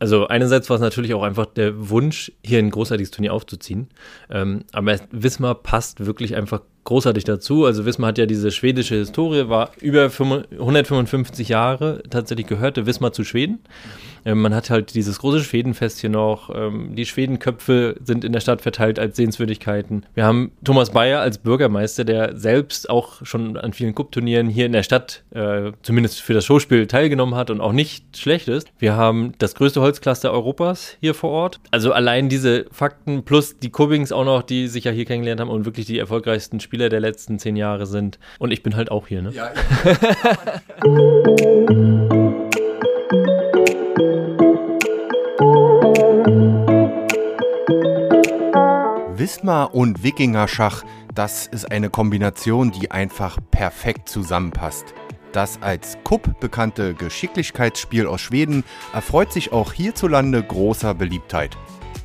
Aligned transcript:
Also 0.00 0.26
einerseits 0.26 0.70
war 0.70 0.76
es 0.76 0.80
natürlich 0.80 1.12
auch 1.12 1.22
einfach 1.22 1.44
der 1.46 1.90
Wunsch, 1.90 2.32
hier 2.42 2.58
ein 2.58 2.70
großartiges 2.70 3.10
Turnier 3.10 3.34
aufzuziehen. 3.34 3.88
Ähm, 4.30 4.64
aber 4.72 4.98
Wismar 5.12 5.54
passt 5.54 6.04
wirklich 6.04 6.34
einfach 6.34 6.62
großartig 6.84 7.24
dazu. 7.24 7.64
Also 7.64 7.84
Wismar 7.84 8.08
hat 8.08 8.18
ja 8.18 8.26
diese 8.26 8.50
schwedische 8.50 8.96
Historie, 8.96 9.48
war 9.48 9.70
über 9.80 10.10
155 10.10 11.48
Jahre 11.48 12.02
tatsächlich 12.10 12.46
gehörte 12.46 12.86
Wismar 12.86 13.12
zu 13.12 13.24
Schweden. 13.24 13.60
Ähm, 14.24 14.40
man 14.40 14.54
hat 14.54 14.70
halt 14.70 14.94
dieses 14.94 15.18
große 15.18 15.40
Schwedenfest 15.40 16.00
hier 16.00 16.10
noch. 16.10 16.50
Ähm, 16.54 16.94
die 16.94 17.06
Schwedenköpfe 17.06 17.96
sind 18.04 18.24
in 18.24 18.32
der 18.32 18.40
Stadt 18.40 18.62
verteilt 18.62 18.98
als 18.98 19.16
Sehenswürdigkeiten. 19.16 20.06
Wir 20.14 20.24
haben 20.24 20.52
Thomas 20.64 20.90
Bayer 20.90 21.20
als 21.20 21.38
Bürgermeister, 21.38 22.04
der 22.04 22.36
selbst 22.36 22.90
auch 22.90 23.24
schon 23.24 23.56
an 23.56 23.72
vielen 23.72 23.94
Cup-Turnieren 23.94 24.48
hier 24.48 24.66
in 24.66 24.72
der 24.72 24.82
Stadt, 24.82 25.22
äh, 25.30 25.72
zumindest 25.82 26.20
für 26.20 26.34
das 26.34 26.44
Showspiel, 26.44 26.86
teilgenommen 26.86 27.34
hat 27.34 27.50
und 27.50 27.60
auch 27.60 27.72
nicht 27.72 28.16
schlecht 28.16 28.48
ist. 28.48 28.68
Wir 28.78 28.96
haben 28.96 29.32
das 29.38 29.54
größte 29.54 29.80
Holzcluster 29.80 30.32
Europas 30.32 30.96
hier 31.00 31.14
vor 31.14 31.30
Ort. 31.30 31.60
Also 31.70 31.92
allein 31.92 32.28
diese 32.28 32.66
Fakten 32.70 33.24
plus 33.24 33.58
die 33.58 33.70
Cubbings 33.70 34.12
auch 34.12 34.24
noch, 34.24 34.42
die 34.42 34.68
sich 34.68 34.84
ja 34.84 34.92
hier 34.92 35.04
kennengelernt 35.04 35.40
haben 35.40 35.50
und 35.50 35.64
wirklich 35.64 35.86
die 35.86 35.98
erfolgreichsten 35.98 36.60
Spieler 36.70 36.88
der 36.88 37.00
letzten 37.00 37.40
zehn 37.40 37.56
Jahre 37.56 37.84
sind. 37.84 38.20
Und 38.38 38.52
ich 38.52 38.62
bin 38.62 38.76
halt 38.76 38.92
auch 38.92 39.08
hier, 39.08 39.22
ne? 39.22 39.32
Ja. 39.32 39.50
Wismar 49.18 49.74
und 49.74 50.04
Wikingerschach, 50.04 50.84
das 51.12 51.48
ist 51.48 51.72
eine 51.72 51.90
Kombination, 51.90 52.70
die 52.70 52.92
einfach 52.92 53.38
perfekt 53.50 54.08
zusammenpasst. 54.08 54.94
Das 55.32 55.60
als 55.62 55.98
Kupp 56.04 56.38
bekannte 56.38 56.94
Geschicklichkeitsspiel 56.94 58.06
aus 58.06 58.20
Schweden 58.20 58.62
erfreut 58.94 59.32
sich 59.32 59.50
auch 59.50 59.72
hierzulande 59.72 60.40
großer 60.40 60.94
Beliebtheit. 60.94 61.56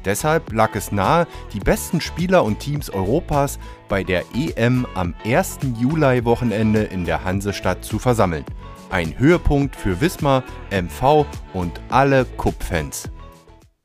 Deshalb 0.06 0.54
lag 0.54 0.76
es 0.76 0.92
nahe, 0.92 1.28
die 1.52 1.60
besten 1.60 2.00
Spieler 2.00 2.44
und 2.44 2.60
Teams 2.60 2.92
Europas 2.92 3.58
bei 3.90 4.04
der 4.04 4.24
EM 4.36 4.86
am 4.94 5.16
1. 5.26 5.60
Juli-Wochenende 5.80 6.84
in 6.84 7.06
der 7.06 7.24
Hansestadt 7.24 7.84
zu 7.84 7.98
versammeln. 7.98 8.46
Ein 8.92 9.18
Höhepunkt 9.18 9.76
für 9.76 10.00
Wismar, 10.00 10.44
MV 10.70 11.26
und 11.54 11.82
alle 11.90 12.26
Kupp-Fans. 12.38 13.10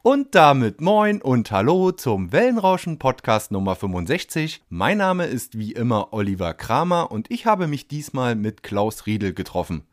Und 0.03 0.35
damit 0.35 0.81
moin 0.81 1.21
und 1.21 1.51
hallo 1.51 1.93
zum 1.93 2.33
Wellenrauschen 2.33 2.99
Podcast 2.99 3.51
Nummer 3.51 3.77
65. 3.77 4.62
Mein 4.71 4.99
Name 4.99 5.27
ist 5.27 5.59
wie 5.59 5.73
immer 5.73 6.12
Oliver 6.12 6.55
Kramer 6.55 7.11
und 7.11 7.31
ich 7.31 7.45
habe 7.45 7.67
mich 7.67 7.89
diesmal 7.89 8.34
mit 8.34 8.62
Klaus 8.62 9.07
Riedel 9.07 9.34
getroffen. 9.34 9.84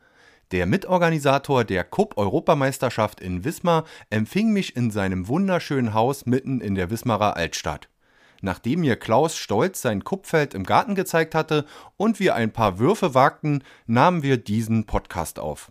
Der 0.50 0.64
Mitorganisator 0.64 1.64
der 1.64 1.84
Cup 1.84 2.16
Europameisterschaft 2.16 3.20
in 3.20 3.44
Wismar 3.44 3.84
empfing 4.08 4.50
mich 4.50 4.76
in 4.76 4.90
seinem 4.90 5.28
wunderschönen 5.28 5.92
Haus 5.92 6.24
mitten 6.24 6.62
in 6.62 6.74
der 6.74 6.90
Wismarer 6.90 7.36
Altstadt. 7.36 7.90
Nachdem 8.40 8.80
mir 8.80 8.96
Klaus 8.96 9.36
stolz 9.36 9.82
sein 9.82 10.04
Kupfeld 10.04 10.54
im 10.54 10.64
Garten 10.64 10.94
gezeigt 10.94 11.34
hatte 11.34 11.66
und 11.98 12.18
wir 12.18 12.34
ein 12.34 12.50
paar 12.50 12.78
Würfe 12.78 13.12
wagten, 13.14 13.62
nahmen 13.86 14.22
wir 14.22 14.38
diesen 14.38 14.86
Podcast 14.86 15.38
auf. 15.38 15.70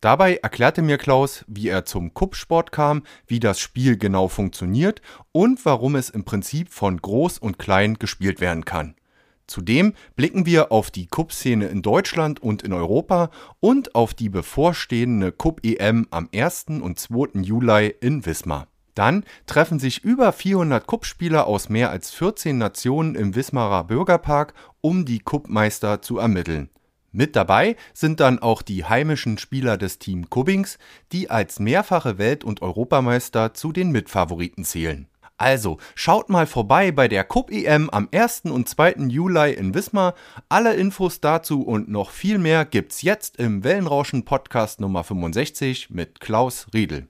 Dabei 0.00 0.36
erklärte 0.36 0.82
mir 0.82 0.98
Klaus, 0.98 1.44
wie 1.46 1.68
er 1.68 1.84
zum 1.84 2.12
Kuppsport 2.12 2.72
kam, 2.72 3.04
wie 3.28 3.38
das 3.38 3.60
Spiel 3.60 3.96
genau 3.96 4.26
funktioniert 4.26 5.02
und 5.30 5.64
warum 5.64 5.94
es 5.94 6.10
im 6.10 6.24
Prinzip 6.24 6.72
von 6.72 7.00
groß 7.00 7.38
und 7.38 7.60
klein 7.60 7.94
gespielt 7.94 8.40
werden 8.40 8.64
kann. 8.64 8.96
Zudem 9.46 9.94
blicken 10.16 10.44
wir 10.46 10.72
auf 10.72 10.90
die 10.90 11.06
Cup-Szene 11.06 11.66
in 11.66 11.82
Deutschland 11.82 12.42
und 12.42 12.62
in 12.62 12.72
Europa 12.72 13.30
und 13.60 13.94
auf 13.94 14.12
die 14.12 14.28
bevorstehende 14.28 15.32
Cup-EM 15.32 16.08
am 16.10 16.28
1. 16.34 16.66
und 16.80 16.98
2. 16.98 17.40
Juli 17.42 17.94
in 18.00 18.26
Wismar. 18.26 18.66
Dann 18.94 19.24
treffen 19.44 19.78
sich 19.78 20.02
über 20.02 20.32
400 20.32 20.86
Cup-Spieler 20.86 21.46
aus 21.46 21.68
mehr 21.68 21.90
als 21.90 22.10
14 22.12 22.56
Nationen 22.56 23.14
im 23.14 23.34
Wismarer 23.34 23.84
Bürgerpark, 23.84 24.54
um 24.80 25.04
die 25.04 25.18
Cup-Meister 25.18 26.00
zu 26.00 26.18
ermitteln. 26.18 26.70
Mit 27.12 27.36
dabei 27.36 27.76
sind 27.94 28.20
dann 28.20 28.40
auch 28.40 28.62
die 28.62 28.84
heimischen 28.84 29.38
Spieler 29.38 29.76
des 29.78 29.98
Team 29.98 30.28
Kubbings, 30.28 30.78
die 31.12 31.30
als 31.30 31.60
mehrfache 31.60 32.18
Welt- 32.18 32.44
und 32.44 32.62
Europameister 32.62 33.54
zu 33.54 33.72
den 33.72 33.90
Mitfavoriten 33.90 34.64
zählen. 34.64 35.08
Also, 35.38 35.76
schaut 35.94 36.30
mal 36.30 36.46
vorbei 36.46 36.92
bei 36.92 37.08
der 37.08 37.22
Cup 37.22 37.50
EM 37.50 37.90
am 37.90 38.08
1. 38.10 38.42
und 38.44 38.68
2. 38.68 39.08
Juli 39.08 39.52
in 39.52 39.74
Wismar. 39.74 40.14
Alle 40.48 40.74
Infos 40.74 41.20
dazu 41.20 41.62
und 41.62 41.88
noch 41.88 42.10
viel 42.10 42.38
mehr 42.38 42.64
gibt's 42.64 43.02
jetzt 43.02 43.36
im 43.36 43.62
Wellenrauschen 43.62 44.24
Podcast 44.24 44.80
Nummer 44.80 45.04
65 45.04 45.90
mit 45.90 46.20
Klaus 46.20 46.66
Riedel. 46.72 47.08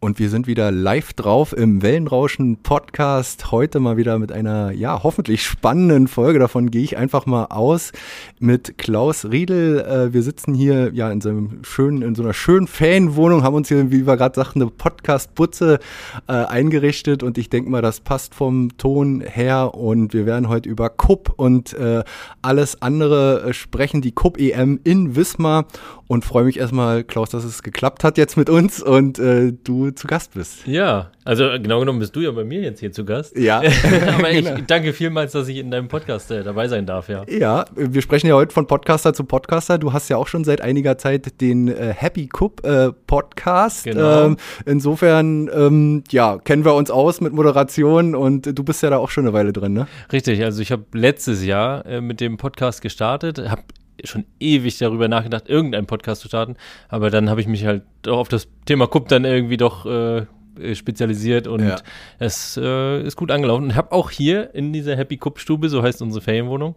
Und 0.00 0.20
wir 0.20 0.30
sind 0.30 0.46
wieder 0.46 0.70
live 0.70 1.12
drauf 1.12 1.52
im 1.52 1.82
Wellenrauschen 1.82 2.58
Podcast. 2.62 3.50
Heute 3.50 3.80
mal 3.80 3.96
wieder 3.96 4.20
mit 4.20 4.30
einer, 4.30 4.70
ja, 4.70 5.02
hoffentlich 5.02 5.42
spannenden 5.42 6.06
Folge. 6.06 6.38
Davon 6.38 6.70
gehe 6.70 6.84
ich 6.84 6.96
einfach 6.96 7.26
mal 7.26 7.46
aus 7.46 7.90
mit 8.38 8.78
Klaus 8.78 9.24
Riedel. 9.24 9.80
Äh, 9.80 10.12
wir 10.12 10.22
sitzen 10.22 10.54
hier, 10.54 10.92
ja, 10.94 11.10
in 11.10 11.20
so 11.20 11.30
einem 11.30 11.64
schönen, 11.64 12.02
in 12.02 12.14
so 12.14 12.22
einer 12.22 12.32
schönen 12.32 12.68
Fanwohnung, 12.68 13.42
haben 13.42 13.56
uns 13.56 13.66
hier, 13.66 13.90
wie 13.90 14.06
wir 14.06 14.16
gerade 14.16 14.36
sagten, 14.36 14.62
eine 14.62 14.70
Podcast-Butze 14.70 15.80
äh, 16.28 16.32
eingerichtet 16.32 17.24
und 17.24 17.36
ich 17.36 17.50
denke 17.50 17.68
mal, 17.68 17.82
das 17.82 17.98
passt 17.98 18.36
vom 18.36 18.78
Ton 18.78 19.20
her 19.20 19.74
und 19.74 20.12
wir 20.12 20.26
werden 20.26 20.48
heute 20.48 20.68
über 20.68 20.90
Cup 20.90 21.34
und 21.36 21.72
äh, 21.72 22.04
alles 22.40 22.80
andere 22.82 23.48
äh, 23.48 23.52
sprechen, 23.52 24.00
die 24.00 24.12
Cup 24.12 24.38
EM 24.38 24.78
in 24.84 25.16
Wismar 25.16 25.66
und 26.08 26.24
freue 26.24 26.44
mich 26.44 26.58
erstmal, 26.58 27.04
Klaus, 27.04 27.28
dass 27.28 27.44
es 27.44 27.62
geklappt 27.62 28.02
hat 28.02 28.16
jetzt 28.16 28.36
mit 28.36 28.48
uns 28.48 28.82
und 28.82 29.18
äh, 29.18 29.52
du 29.52 29.90
zu 29.90 30.06
Gast 30.06 30.34
bist. 30.34 30.66
Ja, 30.66 31.10
also 31.24 31.44
genau 31.62 31.80
genommen 31.80 31.98
bist 31.98 32.16
du 32.16 32.20
ja 32.20 32.30
bei 32.30 32.44
mir 32.44 32.62
jetzt 32.62 32.80
hier 32.80 32.90
zu 32.90 33.04
Gast. 33.04 33.36
Ja. 33.36 33.58
Aber 34.16 34.30
ich 34.30 34.44
genau. 34.44 34.60
danke 34.66 34.94
vielmals, 34.94 35.32
dass 35.32 35.46
ich 35.48 35.58
in 35.58 35.70
deinem 35.70 35.88
Podcast 35.88 36.30
äh, 36.30 36.42
dabei 36.42 36.66
sein 36.66 36.86
darf, 36.86 37.10
ja. 37.10 37.24
Ja, 37.28 37.66
wir 37.74 38.00
sprechen 38.00 38.26
ja 38.26 38.34
heute 38.34 38.54
von 38.54 38.66
Podcaster 38.66 39.12
zu 39.12 39.24
Podcaster. 39.24 39.76
Du 39.76 39.92
hast 39.92 40.08
ja 40.08 40.16
auch 40.16 40.26
schon 40.26 40.44
seit 40.44 40.62
einiger 40.62 40.96
Zeit 40.96 41.42
den 41.42 41.68
äh, 41.68 41.92
Happy 41.94 42.26
Cup 42.26 42.64
äh, 42.64 42.90
Podcast. 43.06 43.84
Genau. 43.84 44.24
Ähm, 44.24 44.36
insofern, 44.64 45.50
ähm, 45.54 46.04
ja, 46.10 46.38
kennen 46.38 46.64
wir 46.64 46.74
uns 46.74 46.90
aus 46.90 47.20
mit 47.20 47.34
Moderation 47.34 48.14
und 48.14 48.58
du 48.58 48.64
bist 48.64 48.82
ja 48.82 48.88
da 48.88 48.96
auch 48.96 49.10
schon 49.10 49.24
eine 49.24 49.34
Weile 49.34 49.52
drin, 49.52 49.74
ne? 49.74 49.86
Richtig, 50.10 50.42
also 50.42 50.62
ich 50.62 50.72
habe 50.72 50.84
letztes 50.94 51.44
Jahr 51.44 51.84
äh, 51.84 52.00
mit 52.00 52.22
dem 52.22 52.38
Podcast 52.38 52.80
gestartet, 52.80 53.38
habe 53.50 53.62
schon 54.04 54.24
ewig 54.40 54.78
darüber 54.78 55.08
nachgedacht, 55.08 55.48
irgendeinen 55.48 55.86
Podcast 55.86 56.22
zu 56.22 56.28
starten. 56.28 56.56
Aber 56.88 57.10
dann 57.10 57.30
habe 57.30 57.40
ich 57.40 57.46
mich 57.46 57.64
halt 57.64 57.82
auf 58.06 58.28
das 58.28 58.48
Thema 58.64 58.86
Cup 58.86 59.08
dann 59.08 59.24
irgendwie 59.24 59.56
doch 59.56 59.86
äh, 59.86 60.26
spezialisiert 60.74 61.46
und 61.46 61.66
ja. 61.66 61.76
es 62.18 62.58
äh, 62.60 63.02
ist 63.02 63.16
gut 63.16 63.30
angelaufen. 63.30 63.64
Und 63.64 63.74
habe 63.74 63.92
auch 63.92 64.10
hier 64.10 64.54
in 64.54 64.72
dieser 64.72 64.96
Happy 64.96 65.16
Cup 65.16 65.38
Stube, 65.38 65.68
so 65.68 65.82
heißt 65.82 66.02
unsere 66.02 66.22
Ferienwohnung, 66.22 66.74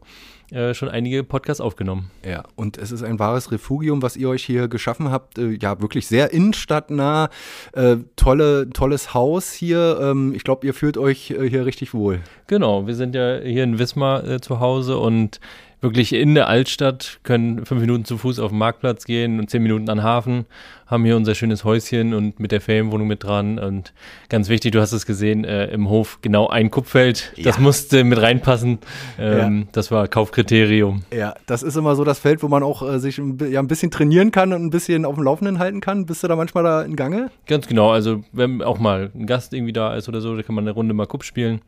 äh, 0.52 0.74
schon 0.74 0.90
einige 0.90 1.24
Podcasts 1.24 1.62
aufgenommen. 1.62 2.12
Ja, 2.26 2.44
und 2.56 2.78
es 2.78 2.92
ist 2.92 3.04
ein 3.04 3.20
wahres 3.20 3.52
Refugium, 3.52 4.02
was 4.02 4.18
ihr 4.18 4.30
euch 4.30 4.44
hier 4.44 4.68
geschaffen 4.68 5.10
habt. 5.12 5.38
Äh, 5.38 5.58
ja, 5.60 5.82
wirklich 5.82 6.08
sehr 6.08 6.32
innenstadtnah. 6.32 7.30
Äh, 7.74 7.98
tolle, 8.16 8.70
tolles 8.70 9.14
Haus 9.14 9.52
hier. 9.52 10.00
Ähm, 10.02 10.34
ich 10.36 10.44
glaube, 10.44 10.68
ihr 10.68 10.74
fühlt 10.74 10.98
euch 10.98 11.34
hier 11.38 11.66
richtig 11.66 11.94
wohl. 11.94 12.20
Genau, 12.48 12.86
wir 12.88 12.96
sind 12.96 13.16
ja 13.16 13.40
hier 13.40 13.64
in 13.64 13.80
Wismar 13.80 14.42
zu 14.42 14.60
Hause 14.60 14.98
und 14.98 15.40
wirklich 15.82 16.14
in 16.14 16.36
der 16.36 16.48
Altstadt, 16.48 17.20
können 17.24 17.66
fünf 17.66 17.82
Minuten 17.82 18.06
zu 18.06 18.18
Fuß 18.18 18.40
auf 18.40 18.52
den 18.52 18.60
Marktplatz 18.60 19.06
gehen 19.06 19.40
und 19.40 19.50
zehn 19.50 19.64
Minuten 19.64 19.90
an 19.90 19.98
den 19.98 20.04
Hafen, 20.04 20.46
haben 20.86 21.04
hier 21.06 21.16
unser 21.16 21.34
schönes 21.34 21.64
Häuschen 21.64 22.14
und 22.14 22.40
mit 22.40 22.52
der 22.52 22.62
Ferienwohnung 22.62 23.08
mit 23.08 23.24
dran. 23.24 23.58
Und 23.58 23.94
ganz 24.30 24.50
wichtig, 24.50 24.74
du 24.74 24.82
hast 24.82 24.92
es 24.92 25.06
gesehen, 25.06 25.44
äh, 25.44 25.68
im 25.68 25.90
Hof 25.90 26.20
genau 26.22 26.48
ein 26.48 26.70
Kupfeld. 26.70 27.34
Ja. 27.36 27.46
Das 27.46 27.60
musste 27.60 28.04
mit 28.04 28.22
reinpassen. 28.22 28.80
Ähm, 29.18 29.60
ja. 29.62 29.68
Das 29.72 29.90
war 29.90 30.08
Kaufkriterium. 30.08 31.04
Ja, 31.14 31.34
das 31.48 31.64
ist 31.64 31.78
immer 31.78 31.96
so 31.96 32.04
das 32.04 32.20
Feld, 32.20 32.44
wo 32.44 32.48
man 32.48 32.62
auch 32.62 32.88
äh, 32.88 33.00
sich 33.00 33.18
ein, 33.18 33.40
ja, 33.50 33.60
ein 33.60 33.68
bisschen 33.68 33.90
trainieren 33.90 34.32
kann 34.32 34.54
und 34.54 34.64
ein 34.64 34.70
bisschen 34.70 35.06
auf 35.06 35.16
dem 35.16 35.24
Laufenden 35.24 35.60
halten 35.60 35.82
kann. 35.82 36.06
Bist 36.06 36.24
du 36.24 36.28
da 36.28 36.36
manchmal 36.36 36.64
da 36.64 36.82
in 36.84 36.96
Gange? 36.96 37.32
Ganz 37.48 37.68
genau. 37.68 37.92
Also, 37.92 38.24
wenn 38.34 38.62
auch 38.62 38.78
mal 38.78 39.10
ein 39.16 39.26
Gast 39.26 39.54
irgendwie 39.54 39.74
da 39.74 39.96
ist 39.96 40.08
oder 40.10 40.22
so, 40.22 40.36
da 40.36 40.44
kann 40.44 40.54
man 40.54 40.66
eine 40.66 40.72
Runde 40.72 40.94
mal 40.94 41.08
Kupp 41.08 41.24
spielen. 41.24 41.62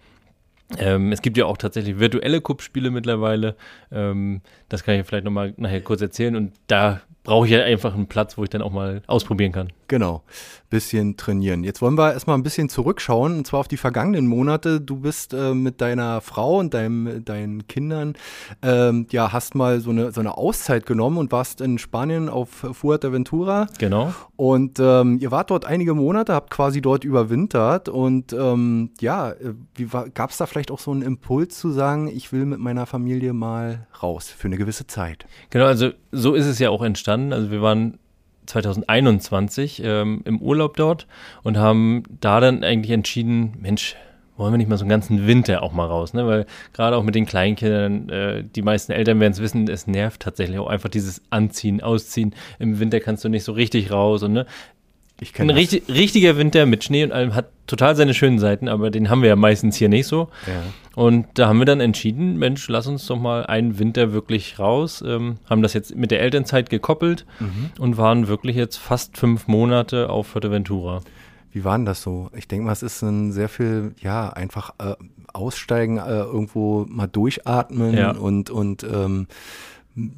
Ähm, 0.77 1.11
es 1.11 1.21
gibt 1.21 1.37
ja 1.37 1.45
auch 1.45 1.57
tatsächlich 1.57 1.99
virtuelle 1.99 2.41
Cup-Spiele 2.41 2.89
mittlerweile. 2.89 3.55
Ähm, 3.91 4.41
das 4.69 4.83
kann 4.83 4.95
ich 4.95 5.05
vielleicht 5.05 5.25
nochmal 5.25 5.53
nachher 5.57 5.81
kurz 5.81 6.01
erzählen. 6.01 6.35
Und 6.35 6.53
da 6.67 7.01
brauche 7.23 7.45
ich 7.45 7.53
ja 7.53 7.63
einfach 7.63 7.93
einen 7.93 8.07
Platz, 8.07 8.37
wo 8.37 8.43
ich 8.43 8.49
dann 8.49 8.61
auch 8.61 8.71
mal 8.71 9.01
ausprobieren 9.07 9.51
kann. 9.51 9.71
Genau, 9.87 10.23
bisschen 10.69 11.17
trainieren. 11.17 11.63
Jetzt 11.63 11.81
wollen 11.81 11.95
wir 11.97 12.13
erstmal 12.13 12.37
ein 12.37 12.43
bisschen 12.43 12.67
zurückschauen, 12.67 13.37
und 13.37 13.47
zwar 13.47 13.59
auf 13.61 13.67
die 13.67 13.77
vergangenen 13.77 14.27
Monate. 14.27 14.81
Du 14.81 14.97
bist 14.97 15.33
äh, 15.33 15.53
mit 15.53 15.81
deiner 15.81 16.19
Frau 16.19 16.57
und 16.57 16.73
deinem, 16.73 17.23
deinen 17.23 17.67
Kindern, 17.67 18.15
ähm, 18.61 19.05
ja, 19.11 19.31
hast 19.31 19.55
mal 19.55 19.79
so 19.79 19.91
eine, 19.91 20.11
so 20.11 20.19
eine 20.19 20.37
Auszeit 20.37 20.85
genommen 20.85 21.17
und 21.17 21.31
warst 21.31 21.61
in 21.61 21.77
Spanien 21.77 22.27
auf 22.27 22.49
Fuerteventura. 22.49 23.67
Genau. 23.77 24.13
Und 24.35 24.79
ähm, 24.79 25.19
ihr 25.19 25.31
wart 25.31 25.51
dort 25.51 25.65
einige 25.65 25.93
Monate, 25.93 26.33
habt 26.33 26.49
quasi 26.49 26.81
dort 26.81 27.03
überwintert 27.03 27.87
und 27.87 28.33
ähm, 28.33 28.91
ja, 28.99 29.31
äh, 29.31 29.85
gab 30.13 30.31
es 30.31 30.37
da 30.37 30.45
vielleicht 30.47 30.71
auch 30.71 30.79
so 30.79 30.91
einen 30.91 31.03
Impuls 31.03 31.57
zu 31.59 31.71
sagen, 31.71 32.07
ich 32.07 32.31
will 32.31 32.45
mit 32.45 32.59
meiner 32.59 32.85
Familie 32.85 33.33
mal 33.33 33.87
raus 34.01 34.29
für 34.29 34.47
eine 34.47 34.57
gewisse 34.57 34.87
Zeit? 34.87 35.25
Genau, 35.51 35.65
also 35.65 35.91
so 36.11 36.33
ist 36.33 36.47
es 36.47 36.59
ja 36.59 36.69
auch 36.69 36.81
entstanden. 36.81 37.12
Also 37.13 37.51
wir 37.51 37.61
waren 37.61 37.99
2021 38.45 39.81
ähm, 39.83 40.21
im 40.25 40.41
Urlaub 40.41 40.75
dort 40.77 41.07
und 41.43 41.57
haben 41.57 42.03
da 42.19 42.39
dann 42.39 42.63
eigentlich 42.63 42.91
entschieden, 42.91 43.53
Mensch, 43.59 43.95
wollen 44.35 44.51
wir 44.53 44.57
nicht 44.57 44.69
mal 44.69 44.77
so 44.77 44.83
einen 44.83 44.89
ganzen 44.89 45.27
Winter 45.27 45.61
auch 45.61 45.73
mal 45.73 45.85
raus, 45.85 46.13
ne? 46.13 46.25
Weil 46.25 46.45
gerade 46.73 46.97
auch 46.97 47.03
mit 47.03 47.13
den 47.13 47.25
Kleinkindern, 47.25 48.09
äh, 48.09 48.43
die 48.43 48.63
meisten 48.63 48.91
Eltern 48.91 49.19
werden 49.19 49.33
es 49.33 49.41
wissen, 49.41 49.67
es 49.67 49.85
nervt 49.85 50.21
tatsächlich 50.21 50.57
auch 50.57 50.67
einfach 50.67 50.89
dieses 50.89 51.21
Anziehen, 51.29 51.81
Ausziehen. 51.81 52.33
Im 52.57 52.79
Winter 52.79 52.99
kannst 52.99 53.23
du 53.23 53.29
nicht 53.29 53.43
so 53.43 53.51
richtig 53.51 53.91
raus 53.91 54.23
und 54.23 54.33
ne? 54.33 54.45
Ich 55.19 55.39
Ein 55.39 55.49
richtig, 55.51 55.83
richtiger 55.87 56.37
Winter 56.37 56.65
mit 56.65 56.83
Schnee 56.83 57.03
und 57.03 57.11
allem 57.11 57.35
hat 57.35 57.49
total 57.67 57.95
seine 57.95 58.13
schönen 58.13 58.39
Seiten, 58.39 58.67
aber 58.67 58.89
den 58.91 59.09
haben 59.09 59.21
wir 59.21 59.29
ja 59.29 59.35
meistens 59.35 59.77
hier 59.77 59.87
nicht 59.89 60.07
so. 60.07 60.29
Ja. 60.47 60.63
Und 60.95 61.27
da 61.35 61.47
haben 61.47 61.59
wir 61.59 61.65
dann 61.65 61.79
entschieden, 61.79 62.37
Mensch, 62.37 62.67
lass 62.67 62.87
uns 62.87 63.05
doch 63.07 63.19
mal 63.19 63.45
einen 63.45 63.79
Winter 63.79 64.11
wirklich 64.11 64.59
raus. 64.59 65.03
Ähm, 65.05 65.37
haben 65.49 65.61
das 65.61 65.73
jetzt 65.73 65.95
mit 65.95 66.11
der 66.11 66.21
Elternzeit 66.21 66.69
gekoppelt 66.69 67.25
mhm. 67.39 67.71
und 67.79 67.97
waren 67.97 68.27
wirklich 68.27 68.55
jetzt 68.55 68.77
fast 68.77 69.17
fünf 69.17 69.47
Monate 69.47 70.09
auf 70.09 70.27
Fuerteventura. 70.27 71.01
Wie 71.51 71.63
war 71.63 71.77
denn 71.77 71.85
das 71.85 72.01
so? 72.01 72.29
Ich 72.35 72.47
denke 72.47 72.65
mal, 72.65 72.71
es 72.71 72.83
ist 72.83 73.01
ein 73.01 73.31
sehr 73.31 73.49
viel, 73.49 73.93
ja, 74.01 74.29
einfach 74.29 74.73
äh, 74.79 74.95
aussteigen, 75.31 75.97
äh, 75.97 76.19
irgendwo 76.19 76.85
mal 76.89 77.07
durchatmen 77.07 77.95
ja. 77.95 78.11
und, 78.11 78.49
und 78.49 78.83
ähm, 78.83 79.27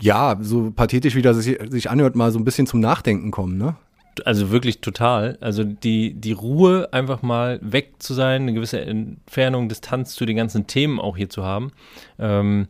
ja, 0.01 0.37
so 0.41 0.71
pathetisch 0.71 1.15
wie 1.15 1.21
das 1.21 1.37
sich 1.37 1.89
anhört, 1.89 2.15
mal 2.15 2.31
so 2.31 2.39
ein 2.39 2.45
bisschen 2.45 2.67
zum 2.67 2.79
Nachdenken 2.79 3.31
kommen, 3.31 3.57
ne? 3.57 3.75
Also 4.23 4.51
wirklich 4.51 4.81
total. 4.81 5.37
Also 5.41 5.63
die, 5.63 6.13
die 6.13 6.31
Ruhe, 6.31 6.89
einfach 6.91 7.21
mal 7.21 7.59
weg 7.61 7.95
zu 7.99 8.13
sein, 8.13 8.43
eine 8.43 8.53
gewisse 8.53 8.79
Entfernung, 8.79 9.67
Distanz 9.67 10.15
zu 10.15 10.25
den 10.25 10.37
ganzen 10.37 10.67
Themen 10.67 10.99
auch 10.99 11.17
hier 11.17 11.29
zu 11.29 11.43
haben, 11.43 11.71
ähm, 12.19 12.67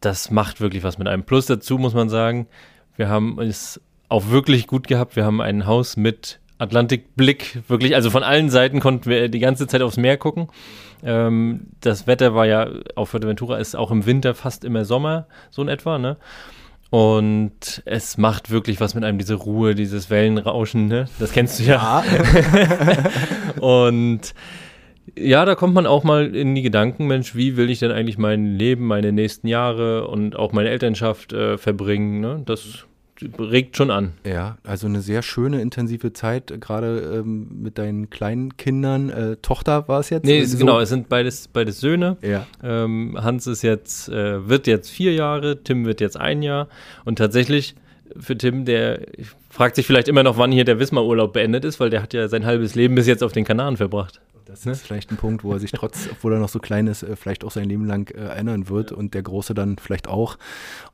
das 0.00 0.30
macht 0.30 0.60
wirklich 0.60 0.82
was 0.82 0.98
mit 0.98 1.08
einem. 1.08 1.24
Plus 1.24 1.46
dazu 1.46 1.78
muss 1.78 1.94
man 1.94 2.08
sagen, 2.08 2.46
wir 2.96 3.08
haben 3.08 3.38
es 3.40 3.80
auch 4.08 4.28
wirklich 4.30 4.66
gut 4.66 4.86
gehabt. 4.86 5.16
Wir 5.16 5.24
haben 5.24 5.40
ein 5.40 5.66
Haus 5.66 5.96
mit 5.96 6.40
Atlantikblick, 6.58 7.62
wirklich, 7.68 7.94
also 7.94 8.10
von 8.10 8.22
allen 8.22 8.48
Seiten 8.48 8.80
konnten 8.80 9.10
wir 9.10 9.28
die 9.28 9.40
ganze 9.40 9.66
Zeit 9.66 9.82
aufs 9.82 9.96
Meer 9.96 10.16
gucken. 10.16 10.48
Ähm, 11.02 11.66
das 11.80 12.06
Wetter 12.06 12.34
war 12.34 12.46
ja 12.46 12.68
auf 12.94 13.10
Fuerteventura 13.10 13.58
ist 13.58 13.74
auch 13.74 13.90
im 13.90 14.06
Winter 14.06 14.34
fast 14.34 14.64
immer 14.64 14.84
Sommer, 14.84 15.26
so 15.50 15.62
in 15.62 15.68
etwa, 15.68 15.98
ne? 15.98 16.16
Und 16.94 17.82
es 17.86 18.18
macht 18.18 18.52
wirklich 18.52 18.78
was 18.78 18.94
mit 18.94 19.02
einem, 19.02 19.18
diese 19.18 19.34
Ruhe, 19.34 19.74
dieses 19.74 20.10
Wellenrauschen, 20.10 20.86
ne? 20.86 21.06
Das 21.18 21.32
kennst 21.32 21.58
du 21.58 21.64
ja. 21.64 22.04
ja. 22.04 23.60
und 23.60 24.32
ja, 25.16 25.44
da 25.44 25.56
kommt 25.56 25.74
man 25.74 25.88
auch 25.88 26.04
mal 26.04 26.36
in 26.36 26.54
die 26.54 26.62
Gedanken, 26.62 27.08
Mensch, 27.08 27.34
wie 27.34 27.56
will 27.56 27.68
ich 27.68 27.80
denn 27.80 27.90
eigentlich 27.90 28.16
mein 28.16 28.54
Leben, 28.54 28.86
meine 28.86 29.10
nächsten 29.10 29.48
Jahre 29.48 30.06
und 30.06 30.36
auch 30.36 30.52
meine 30.52 30.68
Elternschaft 30.68 31.32
äh, 31.32 31.58
verbringen? 31.58 32.20
Ne? 32.20 32.42
Das 32.46 32.86
regt 33.38 33.76
schon 33.76 33.90
an. 33.90 34.12
Ja, 34.26 34.58
also 34.64 34.86
eine 34.86 35.00
sehr 35.00 35.22
schöne, 35.22 35.60
intensive 35.60 36.12
Zeit, 36.12 36.60
gerade 36.60 37.20
ähm, 37.20 37.62
mit 37.62 37.78
deinen 37.78 38.10
kleinen 38.10 38.56
Kindern. 38.56 39.10
Äh, 39.10 39.36
Tochter 39.36 39.88
war 39.88 40.00
es 40.00 40.10
jetzt? 40.10 40.24
Nee, 40.24 40.44
so? 40.44 40.58
genau, 40.58 40.80
es 40.80 40.88
sind 40.88 41.08
beides, 41.08 41.48
beides 41.48 41.80
Söhne. 41.80 42.16
Ja. 42.22 42.46
Ähm, 42.62 43.16
Hans 43.20 43.46
ist 43.46 43.62
jetzt, 43.62 44.08
äh, 44.08 44.48
wird 44.48 44.66
jetzt 44.66 44.90
vier 44.90 45.12
Jahre, 45.14 45.62
Tim 45.62 45.84
wird 45.84 46.00
jetzt 46.00 46.16
ein 46.16 46.42
Jahr. 46.42 46.68
Und 47.04 47.16
tatsächlich 47.18 47.74
für 48.18 48.36
Tim, 48.36 48.64
der 48.64 49.00
fragt 49.50 49.76
sich 49.76 49.86
vielleicht 49.86 50.08
immer 50.08 50.22
noch, 50.22 50.38
wann 50.38 50.52
hier 50.52 50.64
der 50.64 50.78
Wismar-Urlaub 50.78 51.32
beendet 51.32 51.64
ist, 51.64 51.80
weil 51.80 51.90
der 51.90 52.02
hat 52.02 52.14
ja 52.14 52.28
sein 52.28 52.44
halbes 52.44 52.74
Leben 52.74 52.94
bis 52.94 53.06
jetzt 53.06 53.22
auf 53.22 53.32
den 53.32 53.44
Kanaren 53.44 53.76
verbracht. 53.76 54.20
Das 54.44 54.66
ne? 54.66 54.72
ist 54.72 54.82
vielleicht 54.82 55.10
ein 55.10 55.16
Punkt, 55.16 55.42
wo 55.42 55.52
er 55.52 55.58
sich 55.58 55.72
trotz, 55.72 56.08
obwohl 56.12 56.34
er 56.34 56.38
noch 56.38 56.48
so 56.48 56.58
klein 56.58 56.86
ist, 56.86 57.02
äh, 57.02 57.16
vielleicht 57.16 57.44
auch 57.44 57.50
sein 57.50 57.68
Leben 57.68 57.86
lang 57.86 58.10
äh, 58.14 58.20
erinnern 58.20 58.68
wird 58.68 58.90
ja. 58.90 58.96
und 58.96 59.14
der 59.14 59.22
Große 59.22 59.54
dann 59.54 59.78
vielleicht 59.78 60.06
auch. 60.06 60.36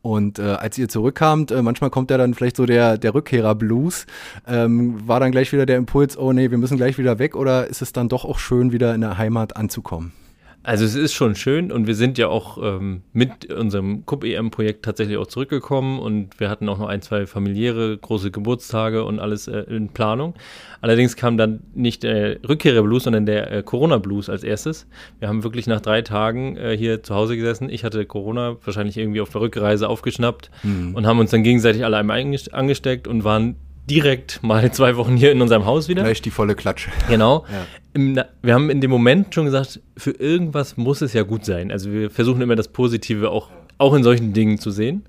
Und 0.03 0.39
äh, 0.39 0.43
als 0.43 0.79
ihr 0.79 0.89
zurückkamt, 0.89 1.51
äh, 1.51 1.63
manchmal 1.63 1.91
kommt 1.91 2.11
ja 2.11 2.19
dann 2.19 2.35
vielleicht 2.35 2.57
so 2.57 2.67
der, 2.67 2.97
der 2.97 3.15
Rückkehrer-Blues. 3.15 4.07
Ähm, 4.47 5.07
war 5.07 5.21
dann 5.21 5.33
gleich 5.33 5.53
wieder 5.53 5.67
der 5.67 5.79
Impuls, 5.79 6.17
oh 6.17 6.33
nee, 6.33 6.51
wir 6.51 6.59
müssen 6.59 6.77
gleich 6.77 6.99
wieder 6.99 7.19
weg 7.19 7.35
oder 7.35 7.67
ist 7.67 7.83
es 7.83 7.93
dann 7.93 8.09
doch 8.09 8.25
auch 8.25 8.39
schön, 8.39 8.73
wieder 8.73 8.95
in 8.95 9.01
der 9.01 9.19
Heimat 9.19 9.57
anzukommen? 9.57 10.13
Also 10.63 10.85
es 10.85 10.95
ist 10.95 11.15
schon 11.15 11.37
schön 11.37 11.73
und 11.73 11.87
wir 11.87 11.95
sind 11.95 12.19
ja 12.19 12.29
auch 12.29 12.59
ähm, 12.63 13.03
mit 13.15 13.51
unserem 13.51 14.05
Cup-EM-Projekt 14.05 14.85
tatsächlich 14.85 15.17
auch 15.17 15.27
zurückgekommen 15.27 15.99
und 15.99 16.39
wir 16.39 16.51
hatten 16.51 16.69
auch 16.69 16.79
noch 16.79 16.89
ein, 16.89 17.01
zwei 17.01 17.27
familiäre 17.27 17.97
große 17.97 18.31
Geburtstage 18.31 19.05
und 19.05 19.21
alles 19.21 19.49
äh, 19.49 19.61
in 19.61 19.89
Planung. 19.89 20.35
Allerdings 20.83 21.17
kam 21.17 21.39
dann 21.39 21.61
nicht 21.75 22.03
der 22.03 22.47
Rückkehrer-Blues, 22.47 23.05
sondern 23.05 23.25
der 23.25 23.51
äh, 23.51 23.63
Corona-Blues 23.63 24.29
als 24.29 24.45
erstes. 24.45 24.87
Wir 25.19 25.29
haben 25.29 25.45
wirklich 25.45 25.67
nach 25.67 25.81
drei 25.81 26.03
Tagen 26.03 26.59
äh, 26.59 26.77
hier 26.77 27.03
zu 27.03 27.15
Hause 27.15 27.39
gesessen. 27.39 27.71
Ich 27.71 27.83
hatte 27.83 28.05
Corona 28.05 28.57
wahrscheinlich 28.63 28.99
irgendwie 28.99 29.23
auf 29.23 29.31
der 29.31 29.41
Rückreise 29.41 29.89
aufgeschnappt 29.89 30.51
mhm. 30.63 30.95
und 30.95 31.07
haben 31.07 31.21
uns 31.21 31.31
dann 31.31 31.43
gegenseitig 31.43 31.87
alle 31.87 31.97
einmal 31.97 32.21
angesteckt 32.53 33.09
und 33.09 33.25
waren 33.25 33.57
direkt 33.91 34.43
mal 34.43 34.73
zwei 34.73 34.97
Wochen 34.97 35.17
hier 35.17 35.33
in 35.33 35.43
unserem 35.43 35.67
Haus 35.67 35.89
wieder. 35.89 36.03
Gleich 36.03 36.23
die 36.23 36.31
volle 36.31 36.55
Klatsche. 36.55 36.91
Genau. 37.09 37.45
Ja. 37.51 37.67
Im, 37.93 38.21
wir 38.43 38.55
haben 38.55 38.71
in 38.71 38.81
dem 38.81 38.91
Moment 38.91 39.35
schon 39.35 39.45
gesagt, 39.45 39.81
für 39.97 40.13
irgendwas 40.13 40.77
muss 40.77 41.03
es 41.03 41.13
ja 41.13 41.25
gut 41.25 41.45
sein. 41.45 41.73
Also 41.73 41.93
wir 41.93 42.11
versuchen 42.11 42.41
immer 42.41 42.57
das 42.57 42.69
Positive 42.69 43.31
auch, 43.31 43.51
auch 43.79 43.95
in 43.95 44.05
solchen 44.05 44.33
Dingen 44.33 44.59
zu 44.59 44.71
sehen. 44.71 45.05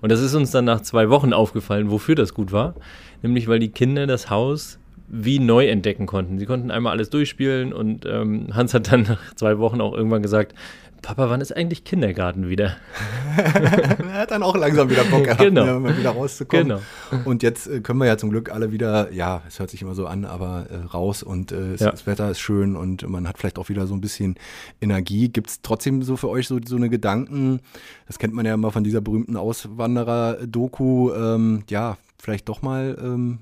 Und 0.00 0.10
das 0.12 0.20
ist 0.20 0.34
uns 0.34 0.50
dann 0.50 0.64
nach 0.64 0.80
zwei 0.80 1.10
Wochen 1.10 1.32
aufgefallen, 1.32 1.90
wofür 1.90 2.14
das 2.14 2.32
gut 2.32 2.52
war. 2.52 2.74
Nämlich, 3.22 3.48
weil 3.48 3.58
die 3.58 3.68
Kinder 3.68 4.06
das 4.06 4.30
Haus 4.30 4.78
wie 5.10 5.40
neu 5.40 5.66
entdecken 5.66 6.06
konnten. 6.06 6.38
Sie 6.38 6.46
konnten 6.46 6.70
einmal 6.70 6.92
alles 6.92 7.10
durchspielen 7.10 7.72
und 7.72 8.06
ähm, 8.06 8.54
Hans 8.54 8.72
hat 8.74 8.92
dann 8.92 9.02
nach 9.08 9.34
zwei 9.34 9.58
Wochen 9.58 9.80
auch 9.80 9.92
irgendwann 9.92 10.22
gesagt, 10.22 10.54
Papa, 11.02 11.30
wann 11.30 11.40
ist 11.40 11.56
eigentlich 11.56 11.84
Kindergarten 11.84 12.48
wieder? 12.48 12.76
er 13.36 14.12
hat 14.12 14.30
dann 14.30 14.42
auch 14.42 14.56
langsam 14.56 14.90
wieder 14.90 15.04
Bock 15.04 15.24
gehabt, 15.24 15.40
genau. 15.40 15.78
ne, 15.78 15.96
wieder 15.96 16.10
rauszukommen. 16.10 16.68
Genau. 17.10 17.22
Und 17.24 17.42
jetzt 17.42 17.66
äh, 17.66 17.80
können 17.80 17.98
wir 18.00 18.06
ja 18.06 18.18
zum 18.18 18.30
Glück 18.30 18.52
alle 18.52 18.70
wieder, 18.70 19.12
ja, 19.12 19.42
es 19.48 19.58
hört 19.58 19.70
sich 19.70 19.82
immer 19.82 19.94
so 19.94 20.06
an, 20.06 20.24
aber 20.24 20.66
äh, 20.70 20.76
raus 20.76 21.22
und 21.22 21.52
äh, 21.52 21.76
ja. 21.76 21.90
das 21.90 22.06
Wetter 22.06 22.30
ist 22.30 22.40
schön 22.40 22.76
und 22.76 23.08
man 23.08 23.26
hat 23.26 23.38
vielleicht 23.38 23.58
auch 23.58 23.68
wieder 23.68 23.86
so 23.86 23.94
ein 23.94 24.00
bisschen 24.00 24.34
Energie. 24.80 25.28
Gibt 25.28 25.50
es 25.50 25.62
trotzdem 25.62 26.02
so 26.02 26.16
für 26.16 26.28
euch 26.28 26.46
so, 26.48 26.58
so 26.64 26.76
eine 26.76 26.90
Gedanken, 26.90 27.60
das 28.06 28.18
kennt 28.18 28.34
man 28.34 28.44
ja 28.44 28.54
immer 28.54 28.70
von 28.70 28.84
dieser 28.84 29.00
berühmten 29.00 29.36
Auswanderer-Doku, 29.36 31.12
ähm, 31.12 31.62
ja, 31.70 31.96
vielleicht 32.18 32.48
doch 32.48 32.62
mal 32.62 32.96
ähm, 33.00 33.40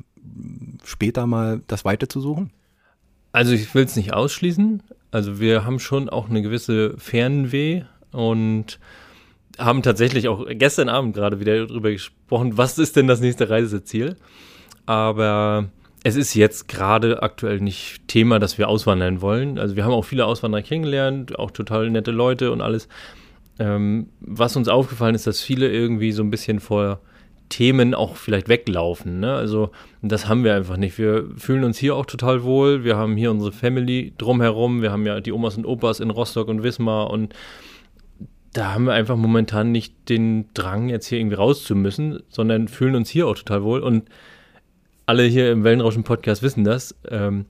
später 0.85 1.27
mal 1.27 1.61
das 1.67 1.85
Weite 1.85 2.09
zu 2.09 2.21
suchen? 2.21 2.51
Also 3.33 3.53
ich 3.53 3.75
will 3.75 3.85
es 3.85 3.97
nicht 3.97 4.15
ausschließen. 4.15 4.83
Also 5.11 5.41
wir 5.41 5.65
haben 5.65 5.79
schon 5.79 6.09
auch 6.09 6.29
eine 6.29 6.43
gewisse 6.43 6.97
Fernweh 6.99 7.83
und 8.13 8.79
haben 9.59 9.83
tatsächlich 9.83 10.29
auch 10.29 10.47
gestern 10.51 10.89
Abend 10.89 11.15
gerade 11.15 11.41
wieder 11.41 11.67
darüber 11.67 11.91
gesprochen, 11.91 12.57
was 12.57 12.79
ist 12.79 12.97
denn 12.97 13.07
das 13.07 13.21
nächste 13.21 13.51
Reiseziel. 13.51 14.17
Aber 14.87 15.69
es 16.05 16.17
ist 16.17 16.35
jetzt 16.35 16.69
gerade 16.69 17.23
aktuell 17.23 17.61
nicht 17.61 18.07
Thema, 18.07 18.39
dass 18.39 18.59
wir 18.59 18.69
auswandern 18.69 19.21
wollen. 19.21 19.59
Also 19.59 19.77
wir 19.77 19.85
haben 19.85 19.93
auch 19.93 20.05
viele 20.05 20.27
Auswanderer 20.27 20.63
kennengelernt, 20.63 21.39
auch 21.39 21.51
total 21.51 21.91
nette 21.91 22.13
Leute 22.13 22.53
und 22.53 22.61
alles. 22.61 22.89
Ähm, 23.59 24.11
was 24.21 24.57
uns 24.57 24.69
aufgefallen 24.69 25.15
ist, 25.15 25.27
dass 25.27 25.41
viele 25.41 25.71
irgendwie 25.71 26.13
so 26.13 26.23
ein 26.23 26.31
bisschen 26.31 26.61
vor 26.61 27.01
Themen 27.49 27.95
auch 27.95 28.17
vielleicht 28.17 28.49
weglaufen. 28.49 29.21
Ne? 29.21 29.35
Also 29.35 29.71
das 30.03 30.29
haben 30.29 30.45
wir 30.45 30.55
einfach 30.55 30.77
nicht. 30.77 30.99
Wir 30.99 31.29
fühlen 31.37 31.65
uns 31.65 31.79
hier 31.79 31.97
auch 31.97 32.07
total 32.07 32.43
wohl. 32.43 32.85
Wir 32.85 32.97
haben 32.97 33.17
hier 33.17 33.31
unsere 33.31 33.53
Family 33.53 34.13
drumherum. 34.19 34.83
Wir 34.83 34.93
haben 34.93 35.07
ja 35.07 35.21
die 35.21 35.33
Omas 35.33 35.57
und 35.57 35.67
Opas 35.67 36.01
in 36.01 36.11
Rostock 36.11 36.49
und 36.49 36.63
Wismar 36.63 37.11
und 37.11 37.35
da 38.53 38.73
haben 38.75 38.85
wir 38.85 38.93
einfach 38.93 39.17
momentan 39.17 39.73
nicht 39.73 40.09
den 40.09 40.47
Drang, 40.55 40.89
jetzt 40.89 41.07
hier 41.07 41.19
irgendwie 41.19 41.37
raus 41.37 41.65
zu 41.65 41.75
müssen, 41.75 42.23
sondern 42.29 42.69
fühlen 42.69 42.97
uns 42.97 43.11
hier 43.11 43.27
auch 43.27 43.37
total 43.37 43.63
wohl. 43.63 43.81
Und 43.81 44.09
alle 45.07 45.23
hier 45.25 45.53
im 45.53 45.65
Wellenrauschen-Podcast 45.65 46.43
wissen 46.43 46.65
das. 46.65 46.95
Ähm, 47.09 47.47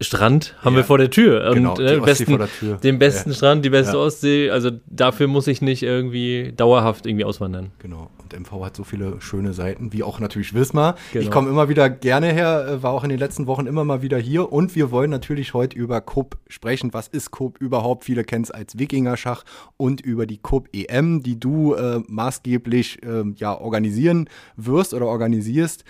Strand 0.00 0.54
haben 0.60 0.74
ja. 0.74 0.80
wir 0.80 0.84
vor 0.84 0.98
der 0.98 1.10
Tür. 1.10 1.52
Genau, 1.54 1.74
und 1.74 1.80
äh, 1.80 1.98
besten, 2.00 2.38
Tür. 2.58 2.76
den 2.76 2.98
besten 2.98 3.30
ja. 3.30 3.36
Strand, 3.36 3.64
die 3.64 3.70
beste 3.70 3.96
ja. 3.96 4.02
Ostsee. 4.02 4.50
Also 4.50 4.70
dafür 4.86 5.26
muss 5.26 5.46
ich 5.46 5.62
nicht 5.62 5.82
irgendwie 5.82 6.52
dauerhaft 6.54 7.06
irgendwie 7.06 7.24
auswandern. 7.24 7.70
Genau. 7.78 8.10
Und 8.22 8.38
MV 8.38 8.64
hat 8.64 8.76
so 8.76 8.84
viele 8.84 9.20
schöne 9.20 9.54
Seiten, 9.54 9.92
wie 9.92 10.02
auch 10.02 10.20
natürlich 10.20 10.52
Wismar. 10.52 10.96
Genau. 11.12 11.24
Ich 11.24 11.30
komme 11.30 11.48
immer 11.48 11.68
wieder 11.70 11.88
gerne 11.88 12.32
her, 12.32 12.66
äh, 12.68 12.82
war 12.82 12.92
auch 12.92 13.04
in 13.04 13.10
den 13.10 13.18
letzten 13.18 13.46
Wochen 13.46 13.66
immer 13.66 13.84
mal 13.84 14.02
wieder 14.02 14.18
hier. 14.18 14.52
Und 14.52 14.74
wir 14.74 14.90
wollen 14.90 15.10
natürlich 15.10 15.54
heute 15.54 15.78
über 15.78 16.02
Coop 16.02 16.36
sprechen. 16.48 16.92
Was 16.92 17.08
ist 17.08 17.30
Coop 17.30 17.58
überhaupt? 17.58 18.04
Viele 18.04 18.24
kennen 18.24 18.44
es 18.44 18.50
als 18.50 18.78
Wikingerschach 18.78 19.44
und 19.78 20.02
über 20.02 20.26
die 20.26 20.38
Coop 20.38 20.68
EM, 20.74 21.22
die 21.22 21.40
du 21.40 21.74
äh, 21.74 22.00
maßgeblich 22.06 23.02
äh, 23.02 23.24
ja, 23.36 23.58
organisieren 23.58 24.28
wirst 24.56 24.92
oder 24.92 25.06
organisierst. 25.06 25.84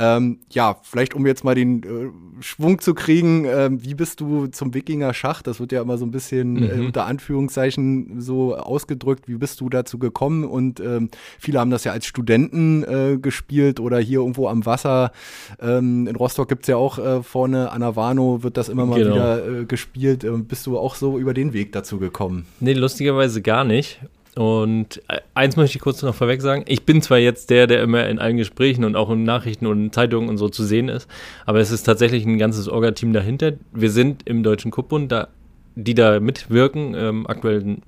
Ähm, 0.00 0.38
ja, 0.50 0.76
vielleicht 0.82 1.14
um 1.14 1.26
jetzt 1.26 1.44
mal 1.44 1.54
den 1.54 1.82
äh, 1.82 2.42
Schwung 2.42 2.78
zu 2.80 2.94
kriegen, 2.94 3.44
äh, 3.44 3.68
wie 3.70 3.94
bist 3.94 4.20
du 4.20 4.46
zum 4.46 4.72
Wikinger 4.72 5.12
Schach? 5.12 5.42
Das 5.42 5.60
wird 5.60 5.72
ja 5.72 5.82
immer 5.82 5.98
so 5.98 6.06
ein 6.06 6.10
bisschen 6.10 6.56
äh, 6.56 6.74
mhm. 6.74 6.82
äh, 6.82 6.86
unter 6.86 7.04
Anführungszeichen 7.04 8.18
so 8.18 8.56
ausgedrückt. 8.56 9.28
Wie 9.28 9.34
bist 9.34 9.60
du 9.60 9.68
dazu 9.68 9.98
gekommen? 9.98 10.44
Und 10.44 10.80
ähm, 10.80 11.10
viele 11.38 11.60
haben 11.60 11.70
das 11.70 11.84
ja 11.84 11.92
als 11.92 12.06
Studenten 12.06 12.82
äh, 12.82 13.18
gespielt 13.18 13.78
oder 13.78 13.98
hier 13.98 14.20
irgendwo 14.20 14.48
am 14.48 14.64
Wasser. 14.64 15.12
Ähm, 15.60 16.06
in 16.06 16.16
Rostock 16.16 16.48
gibt 16.48 16.62
es 16.62 16.68
ja 16.68 16.76
auch 16.76 16.98
äh, 16.98 17.22
vorne 17.22 17.70
an 17.70 17.80
Warnow 17.80 18.42
wird 18.42 18.56
das 18.56 18.68
immer 18.68 18.86
mal 18.86 19.02
genau. 19.02 19.14
wieder 19.14 19.64
gespielt. 19.64 20.26
bist 20.48 20.66
du 20.66 20.78
auch 20.78 20.94
so 20.94 21.18
über 21.18 21.34
den 21.34 21.52
Weg 21.52 21.72
dazu 21.72 21.98
gekommen? 21.98 22.46
Nee, 22.60 22.74
lustigerweise 22.74 23.42
gar 23.42 23.64
nicht. 23.64 24.00
Und 24.36 25.02
äh, 25.08 25.20
eins 25.34 25.56
möchte 25.56 25.76
ich 25.76 25.82
kurz 25.82 26.02
noch 26.02 26.14
vorweg 26.14 26.40
sagen. 26.40 26.64
Ich 26.68 26.84
bin 26.84 27.02
zwar 27.02 27.18
jetzt 27.18 27.50
der, 27.50 27.66
der 27.66 27.82
immer 27.82 28.08
in 28.08 28.18
allen 28.18 28.36
Gesprächen 28.36 28.84
und 28.84 28.94
auch 28.96 29.10
in 29.10 29.24
Nachrichten 29.24 29.66
und 29.66 29.94
Zeitungen 29.94 30.28
und 30.28 30.38
so 30.38 30.48
zu 30.48 30.64
sehen 30.64 30.88
ist, 30.88 31.08
aber 31.46 31.58
es 31.58 31.70
ist 31.70 31.82
tatsächlich 31.82 32.24
ein 32.24 32.38
ganzes 32.38 32.68
Orga-Team 32.68 33.12
dahinter. 33.12 33.54
Wir 33.72 33.90
sind 33.90 34.22
im 34.26 34.42
Deutschen 34.42 34.70
Kuppbund, 34.70 35.10
da, 35.10 35.28
die 35.74 35.94
da 35.94 36.20
mitwirken. 36.20 36.94
Ähm, 36.94 37.26
aktuell 37.26 37.78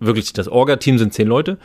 wirklich 0.00 0.32
das 0.32 0.48
Orga-Team 0.48 0.98
sind 0.98 1.12
zehn 1.12 1.28
Leute. 1.28 1.58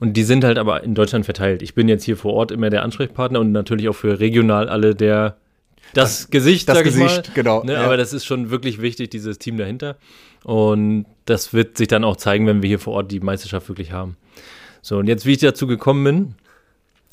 Und 0.00 0.14
die 0.14 0.24
sind 0.24 0.42
halt 0.42 0.58
aber 0.58 0.82
in 0.82 0.96
Deutschland 0.96 1.24
verteilt. 1.24 1.62
Ich 1.62 1.74
bin 1.74 1.88
jetzt 1.88 2.02
hier 2.02 2.16
vor 2.16 2.32
Ort 2.32 2.50
immer 2.50 2.70
der 2.70 2.82
Ansprechpartner 2.82 3.38
und 3.38 3.52
natürlich 3.52 3.88
auch 3.88 3.94
für 3.94 4.18
regional 4.18 4.68
alle 4.68 4.96
der 4.96 5.36
das, 5.94 6.22
das 6.22 6.30
Gesicht, 6.30 6.68
das 6.68 6.82
Gesicht, 6.82 7.28
mal, 7.28 7.34
genau. 7.34 7.62
Ne, 7.62 7.74
ja. 7.74 7.82
Aber 7.82 7.96
das 7.96 8.12
ist 8.12 8.24
schon 8.24 8.50
wirklich 8.50 8.80
wichtig, 8.80 9.10
dieses 9.10 9.38
Team 9.38 9.58
dahinter. 9.58 9.96
Und 10.44 11.06
das 11.24 11.52
wird 11.52 11.76
sich 11.76 11.88
dann 11.88 12.04
auch 12.04 12.16
zeigen, 12.16 12.46
wenn 12.46 12.62
wir 12.62 12.68
hier 12.68 12.78
vor 12.78 12.94
Ort 12.94 13.12
die 13.12 13.20
Meisterschaft 13.20 13.68
wirklich 13.68 13.92
haben. 13.92 14.16
So, 14.80 14.98
und 14.98 15.06
jetzt, 15.06 15.26
wie 15.26 15.32
ich 15.32 15.38
dazu 15.38 15.66
gekommen 15.66 16.04
bin, 16.04 16.34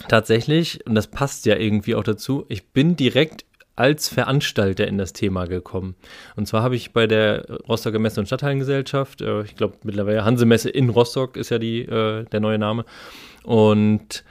tatsächlich, 0.07 0.85
und 0.87 0.95
das 0.95 1.07
passt 1.07 1.45
ja 1.45 1.55
irgendwie 1.55 1.95
auch 1.95 2.03
dazu, 2.03 2.45
ich 2.49 2.69
bin 2.69 2.95
direkt 2.95 3.45
als 3.75 4.09
Veranstalter 4.09 4.87
in 4.87 4.97
das 4.97 5.13
Thema 5.13 5.45
gekommen. 5.45 5.95
Und 6.35 6.47
zwar 6.47 6.63
habe 6.63 6.75
ich 6.75 6.91
bei 6.91 7.07
der 7.07 7.45
Rostocker 7.69 7.99
Messe- 7.99 8.19
und 8.19 8.25
Stadthallengesellschaft, 8.25 9.21
äh, 9.21 9.43
ich 9.43 9.55
glaube 9.55 9.75
mittlerweile 9.83 10.25
Hansemesse 10.25 10.69
in 10.69 10.89
Rostock 10.89 11.37
ist 11.37 11.49
ja 11.49 11.59
die, 11.59 11.83
äh, 11.83 12.25
der 12.25 12.39
neue 12.41 12.57
Name. 12.57 12.83
Und 13.43 14.25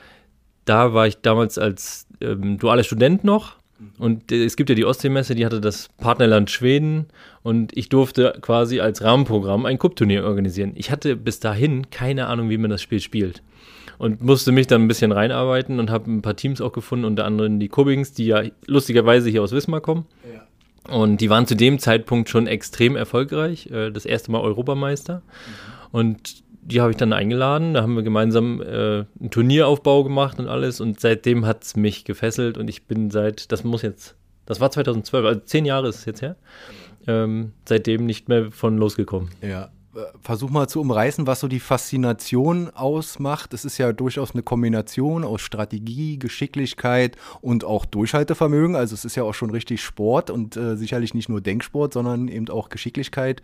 da 0.66 0.92
war 0.92 1.06
ich 1.06 1.22
damals 1.22 1.56
als 1.56 2.06
ähm, 2.20 2.58
dualer 2.58 2.84
Student 2.84 3.24
noch 3.24 3.57
und 3.98 4.32
es 4.32 4.56
gibt 4.56 4.70
ja 4.70 4.74
die 4.74 4.84
Ostseemesse, 4.84 5.34
die 5.34 5.46
hatte 5.46 5.60
das 5.60 5.88
Partnerland 5.98 6.50
Schweden 6.50 7.06
und 7.42 7.76
ich 7.76 7.88
durfte 7.88 8.36
quasi 8.40 8.80
als 8.80 9.02
Rahmenprogramm 9.02 9.66
ein 9.66 9.78
Cup-Turnier 9.78 10.24
organisieren. 10.24 10.72
Ich 10.74 10.90
hatte 10.90 11.16
bis 11.16 11.40
dahin 11.40 11.90
keine 11.90 12.26
Ahnung, 12.26 12.50
wie 12.50 12.58
man 12.58 12.70
das 12.70 12.82
Spiel 12.82 13.00
spielt 13.00 13.42
und 13.98 14.22
musste 14.22 14.52
mich 14.52 14.66
dann 14.66 14.82
ein 14.82 14.88
bisschen 14.88 15.12
reinarbeiten 15.12 15.78
und 15.78 15.90
habe 15.90 16.10
ein 16.10 16.22
paar 16.22 16.36
Teams 16.36 16.60
auch 16.60 16.72
gefunden, 16.72 17.04
unter 17.04 17.24
anderem 17.24 17.60
die 17.60 17.68
Kubbings, 17.68 18.12
die 18.12 18.26
ja 18.26 18.42
lustigerweise 18.66 19.28
hier 19.28 19.42
aus 19.42 19.52
Wismar 19.52 19.80
kommen. 19.80 20.06
Ja. 20.32 20.94
Und 20.94 21.20
die 21.20 21.28
waren 21.28 21.46
zu 21.46 21.54
dem 21.54 21.78
Zeitpunkt 21.78 22.30
schon 22.30 22.46
extrem 22.46 22.96
erfolgreich, 22.96 23.66
äh, 23.70 23.90
das 23.90 24.06
erste 24.06 24.30
Mal 24.30 24.40
Europameister. 24.40 25.16
Mhm. 25.16 25.22
Und 25.90 26.42
die 26.62 26.80
habe 26.80 26.90
ich 26.90 26.96
dann 26.96 27.12
eingeladen. 27.12 27.74
Da 27.74 27.82
haben 27.82 27.94
wir 27.94 28.02
gemeinsam 28.02 28.60
äh, 28.60 29.04
einen 29.20 29.30
Turnieraufbau 29.30 30.04
gemacht 30.04 30.38
und 30.38 30.48
alles. 30.48 30.80
Und 30.80 31.00
seitdem 31.00 31.46
hat 31.46 31.64
es 31.64 31.76
mich 31.76 32.04
gefesselt. 32.04 32.58
Und 32.58 32.68
ich 32.68 32.86
bin 32.86 33.10
seit, 33.10 33.50
das 33.52 33.64
muss 33.64 33.82
jetzt, 33.82 34.16
das 34.46 34.60
war 34.60 34.70
2012, 34.70 35.26
also 35.26 35.40
zehn 35.40 35.64
Jahre 35.64 35.88
ist 35.88 35.96
es 35.96 36.04
jetzt 36.04 36.22
her, 36.22 36.36
ähm, 37.06 37.52
seitdem 37.66 38.06
nicht 38.06 38.28
mehr 38.28 38.50
von 38.50 38.76
losgekommen. 38.76 39.30
Ja. 39.40 39.70
Versuch 40.20 40.50
mal 40.50 40.68
zu 40.68 40.80
umreißen, 40.80 41.26
was 41.26 41.40
so 41.40 41.48
die 41.48 41.60
Faszination 41.60 42.70
ausmacht. 42.70 43.54
Es 43.54 43.64
ist 43.64 43.78
ja 43.78 43.92
durchaus 43.92 44.32
eine 44.32 44.42
Kombination 44.42 45.24
aus 45.24 45.40
Strategie, 45.40 46.18
Geschicklichkeit 46.18 47.16
und 47.40 47.64
auch 47.64 47.84
Durchhaltevermögen. 47.84 48.76
Also 48.76 48.94
es 48.94 49.04
ist 49.04 49.16
ja 49.16 49.22
auch 49.22 49.34
schon 49.34 49.50
richtig 49.50 49.82
Sport 49.82 50.30
und 50.30 50.56
äh, 50.56 50.76
sicherlich 50.76 51.14
nicht 51.14 51.28
nur 51.28 51.40
Denksport, 51.40 51.92
sondern 51.92 52.28
eben 52.28 52.48
auch 52.48 52.68
Geschicklichkeit. 52.68 53.42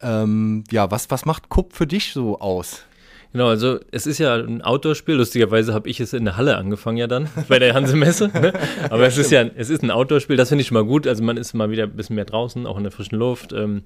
Ähm, 0.00 0.64
ja, 0.70 0.90
was, 0.90 1.10
was 1.10 1.24
macht 1.24 1.48
Kupp 1.48 1.72
für 1.72 1.86
dich 1.86 2.12
so 2.12 2.40
aus? 2.40 2.84
Genau, 3.32 3.48
also 3.48 3.78
es 3.90 4.06
ist 4.06 4.18
ja 4.18 4.34
ein 4.34 4.60
Outdoor-Spiel. 4.60 5.14
Lustigerweise 5.14 5.72
habe 5.72 5.88
ich 5.88 6.00
es 6.00 6.12
in 6.12 6.26
der 6.26 6.36
Halle 6.36 6.58
angefangen 6.58 6.98
ja 6.98 7.06
dann, 7.06 7.28
bei 7.48 7.58
der 7.58 7.72
Hanse-Messe. 7.72 8.28
Ne? 8.28 8.52
Aber 8.90 9.06
es 9.06 9.16
ist 9.16 9.30
ja 9.30 9.42
es 9.42 9.70
ist 9.70 9.82
ein 9.82 9.90
Outdoor-Spiel, 9.90 10.36
das 10.36 10.50
finde 10.50 10.62
ich 10.62 10.68
schon 10.68 10.74
mal 10.74 10.84
gut. 10.84 11.06
Also 11.06 11.24
man 11.24 11.38
ist 11.38 11.54
mal 11.54 11.70
wieder 11.70 11.84
ein 11.84 11.96
bisschen 11.96 12.16
mehr 12.16 12.26
draußen, 12.26 12.66
auch 12.66 12.76
in 12.76 12.82
der 12.82 12.92
frischen 12.92 13.18
Luft. 13.18 13.52
Ähm, 13.54 13.84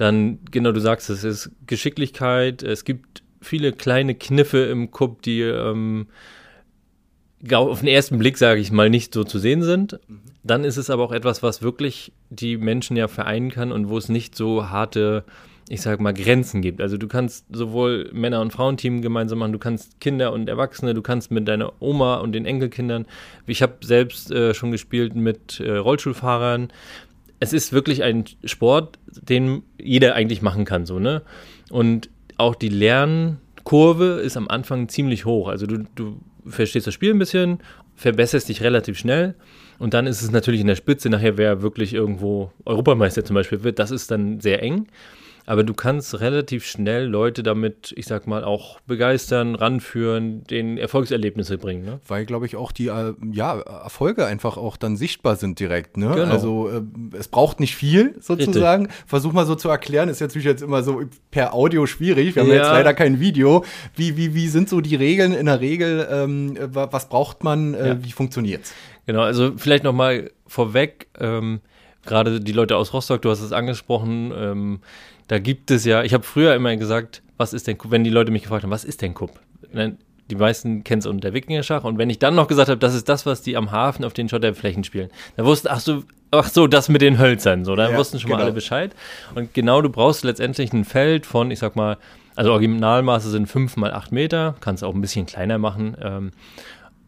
dann, 0.00 0.38
genau, 0.50 0.72
du 0.72 0.80
sagst 0.80 1.10
es, 1.10 1.24
ist 1.24 1.50
Geschicklichkeit, 1.66 2.62
es 2.62 2.84
gibt 2.84 3.22
viele 3.40 3.72
kleine 3.72 4.14
Kniffe 4.14 4.64
im 4.64 4.90
Cup, 4.90 5.22
die 5.22 5.42
ähm, 5.42 6.08
auf 7.52 7.80
den 7.80 7.88
ersten 7.88 8.18
Blick, 8.18 8.36
sage 8.38 8.60
ich 8.60 8.70
mal, 8.70 8.90
nicht 8.90 9.14
so 9.14 9.24
zu 9.24 9.38
sehen 9.38 9.62
sind. 9.62 9.98
Mhm. 10.08 10.20
Dann 10.42 10.64
ist 10.64 10.76
es 10.76 10.90
aber 10.90 11.04
auch 11.04 11.12
etwas, 11.12 11.42
was 11.42 11.62
wirklich 11.62 12.12
die 12.28 12.56
Menschen 12.56 12.96
ja 12.96 13.08
vereinen 13.08 13.50
kann 13.50 13.72
und 13.72 13.88
wo 13.88 13.98
es 13.98 14.08
nicht 14.08 14.34
so 14.34 14.68
harte, 14.68 15.24
ich 15.68 15.82
sage 15.82 16.02
mal, 16.02 16.14
Grenzen 16.14 16.62
gibt. 16.62 16.80
Also 16.80 16.96
du 16.96 17.06
kannst 17.06 17.46
sowohl 17.50 18.10
Männer- 18.12 18.40
und 18.40 18.52
Frauenteam 18.52 19.02
gemeinsam 19.02 19.38
machen, 19.38 19.52
du 19.52 19.58
kannst 19.58 20.00
Kinder 20.00 20.32
und 20.32 20.48
Erwachsene, 20.48 20.94
du 20.94 21.02
kannst 21.02 21.30
mit 21.30 21.46
deiner 21.46 21.72
Oma 21.80 22.16
und 22.16 22.32
den 22.32 22.46
Enkelkindern. 22.46 23.06
Ich 23.46 23.62
habe 23.62 23.74
selbst 23.82 24.30
äh, 24.30 24.54
schon 24.54 24.70
gespielt 24.70 25.14
mit 25.14 25.60
äh, 25.60 25.76
Rollstuhlfahrern 25.76 26.68
es 27.40 27.52
ist 27.52 27.72
wirklich 27.72 28.02
ein 28.02 28.24
Sport, 28.44 28.98
den 29.06 29.62
jeder 29.80 30.14
eigentlich 30.14 30.42
machen 30.42 30.64
kann, 30.64 30.86
so, 30.86 30.98
ne? 30.98 31.22
Und 31.70 32.10
auch 32.36 32.54
die 32.54 32.68
Lernkurve 32.68 34.20
ist 34.22 34.36
am 34.36 34.48
Anfang 34.48 34.88
ziemlich 34.88 35.24
hoch. 35.24 35.48
Also 35.48 35.66
du, 35.66 35.84
du 35.94 36.20
verstehst 36.46 36.86
das 36.86 36.94
Spiel 36.94 37.12
ein 37.12 37.18
bisschen, 37.18 37.58
verbesserst 37.96 38.48
dich 38.48 38.62
relativ 38.62 38.98
schnell 38.98 39.34
und 39.78 39.94
dann 39.94 40.06
ist 40.06 40.22
es 40.22 40.30
natürlich 40.30 40.60
in 40.60 40.66
der 40.66 40.76
Spitze 40.76 41.08
nachher, 41.10 41.38
wer 41.38 41.62
wirklich 41.62 41.94
irgendwo 41.94 42.52
Europameister 42.64 43.24
zum 43.24 43.34
Beispiel 43.34 43.62
wird, 43.62 43.78
das 43.78 43.90
ist 43.90 44.10
dann 44.10 44.40
sehr 44.40 44.62
eng 44.62 44.86
aber 45.50 45.64
du 45.64 45.74
kannst 45.74 46.20
relativ 46.20 46.64
schnell 46.64 47.06
Leute 47.06 47.42
damit, 47.42 47.92
ich 47.96 48.06
sag 48.06 48.28
mal, 48.28 48.44
auch 48.44 48.78
begeistern, 48.86 49.56
ranführen, 49.56 50.44
den 50.44 50.78
Erfolgserlebnisse 50.78 51.58
bringen. 51.58 51.84
Ne? 51.84 51.98
Weil, 52.06 52.24
glaube 52.24 52.46
ich, 52.46 52.54
auch 52.54 52.70
die 52.70 52.86
äh, 52.86 53.14
ja, 53.32 53.58
Erfolge 53.58 54.26
einfach 54.26 54.56
auch 54.56 54.76
dann 54.76 54.96
sichtbar 54.96 55.34
sind 55.34 55.58
direkt. 55.58 55.96
Ne? 55.96 56.06
Genau. 56.06 56.32
Also 56.32 56.68
äh, 56.68 56.82
es 57.18 57.26
braucht 57.26 57.58
nicht 57.58 57.74
viel 57.74 58.14
sozusagen. 58.20 58.86
Richtig. 58.86 59.04
Versuch 59.08 59.32
mal 59.32 59.44
so 59.44 59.56
zu 59.56 59.68
erklären, 59.68 60.08
ist 60.08 60.20
natürlich 60.20 60.46
jetzt 60.46 60.62
immer 60.62 60.84
so 60.84 61.02
per 61.32 61.52
Audio 61.52 61.84
schwierig. 61.84 62.36
Wir 62.36 62.44
haben 62.44 62.50
ja. 62.50 62.54
jetzt 62.54 62.70
leider 62.70 62.94
kein 62.94 63.18
Video. 63.18 63.64
Wie, 63.96 64.16
wie, 64.16 64.36
wie 64.36 64.46
sind 64.46 64.68
so 64.68 64.80
die 64.80 64.94
Regeln 64.94 65.32
in 65.32 65.46
der 65.46 65.60
Regel? 65.60 66.06
Ähm, 66.12 66.56
was 66.70 67.08
braucht 67.08 67.42
man? 67.42 67.74
Äh, 67.74 67.88
ja. 67.88 68.04
Wie 68.04 68.12
funktioniert's? 68.12 68.72
Genau, 69.04 69.22
also 69.22 69.54
vielleicht 69.56 69.82
noch 69.82 69.94
mal 69.94 70.30
vorweg. 70.46 71.08
Ähm, 71.18 71.58
Gerade 72.06 72.40
die 72.40 72.52
Leute 72.52 72.76
aus 72.76 72.94
Rostock, 72.94 73.20
du 73.22 73.30
hast 73.30 73.42
es 73.42 73.52
angesprochen, 73.52 74.32
ähm, 74.34 74.80
da 75.30 75.38
gibt 75.38 75.70
es 75.70 75.84
ja, 75.84 76.02
ich 76.02 76.12
habe 76.12 76.24
früher 76.24 76.56
immer 76.56 76.74
gesagt, 76.76 77.22
was 77.36 77.52
ist 77.52 77.68
denn, 77.68 77.78
wenn 77.84 78.02
die 78.02 78.10
Leute 78.10 78.32
mich 78.32 78.42
gefragt 78.42 78.64
haben, 78.64 78.70
was 78.72 78.82
ist 78.82 79.00
denn 79.00 79.14
Kupp? 79.14 79.38
Die 80.28 80.34
meisten 80.34 80.82
kennen 80.82 80.98
es 80.98 81.06
unter 81.06 81.32
Wikingerschach 81.32 81.84
und 81.84 81.98
wenn 81.98 82.10
ich 82.10 82.18
dann 82.18 82.34
noch 82.34 82.48
gesagt 82.48 82.68
habe, 82.68 82.80
das 82.80 82.96
ist 82.96 83.08
das, 83.08 83.26
was 83.26 83.40
die 83.40 83.56
am 83.56 83.70
Hafen 83.70 84.04
auf 84.04 84.12
den 84.12 84.28
Schotterflächen 84.28 84.82
spielen, 84.82 85.08
da 85.36 85.44
wussten, 85.44 85.68
ach 85.70 85.78
so, 85.78 86.02
ach 86.32 86.48
so, 86.48 86.66
das 86.66 86.88
mit 86.88 87.00
den 87.00 87.20
Hölzern, 87.20 87.64
so, 87.64 87.76
da 87.76 87.92
ja, 87.92 87.96
wussten 87.96 88.18
schon 88.18 88.30
genau. 88.30 88.38
mal 88.38 88.44
alle 88.46 88.52
Bescheid. 88.52 88.92
Und 89.36 89.54
genau, 89.54 89.80
du 89.82 89.88
brauchst 89.88 90.24
letztendlich 90.24 90.72
ein 90.72 90.84
Feld 90.84 91.26
von, 91.26 91.52
ich 91.52 91.60
sag 91.60 91.76
mal, 91.76 91.96
also 92.34 92.50
Originalmaße 92.50 93.30
sind 93.30 93.46
5 93.46 93.76
mal 93.76 93.92
8 93.92 94.10
Meter, 94.10 94.56
kannst 94.58 94.82
auch 94.82 94.96
ein 94.96 95.00
bisschen 95.00 95.26
kleiner 95.26 95.58
machen 95.58 95.96
ähm, 96.02 96.32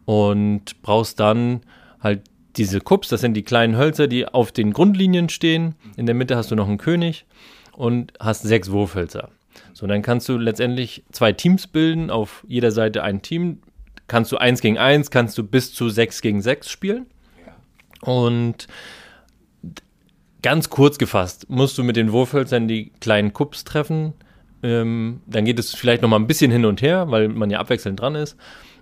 und 0.05 0.81
brauchst 0.81 1.19
dann 1.19 1.59
halt 1.99 2.21
diese 2.55 2.79
Kups, 2.79 3.09
das 3.09 3.19
sind 3.19 3.33
die 3.33 3.43
kleinen 3.43 3.77
Hölzer, 3.77 4.07
die 4.07 4.25
auf 4.25 4.53
den 4.53 4.71
Grundlinien 4.71 5.27
stehen. 5.27 5.75
In 5.97 6.05
der 6.05 6.15
Mitte 6.15 6.37
hast 6.37 6.51
du 6.51 6.55
noch 6.55 6.69
einen 6.69 6.77
König 6.77 7.25
und 7.75 8.13
hast 8.19 8.43
sechs 8.43 8.71
Wurfhölzer. 8.71 9.29
So, 9.73 9.87
dann 9.87 10.01
kannst 10.01 10.29
du 10.29 10.37
letztendlich 10.37 11.03
zwei 11.11 11.31
Teams 11.31 11.67
bilden, 11.67 12.09
auf 12.09 12.43
jeder 12.47 12.71
Seite 12.71 13.03
ein 13.03 13.21
Team. 13.21 13.59
Kannst 14.07 14.31
du 14.31 14.37
eins 14.37 14.61
gegen 14.61 14.77
eins, 14.77 15.11
kannst 15.11 15.37
du 15.37 15.43
bis 15.43 15.73
zu 15.73 15.89
sechs 15.89 16.21
gegen 16.21 16.41
sechs 16.41 16.69
spielen. 16.69 17.05
Und 18.01 18.67
ganz 20.41 20.69
kurz 20.69 20.97
gefasst, 20.97 21.49
musst 21.49 21.77
du 21.77 21.83
mit 21.83 21.95
den 21.95 22.11
Wurfhölzern 22.11 22.67
die 22.67 22.91
kleinen 22.99 23.33
Kups 23.33 23.63
treffen. 23.63 24.13
Ähm, 24.61 25.21
dann 25.25 25.45
geht 25.45 25.57
es 25.59 25.73
vielleicht 25.73 26.01
noch 26.01 26.09
mal 26.09 26.17
ein 26.17 26.27
bisschen 26.27 26.51
hin 26.51 26.65
und 26.65 26.81
her, 26.81 27.09
weil 27.09 27.29
man 27.29 27.49
ja 27.49 27.59
abwechselnd 27.59 27.99
dran 27.99 28.15
ist. 28.15 28.37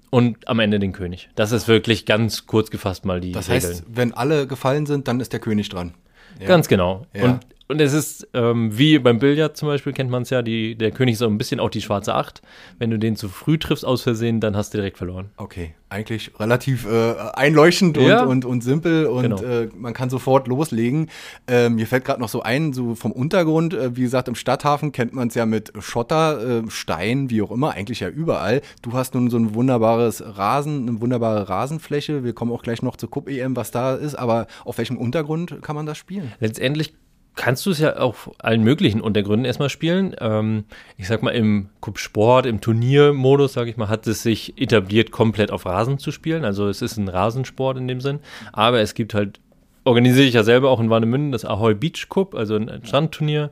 Und 0.09 0.47
am 0.49 0.59
Ende 0.59 0.77
den 0.79 0.91
König. 0.91 1.29
Das 1.35 1.53
ist 1.53 1.69
wirklich 1.69 2.05
ganz 2.05 2.45
kurz 2.45 2.69
gefasst 2.69 3.05
mal 3.05 3.21
die 3.21 3.31
Das 3.31 3.47
heißt, 3.47 3.69
Regeln. 3.69 3.85
wenn 3.87 4.13
alle 4.13 4.45
gefallen 4.45 4.85
sind, 4.85 5.07
dann 5.07 5.21
ist 5.21 5.31
der 5.31 5.39
König 5.39 5.69
dran. 5.69 5.93
Ja. 6.39 6.47
Ganz 6.47 6.67
genau. 6.67 7.05
Ja. 7.13 7.23
Und 7.23 7.39
und 7.71 7.81
es 7.81 7.93
ist 7.93 8.27
ähm, 8.33 8.77
wie 8.77 8.99
beim 8.99 9.17
Billard 9.17 9.57
zum 9.57 9.69
Beispiel, 9.69 9.93
kennt 9.93 10.11
man 10.11 10.23
es 10.23 10.29
ja, 10.29 10.41
die, 10.41 10.75
der 10.75 10.91
König 10.91 11.13
ist 11.13 11.21
auch 11.23 11.29
ein 11.29 11.37
bisschen 11.37 11.59
auch 11.59 11.69
die 11.69 11.81
schwarze 11.81 12.13
Acht. 12.13 12.41
Wenn 12.77 12.91
du 12.91 12.99
den 12.99 13.15
zu 13.15 13.29
früh 13.29 13.57
triffst 13.57 13.85
aus 13.85 14.03
Versehen, 14.03 14.39
dann 14.41 14.55
hast 14.55 14.73
du 14.73 14.77
direkt 14.77 14.97
verloren. 14.97 15.31
Okay, 15.37 15.73
eigentlich 15.89 16.31
relativ 16.39 16.85
äh, 16.85 17.15
einleuchtend 17.33 17.97
und, 17.97 18.07
ja. 18.07 18.23
und, 18.23 18.45
und 18.45 18.61
simpel 18.61 19.05
und 19.05 19.23
genau. 19.23 19.41
äh, 19.41 19.69
man 19.75 19.93
kann 19.93 20.09
sofort 20.09 20.47
loslegen. 20.47 21.09
Ähm, 21.47 21.75
mir 21.75 21.87
fällt 21.87 22.05
gerade 22.05 22.19
noch 22.19 22.29
so 22.29 22.41
ein, 22.41 22.73
so 22.73 22.93
vom 22.95 23.11
Untergrund, 23.11 23.73
äh, 23.73 23.95
wie 23.95 24.01
gesagt, 24.01 24.27
im 24.27 24.35
Stadthafen 24.35 24.91
kennt 24.91 25.13
man 25.13 25.29
es 25.29 25.35
ja 25.35 25.45
mit 25.45 25.71
Schotter, 25.79 26.63
äh, 26.63 26.69
Stein, 26.69 27.29
wie 27.29 27.41
auch 27.41 27.51
immer, 27.51 27.71
eigentlich 27.71 28.01
ja 28.01 28.09
überall. 28.09 28.61
Du 28.81 28.93
hast 28.93 29.15
nun 29.15 29.29
so 29.29 29.37
ein 29.37 29.55
wunderbares 29.55 30.23
Rasen, 30.25 30.89
eine 30.89 31.01
wunderbare 31.01 31.47
Rasenfläche. 31.47 32.23
Wir 32.23 32.33
kommen 32.33 32.51
auch 32.51 32.63
gleich 32.63 32.81
noch 32.81 32.97
zur 32.97 33.09
Cup-EM, 33.09 33.55
was 33.55 33.71
da 33.71 33.95
ist, 33.95 34.15
aber 34.15 34.47
auf 34.65 34.77
welchem 34.77 34.97
Untergrund 34.97 35.61
kann 35.61 35.75
man 35.75 35.85
das 35.85 35.97
spielen? 35.97 36.33
Letztendlich 36.39 36.93
kannst 37.35 37.65
du 37.65 37.71
es 37.71 37.79
ja 37.79 37.97
auf 37.97 38.31
allen 38.39 38.63
möglichen 38.63 39.01
Untergründen 39.01 39.45
erstmal 39.45 39.69
spielen. 39.69 40.15
Ähm, 40.19 40.65
ich 40.97 41.07
sag 41.07 41.23
mal, 41.23 41.31
im 41.31 41.69
Cup-Sport, 41.81 42.45
im 42.45 42.61
Turniermodus, 42.61 43.53
sag 43.53 43.67
ich 43.67 43.77
mal, 43.77 43.89
hat 43.89 44.05
es 44.07 44.23
sich 44.23 44.61
etabliert, 44.61 45.11
komplett 45.11 45.51
auf 45.51 45.65
Rasen 45.65 45.97
zu 45.97 46.11
spielen. 46.11 46.45
Also 46.45 46.67
es 46.67 46.81
ist 46.81 46.97
ein 46.97 47.07
Rasensport 47.07 47.77
in 47.77 47.87
dem 47.87 48.01
Sinn. 48.01 48.19
Aber 48.51 48.81
es 48.81 48.93
gibt 48.93 49.13
halt 49.13 49.39
organisiere 49.83 50.27
ich 50.27 50.33
ja 50.33 50.43
selber 50.43 50.69
auch 50.69 50.79
in 50.79 50.89
Warnemünde 50.89 51.31
das 51.31 51.45
Ahoy 51.45 51.73
Beach 51.73 52.07
Cup, 52.09 52.35
also 52.35 52.55
ein 52.55 52.81
Strandturnier. 52.83 53.51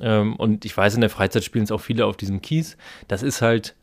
Ähm, 0.00 0.36
und 0.36 0.64
ich 0.64 0.76
weiß, 0.76 0.94
in 0.94 1.00
der 1.00 1.10
Freizeit 1.10 1.44
spielen 1.44 1.64
es 1.64 1.72
auch 1.72 1.80
viele 1.80 2.06
auf 2.06 2.16
diesem 2.16 2.40
Kies. 2.40 2.76
Das 3.08 3.22
ist 3.22 3.42
halt 3.42 3.74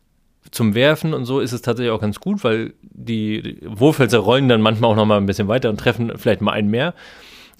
zum 0.51 0.75
Werfen 0.75 1.13
und 1.13 1.25
so 1.25 1.39
ist 1.39 1.53
es 1.53 1.61
tatsächlich 1.61 1.91
auch 1.91 2.01
ganz 2.01 2.19
gut, 2.19 2.43
weil 2.43 2.73
die 2.81 3.57
Wurfhölzer 3.65 4.19
rollen 4.19 4.47
dann 4.47 4.61
manchmal 4.61 4.91
auch 4.91 4.95
noch 4.95 5.05
mal 5.05 5.17
ein 5.17 5.25
bisschen 5.25 5.47
weiter 5.47 5.69
und 5.69 5.79
treffen 5.79 6.13
vielleicht 6.17 6.41
mal 6.41 6.51
einen 6.51 6.69
mehr. 6.69 6.93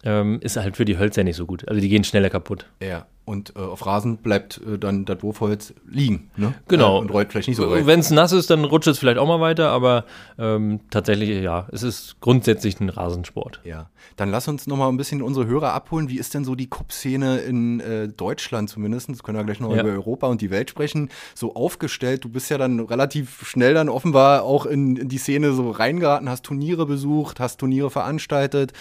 Ähm, 0.06 0.40
ist 0.42 0.56
halt 0.56 0.78
für 0.78 0.86
die 0.86 0.98
Hölzer 0.98 1.24
nicht 1.24 1.36
so 1.36 1.46
gut. 1.46 1.68
Also 1.68 1.82
die 1.82 1.90
gehen 1.90 2.04
schneller 2.04 2.30
kaputt. 2.30 2.68
Ja. 2.82 3.08
Und 3.26 3.54
äh, 3.56 3.60
auf 3.60 3.86
Rasen 3.86 4.18
bleibt 4.18 4.62
äh, 4.62 4.78
dann 4.78 5.06
das 5.06 5.24
Wurfholz 5.24 5.74
liegen. 5.90 6.30
Ne? 6.38 6.54
Genau. 6.68 6.98
Äh, 6.98 7.02
und 7.02 7.12
rollt 7.12 7.32
vielleicht 7.32 7.48
nicht 7.48 7.58
so 7.58 7.70
weit. 7.70 7.88
Wenn 7.88 8.00
es 8.00 8.12
nass 8.12 8.32
ist, 8.32 8.52
dann 8.52 8.64
rutscht 8.64 8.88
es 8.88 9.00
vielleicht 9.00 9.18
auch 9.18 9.28
mal 9.28 9.42
weiter, 9.42 9.72
aber 9.72 10.06
ähm, 10.38 10.82
tatsächlich, 10.92 11.42
ja, 11.42 11.68
es 11.72 11.82
ist 11.82 12.18
grundsätzlich 12.22 12.80
ein 12.80 12.90
Rasensport. 12.90 13.62
Ja. 13.64 13.90
Dann 14.16 14.30
lass 14.30 14.48
uns 14.48 14.68
noch 14.68 14.78
mal 14.78 14.90
ein 14.90 14.98
bisschen 14.98 15.24
unsere 15.24 15.48
Hörer 15.48 15.74
abholen. 15.74 16.08
Wie 16.10 16.20
ist 16.20 16.36
denn 16.36 16.46
so 16.46 16.54
die 16.54 16.70
Cup-Szene 16.70 17.40
in 17.40 17.80
äh, 17.80 18.08
Deutschland 18.08 18.70
zumindest? 18.70 19.10
Das 19.10 19.24
können 19.24 19.38
wir 19.38 19.44
gleich 19.44 19.60
noch 19.60 19.76
ja. 19.76 19.82
über 19.82 19.92
Europa 19.92 20.28
und 20.28 20.42
die 20.42 20.52
Welt 20.52 20.70
sprechen. 20.70 21.10
So 21.34 21.56
aufgestellt, 21.56 22.24
du 22.24 22.30
bist 22.30 22.50
ja 22.52 22.60
dann 22.60 22.80
relativ 22.80 23.48
schnell 23.48 23.74
dann 23.74 23.90
offenbar 23.90 24.44
auch 24.44 24.68
in, 24.68 24.96
in 24.98 25.10
die 25.10 25.18
Szene 25.18 25.54
so 25.54 25.72
reingeraten, 25.72 26.30
hast 26.30 26.44
Turniere 26.44 26.86
besucht, 26.86 27.40
hast 27.40 27.58
Turniere 27.58 27.90
veranstaltet. 27.90 28.74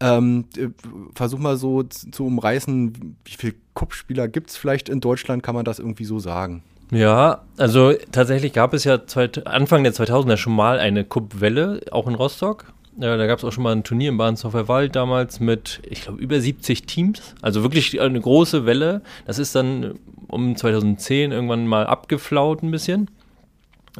Ähm, 0.00 0.46
äh, 0.56 0.68
versuch 1.14 1.38
mal 1.38 1.56
so 1.56 1.82
zu 1.82 2.24
umreißen, 2.24 3.16
wie 3.24 3.36
viel 3.36 3.54
Cup-Spieler 3.80 4.28
gibt 4.28 4.50
es 4.50 4.58
vielleicht 4.58 4.90
in 4.90 5.00
Deutschland, 5.00 5.42
kann 5.42 5.54
man 5.54 5.64
das 5.64 5.78
irgendwie 5.78 6.04
so 6.04 6.18
sagen? 6.18 6.62
Ja, 6.92 7.42
also 7.56 7.94
tatsächlich 8.12 8.52
gab 8.52 8.74
es 8.74 8.84
ja 8.84 9.06
zweit, 9.06 9.46
Anfang 9.46 9.84
der 9.84 9.94
2000er 9.94 10.36
schon 10.36 10.54
mal 10.54 10.78
eine 10.78 11.02
Cup-Welle, 11.02 11.80
auch 11.90 12.06
in 12.06 12.14
Rostock. 12.14 12.74
Ja, 12.98 13.16
da 13.16 13.26
gab 13.26 13.38
es 13.38 13.44
auch 13.44 13.52
schon 13.52 13.62
mal 13.62 13.72
ein 13.72 13.82
Turnier 13.82 14.10
im 14.10 14.18
Bahnshofer 14.18 14.68
Wald 14.68 14.96
damals 14.96 15.40
mit, 15.40 15.80
ich 15.88 16.02
glaube, 16.02 16.20
über 16.20 16.38
70 16.38 16.82
Teams. 16.82 17.34
Also 17.40 17.62
wirklich 17.62 17.98
eine 17.98 18.20
große 18.20 18.66
Welle. 18.66 19.00
Das 19.24 19.38
ist 19.38 19.54
dann 19.54 19.98
um 20.26 20.56
2010 20.56 21.32
irgendwann 21.32 21.66
mal 21.66 21.86
abgeflaut 21.86 22.62
ein 22.62 22.70
bisschen. 22.70 23.08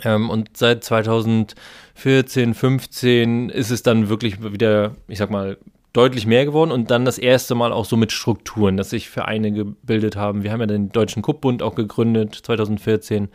Ähm, 0.04 0.28
und 0.28 0.50
seit 0.58 0.84
2014, 0.84 2.52
15 2.52 3.48
ist 3.48 3.70
es 3.70 3.82
dann 3.82 4.10
wirklich 4.10 4.42
wieder, 4.42 4.96
ich 5.08 5.16
sag 5.16 5.30
mal, 5.30 5.56
deutlich 5.92 6.26
mehr 6.26 6.44
geworden 6.44 6.70
und 6.70 6.90
dann 6.90 7.04
das 7.04 7.18
erste 7.18 7.54
Mal 7.54 7.72
auch 7.72 7.84
so 7.84 7.96
mit 7.96 8.12
Strukturen, 8.12 8.76
dass 8.76 8.90
sich 8.90 9.10
Vereine 9.10 9.50
gebildet 9.52 10.16
haben. 10.16 10.42
Wir 10.42 10.52
haben 10.52 10.60
ja 10.60 10.66
den 10.66 10.92
Deutschen 10.92 11.22
Kuppbund 11.22 11.62
auch 11.62 11.74
gegründet 11.74 12.34
2014. 12.34 13.28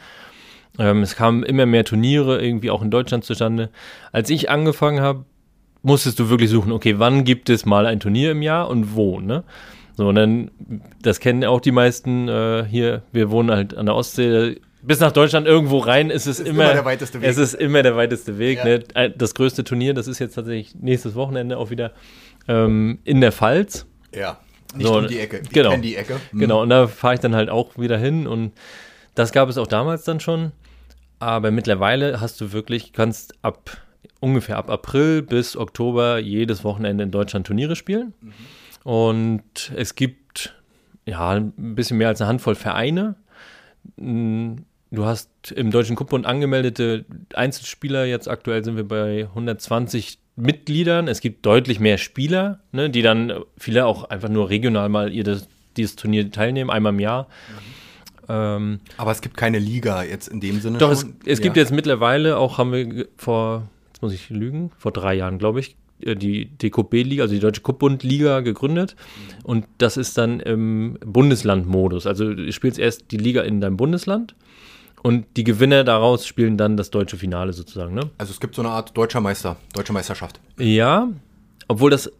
Ähm, 0.79 1.01
es 1.01 1.15
kamen 1.15 1.43
immer 1.43 1.65
mehr 1.65 1.83
Turniere 1.83 2.41
irgendwie 2.41 2.69
auch 2.69 2.81
in 2.81 2.91
Deutschland 2.91 3.25
zustande. 3.25 3.69
Als 4.11 4.29
ich 4.29 4.49
angefangen 4.49 5.01
habe, 5.01 5.25
musstest 5.81 6.19
du 6.19 6.29
wirklich 6.29 6.49
suchen, 6.49 6.71
okay, 6.71 6.95
wann 6.97 7.25
gibt 7.25 7.49
es 7.49 7.65
mal 7.65 7.85
ein 7.85 7.99
Turnier 7.99 8.31
im 8.31 8.41
Jahr 8.41 8.69
und 8.69 8.95
wo, 8.95 9.19
ne? 9.19 9.43
So, 9.97 10.09
und 10.09 10.15
dann, 10.15 10.51
das 11.01 11.21
kennen 11.21 11.45
auch 11.45 11.61
die 11.61 11.71
meisten 11.71 12.27
äh, 12.27 12.65
hier, 12.69 13.03
wir 13.13 13.31
wohnen 13.31 13.51
halt 13.51 13.77
an 13.77 13.85
der 13.85 13.95
Ostsee, 13.95 14.57
bis 14.81 14.99
nach 14.99 15.11
Deutschland 15.11 15.47
irgendwo 15.47 15.79
rein 15.79 16.09
ist 16.09 16.27
es 16.27 16.39
ist 16.39 16.47
immer, 16.47 16.65
immer, 16.65 16.73
der 16.73 16.85
weiteste 16.85 17.21
Weg. 17.21 17.29
Es 17.29 17.37
ist 17.37 17.53
immer 17.53 17.81
der 17.81 17.95
weiteste 17.95 18.37
Weg. 18.37 18.59
Ja. 18.59 18.65
Ne? 18.65 19.09
Das 19.17 19.33
größte 19.33 19.63
Turnier, 19.63 19.93
das 19.93 20.07
ist 20.07 20.19
jetzt 20.19 20.35
tatsächlich 20.35 20.75
nächstes 20.75 21.15
Wochenende 21.15 21.57
auch 21.57 21.69
wieder 21.69 21.91
ähm, 22.47 22.99
in 23.03 23.21
der 23.21 23.31
Pfalz. 23.31 23.85
Ja, 24.13 24.39
nicht 24.75 24.87
so, 24.87 24.97
um 24.97 25.07
die 25.07 25.19
Ecke. 25.19 25.41
Ich 25.43 25.49
genau, 25.49 25.75
die 25.77 25.95
Ecke. 25.95 26.19
Mhm. 26.31 26.39
Genau, 26.39 26.61
und 26.61 26.69
da 26.69 26.87
fahre 26.87 27.15
ich 27.15 27.19
dann 27.19 27.35
halt 27.35 27.49
auch 27.49 27.77
wieder 27.77 27.97
hin 27.97 28.27
und 28.27 28.53
das 29.13 29.31
gab 29.31 29.49
es 29.49 29.57
auch 29.57 29.67
damals 29.67 30.03
dann 30.03 30.19
schon. 30.19 30.51
Aber 31.19 31.51
mittlerweile 31.51 32.19
hast 32.19 32.41
du 32.41 32.51
wirklich, 32.51 32.91
kannst 32.93 33.35
ab 33.41 33.77
ungefähr 34.19 34.57
ab 34.57 34.69
April 34.69 35.21
bis 35.21 35.55
Oktober 35.55 36.19
jedes 36.19 36.63
Wochenende 36.63 37.03
in 37.03 37.11
Deutschland 37.11 37.47
Turniere 37.47 37.75
spielen. 37.75 38.13
Mhm. 38.21 38.33
Und 38.83 39.71
es 39.75 39.95
gibt 39.95 40.55
ja 41.05 41.31
ein 41.31 41.53
bisschen 41.75 41.97
mehr 41.97 42.09
als 42.09 42.21
eine 42.21 42.27
Handvoll 42.27 42.55
Vereine. 42.55 43.15
Du 43.97 45.05
hast 45.05 45.51
im 45.51 45.71
Deutschen 45.71 45.95
Kuppbund 45.95 46.25
angemeldete 46.25 47.05
Einzelspieler. 47.33 48.05
Jetzt 48.05 48.27
aktuell 48.27 48.63
sind 48.63 48.75
wir 48.75 48.87
bei 48.87 49.23
120 49.23 50.19
Mitgliedern. 50.35 51.07
Es 51.07 51.21
gibt 51.21 51.45
deutlich 51.45 51.79
mehr 51.79 51.97
Spieler, 51.97 52.59
ne, 52.71 52.89
die 52.89 53.01
dann 53.01 53.33
viele 53.57 53.85
auch 53.85 54.05
einfach 54.05 54.29
nur 54.29 54.49
regional 54.49 54.89
mal 54.89 55.13
ihr 55.13 55.23
das, 55.23 55.47
dieses 55.77 55.95
Turnier 55.95 56.31
teilnehmen, 56.31 56.69
einmal 56.69 56.93
im 56.93 56.99
Jahr. 56.99 57.23
Mhm. 57.23 57.75
Ähm, 58.27 58.79
Aber 58.97 59.11
es 59.11 59.21
gibt 59.21 59.37
keine 59.37 59.59
Liga 59.59 60.03
jetzt 60.03 60.27
in 60.27 60.39
dem 60.39 60.59
Sinne. 60.59 60.77
Doch, 60.77 60.91
es, 60.91 61.05
es 61.25 61.39
ja. 61.39 61.43
gibt 61.43 61.57
jetzt 61.57 61.71
mittlerweile 61.71 62.37
auch, 62.37 62.57
haben 62.57 62.71
wir 62.71 63.07
vor, 63.17 63.67
jetzt 63.87 64.01
muss 64.01 64.13
ich 64.13 64.29
lügen, 64.29 64.71
vor 64.77 64.91
drei 64.91 65.13
Jahren, 65.13 65.37
glaube 65.37 65.59
ich, 65.59 65.75
äh, 66.01 66.15
die 66.15 66.45
DKB-Liga, 66.45 67.23
also 67.23 67.35
die 67.35 67.39
Deutsche 67.39 67.61
Kuppbund-Liga 67.61 68.41
gegründet. 68.41 68.95
Und 69.43 69.65
das 69.77 69.97
ist 69.97 70.17
dann 70.17 70.39
im 70.39 70.97
Bundesland-Modus. 71.05 72.07
Also 72.07 72.33
du 72.33 72.51
spielst 72.51 72.79
erst 72.79 73.11
die 73.11 73.17
Liga 73.17 73.41
in 73.41 73.61
deinem 73.61 73.77
Bundesland 73.77 74.35
und 75.05 75.37
die 75.37 75.43
Gewinner 75.43 75.83
daraus 75.83 76.25
spielen 76.25 76.57
dann 76.57 76.77
das 76.77 76.89
deutsche 76.89 77.15
Finale 77.15 77.53
sozusagen, 77.53 77.93
ne? 77.93 78.09
Also 78.17 78.31
es 78.31 78.39
gibt 78.39 78.55
so 78.55 78.63
eine 78.63 78.71
Art 78.71 78.97
deutscher 78.97 79.21
Meister, 79.21 79.55
deutsche 79.75 79.93
Meisterschaft. 79.93 80.39
Ja, 80.57 81.09
obwohl 81.67 81.91
das 81.91 82.11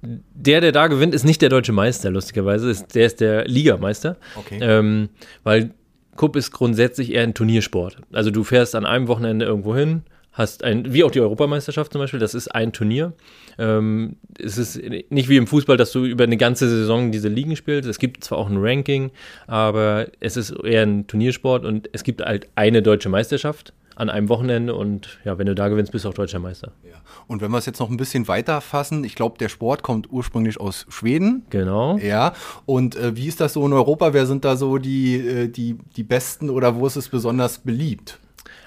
der, 0.00 0.60
der 0.60 0.70
da 0.70 0.86
gewinnt, 0.86 1.12
ist 1.12 1.24
nicht 1.24 1.42
der 1.42 1.48
deutsche 1.48 1.72
Meister, 1.72 2.12
lustigerweise. 2.12 2.70
Ist, 2.70 2.94
der 2.94 3.06
ist 3.06 3.20
der 3.20 3.48
Ligameister. 3.48 4.16
Okay. 4.36 4.60
Ähm, 4.62 5.08
weil 5.42 5.74
Cup 6.14 6.36
ist 6.36 6.52
grundsätzlich 6.52 7.12
eher 7.12 7.24
ein 7.24 7.34
Turniersport. 7.34 7.96
Also 8.12 8.30
du 8.30 8.44
fährst 8.44 8.76
an 8.76 8.86
einem 8.86 9.08
Wochenende 9.08 9.44
irgendwo 9.44 9.74
hin, 9.74 10.02
hast 10.38 10.64
ein, 10.64 10.92
wie 10.92 11.04
auch 11.04 11.10
die 11.10 11.20
Europameisterschaft 11.20 11.92
zum 11.92 12.00
Beispiel, 12.00 12.20
das 12.20 12.34
ist 12.34 12.48
ein 12.48 12.72
Turnier. 12.72 13.12
Ähm, 13.58 14.16
es 14.38 14.56
ist 14.56 14.80
nicht 15.10 15.28
wie 15.28 15.36
im 15.36 15.46
Fußball, 15.46 15.76
dass 15.76 15.92
du 15.92 16.04
über 16.04 16.24
eine 16.24 16.36
ganze 16.36 16.68
Saison 16.68 17.10
diese 17.10 17.28
Ligen 17.28 17.56
spielst. 17.56 17.88
Es 17.88 17.98
gibt 17.98 18.24
zwar 18.24 18.38
auch 18.38 18.48
ein 18.48 18.56
Ranking, 18.58 19.10
aber 19.46 20.06
es 20.20 20.36
ist 20.36 20.50
eher 20.50 20.82
ein 20.82 21.06
Turniersport 21.08 21.64
und 21.64 21.90
es 21.92 22.04
gibt 22.04 22.22
halt 22.22 22.48
eine 22.54 22.82
deutsche 22.82 23.08
Meisterschaft 23.08 23.72
an 23.96 24.10
einem 24.10 24.28
Wochenende 24.28 24.76
und 24.76 25.18
ja, 25.24 25.38
wenn 25.38 25.46
du 25.46 25.56
da 25.56 25.66
gewinnst, 25.66 25.90
bist 25.90 26.04
du 26.04 26.10
auch 26.10 26.14
deutscher 26.14 26.38
Meister. 26.38 26.70
Ja. 26.88 26.98
Und 27.26 27.42
wenn 27.42 27.50
wir 27.50 27.58
es 27.58 27.66
jetzt 27.66 27.80
noch 27.80 27.90
ein 27.90 27.96
bisschen 27.96 28.28
weiter 28.28 28.60
fassen, 28.60 29.02
ich 29.02 29.16
glaube, 29.16 29.38
der 29.38 29.48
Sport 29.48 29.82
kommt 29.82 30.12
ursprünglich 30.12 30.60
aus 30.60 30.86
Schweden. 30.88 31.44
Genau. 31.50 31.98
Ja. 31.98 32.32
Und 32.64 32.94
äh, 32.94 33.16
wie 33.16 33.26
ist 33.26 33.40
das 33.40 33.54
so 33.54 33.66
in 33.66 33.72
Europa? 33.72 34.12
Wer 34.12 34.26
sind 34.26 34.44
da 34.44 34.54
so 34.54 34.78
die, 34.78 35.16
äh, 35.16 35.48
die, 35.48 35.78
die 35.96 36.04
Besten 36.04 36.48
oder 36.48 36.76
wo 36.76 36.86
ist 36.86 36.94
es 36.94 37.08
besonders 37.08 37.58
beliebt? 37.58 38.20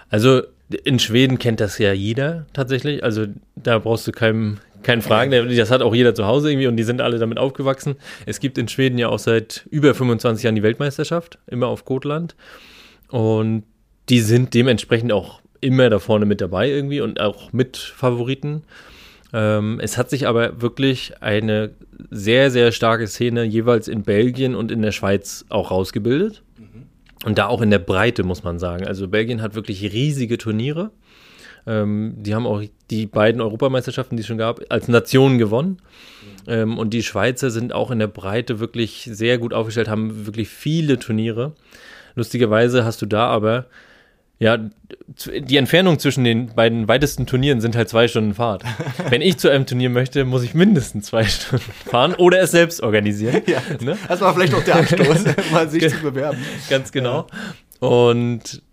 Also 0.10 0.42
in 0.84 1.00
Schweden 1.00 1.40
kennt 1.40 1.60
das 1.60 1.78
ja 1.78 1.94
jeder 1.94 2.46
tatsächlich. 2.54 3.04
Also 3.04 3.26
da 3.56 3.80
brauchst 3.80 4.08
du 4.08 4.12
keinem, 4.12 4.58
keinen 4.84 5.02
Fragen. 5.02 5.32
Das 5.56 5.72
hat 5.72 5.82
auch 5.82 5.96
jeder 5.96 6.16
zu 6.16 6.26
Hause 6.26 6.52
irgendwie 6.52 6.68
und 6.68 6.78
die 6.78 6.84
sind 6.84 7.02
alle 7.02 7.20
damit 7.20 7.38
aufgewachsen. 7.38 7.96
Es 8.26 8.40
gibt 8.40 8.58
in 8.58 8.68
Schweden 8.68 8.98
ja 8.98 9.10
auch 9.10 9.20
seit 9.20 9.68
über 9.70 9.94
25 9.94 10.44
Jahren 10.44 10.56
die 10.56 10.64
Weltmeisterschaft, 10.64 11.40
immer 11.48 11.68
auf 11.68 11.86
Gotland. 11.86 12.36
Und 13.10 13.64
die 14.10 14.22
sind 14.22 14.54
dementsprechend 14.54 15.12
auch 15.12 15.42
immer 15.60 15.90
da 15.90 16.00
vorne 16.00 16.26
mit 16.26 16.42
dabei 16.42 16.70
irgendwie 16.70 17.02
und 17.02 17.20
auch 17.20 17.54
mit 17.54 17.78
Favoriten. 17.78 18.64
Ähm, 19.34 19.80
es 19.82 19.98
hat 19.98 20.10
sich 20.10 20.28
aber 20.28 20.62
wirklich 20.62 21.14
eine 21.22 21.72
sehr, 22.10 22.52
sehr 22.52 22.72
starke 22.72 23.08
Szene 23.08 23.44
jeweils 23.44 23.88
in 23.88 24.04
Belgien 24.04 24.56
und 24.56 24.72
in 24.72 24.82
der 24.82 24.92
Schweiz 24.92 25.46
auch 25.50 25.72
rausgebildet. 25.72 26.44
Und 27.24 27.38
da 27.38 27.48
auch 27.48 27.62
in 27.62 27.70
der 27.70 27.80
Breite, 27.80 28.24
muss 28.24 28.44
man 28.44 28.60
sagen. 28.60 28.88
Also 28.88 29.08
Belgien 29.08 29.42
hat 29.42 29.56
wirklich 29.56 29.84
riesige 29.84 30.38
Turniere. 30.38 30.92
Ähm, 31.68 32.16
die 32.18 32.34
haben 32.34 32.48
auch 32.48 32.64
die 32.90 33.06
beiden 33.06 33.42
Europameisterschaften, 33.42 34.18
die 34.18 34.22
es 34.22 34.28
schon 34.28 34.40
gab, 34.40 34.62
als 34.70 34.88
Nation 34.88 35.38
gewonnen. 35.38 35.78
Ähm, 36.48 36.78
und 36.78 36.92
die 36.92 37.04
Schweizer 37.04 37.52
sind 37.52 37.74
auch 37.74 37.92
in 37.92 38.00
der 38.00 38.08
Breite 38.08 38.60
wirklich 38.60 39.08
sehr 39.12 39.38
gut 39.38 39.54
aufgestellt, 39.54 39.88
haben 39.88 40.26
wirklich 40.26 40.50
viele 40.50 40.98
Turniere. 40.98 41.54
Lustigerweise 42.16 42.84
hast 42.84 43.02
du 43.02 43.06
da 43.06 43.28
aber 43.28 43.68
ja, 44.42 44.58
die 44.58 45.58
Entfernung 45.58 46.00
zwischen 46.00 46.24
den 46.24 46.48
beiden 46.56 46.88
weitesten 46.88 47.28
Turnieren 47.28 47.62
sind 47.62 47.76
halt 47.76 47.90
zwei 47.90 48.08
Stunden 48.08 48.34
Fahrt. 48.34 48.64
Wenn 49.10 49.22
ich 49.22 49.38
zu 49.38 49.50
einem 49.50 49.68
Turnier 49.68 49.92
möchte, 49.92 50.26
muss 50.26 50.42
ich 50.42 50.56
mindestens 50.56 51.06
zwei 51.06 51.26
Stunden 51.26 51.64
fahren 51.86 52.16
oder 52.16 52.42
es 52.42 52.50
selbst 52.50 52.82
organisieren. 52.82 53.44
Ja, 53.46 53.62
ne? 53.80 54.00
Das 54.08 54.20
war 54.20 54.34
vielleicht 54.34 54.56
auch 54.56 54.64
der 54.64 54.78
Anstoß, 54.78 55.26
mal 55.52 55.70
sich 55.70 55.88
zu 55.88 56.02
bewerben. 56.02 56.40
Ganz 56.72 56.92
genau. 56.92 57.28
Und 57.80 58.64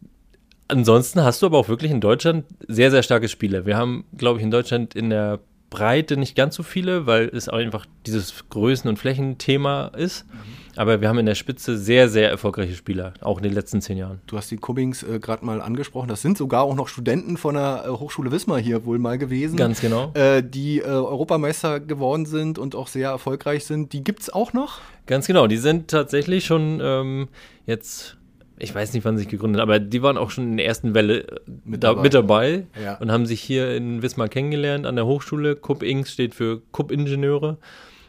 ansonsten 0.69 1.23
hast 1.23 1.43
du 1.43 1.47
aber 1.47 1.59
auch 1.59 1.69
wirklich 1.69 1.91
in 1.91 2.01
Deutschland 2.01 2.47
sehr, 2.67 2.91
sehr 2.91 3.03
starke 3.03 3.29
Spiele. 3.29 3.67
Wir 3.67 3.77
haben, 3.77 4.07
glaube 4.17 4.39
ich, 4.39 4.45
in 4.45 4.51
Deutschland 4.51 4.95
in 4.95 5.11
der 5.11 5.39
Breite 5.71 6.17
nicht 6.17 6.35
ganz 6.35 6.55
so 6.55 6.63
viele, 6.63 7.07
weil 7.07 7.29
es 7.29 7.49
einfach 7.49 7.87
dieses 8.07 8.45
Größen- 8.51 8.89
und 8.89 8.99
Flächenthema 8.99 9.89
ist. 9.89 10.27
Mhm. 10.27 10.59
Aber 10.77 11.01
wir 11.01 11.09
haben 11.09 11.19
in 11.19 11.27
der 11.27 11.35
Spitze 11.35 11.77
sehr, 11.77 12.09
sehr 12.09 12.31
erfolgreiche 12.31 12.75
Spieler, 12.75 13.13
auch 13.21 13.39
in 13.39 13.43
den 13.43 13.53
letzten 13.53 13.81
zehn 13.81 13.99
Jahren. 13.99 14.21
Du 14.29 14.37
hast 14.37 14.49
die 14.51 14.57
Cubbings 14.57 15.03
äh, 15.03 15.19
gerade 15.19 15.45
mal 15.45 15.61
angesprochen. 15.61 16.09
Das 16.09 16.23
sind 16.23 16.39
sogar 16.39 16.63
auch 16.63 16.77
noch 16.77 16.87
Studenten 16.87 17.37
von 17.37 17.57
der 17.57 17.85
äh, 17.85 17.89
Hochschule 17.91 18.31
Wismar 18.31 18.61
hier 18.61 18.85
wohl 18.85 19.01
mal 19.01 19.19
gewesen. 19.19 19.57
Ganz 19.57 19.81
genau. 19.81 20.13
Äh, 20.15 20.43
die 20.43 20.79
äh, 20.79 20.85
Europameister 20.85 21.81
geworden 21.81 22.27
sind 22.27 22.59
und 22.59 22.77
auch 22.77 22.87
sehr 22.87 23.11
erfolgreich 23.11 23.65
sind. 23.65 23.93
Die 23.93 24.05
gibt 24.05 24.23
es 24.23 24.31
auch 24.31 24.53
noch? 24.53 24.81
Ganz 25.07 25.27
genau. 25.27 25.49
Die 25.49 25.57
sind 25.57 25.89
tatsächlich 25.89 26.47
schon 26.47 26.79
ähm, 26.81 27.29
jetzt 27.67 28.17
ich 28.59 28.75
weiß 28.75 28.93
nicht, 28.93 29.05
wann 29.05 29.17
sie 29.17 29.23
sich 29.23 29.31
gegründet, 29.31 29.61
aber 29.61 29.79
die 29.79 30.03
waren 30.03 30.17
auch 30.17 30.31
schon 30.31 30.45
in 30.45 30.57
der 30.57 30.67
ersten 30.67 30.95
Welle 30.95 31.27
äh, 31.29 31.41
mit 31.65 31.83
da, 31.83 31.89
dabei, 31.89 32.03
mit 32.03 32.15
dabei 32.15 32.67
ja. 32.83 32.97
und 32.99 33.11
haben 33.11 33.27
sich 33.27 33.41
hier 33.41 33.75
in 33.75 34.03
Wismar 34.03 34.29
kennengelernt 34.29 34.87
an 34.87 34.97
der 34.97 35.07
Hochschule. 35.07 35.57
Kupp 35.57 35.83
Inks 35.83 36.13
steht 36.13 36.35
für 36.35 36.61
Kupp-Ingenieure 36.73 37.59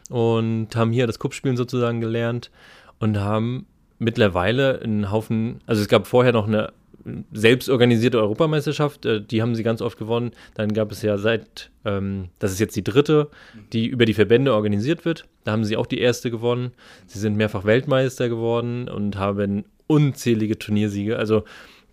und 0.08 0.74
haben 0.74 0.92
hier 0.92 1.06
das 1.06 1.18
Kupp-Spielen 1.18 1.56
sozusagen 1.56 2.00
gelernt 2.00 2.50
und 2.98 3.18
haben 3.18 3.66
mittlerweile 3.98 4.80
einen 4.82 5.10
Haufen, 5.10 5.60
also 5.66 5.82
es 5.82 5.88
gab 5.88 6.06
vorher 6.06 6.32
noch 6.32 6.46
eine 6.46 6.72
selbstorganisierte 7.32 8.18
Europameisterschaft, 8.18 9.06
äh, 9.06 9.22
die 9.22 9.42
haben 9.42 9.54
sie 9.54 9.62
ganz 9.62 9.82
oft 9.82 9.98
gewonnen. 9.98 10.32
Dann 10.54 10.72
gab 10.72 10.92
es 10.92 11.02
ja 11.02 11.18
seit, 11.18 11.70
ähm, 11.84 12.28
das 12.38 12.52
ist 12.52 12.60
jetzt 12.60 12.76
die 12.76 12.84
dritte, 12.84 13.28
die 13.72 13.86
über 13.86 14.04
die 14.04 14.14
Verbände 14.14 14.54
organisiert 14.54 15.04
wird. 15.04 15.26
Da 15.44 15.52
haben 15.52 15.64
sie 15.64 15.76
auch 15.76 15.86
die 15.86 15.98
erste 15.98 16.30
gewonnen. 16.30 16.72
Sie 17.06 17.18
sind 17.18 17.36
mehrfach 17.36 17.64
Weltmeister 17.64 18.28
geworden 18.28 18.88
und 18.88 19.16
haben 19.16 19.64
unzählige 19.90 20.56
Turniersiege. 20.56 21.18
Also 21.18 21.42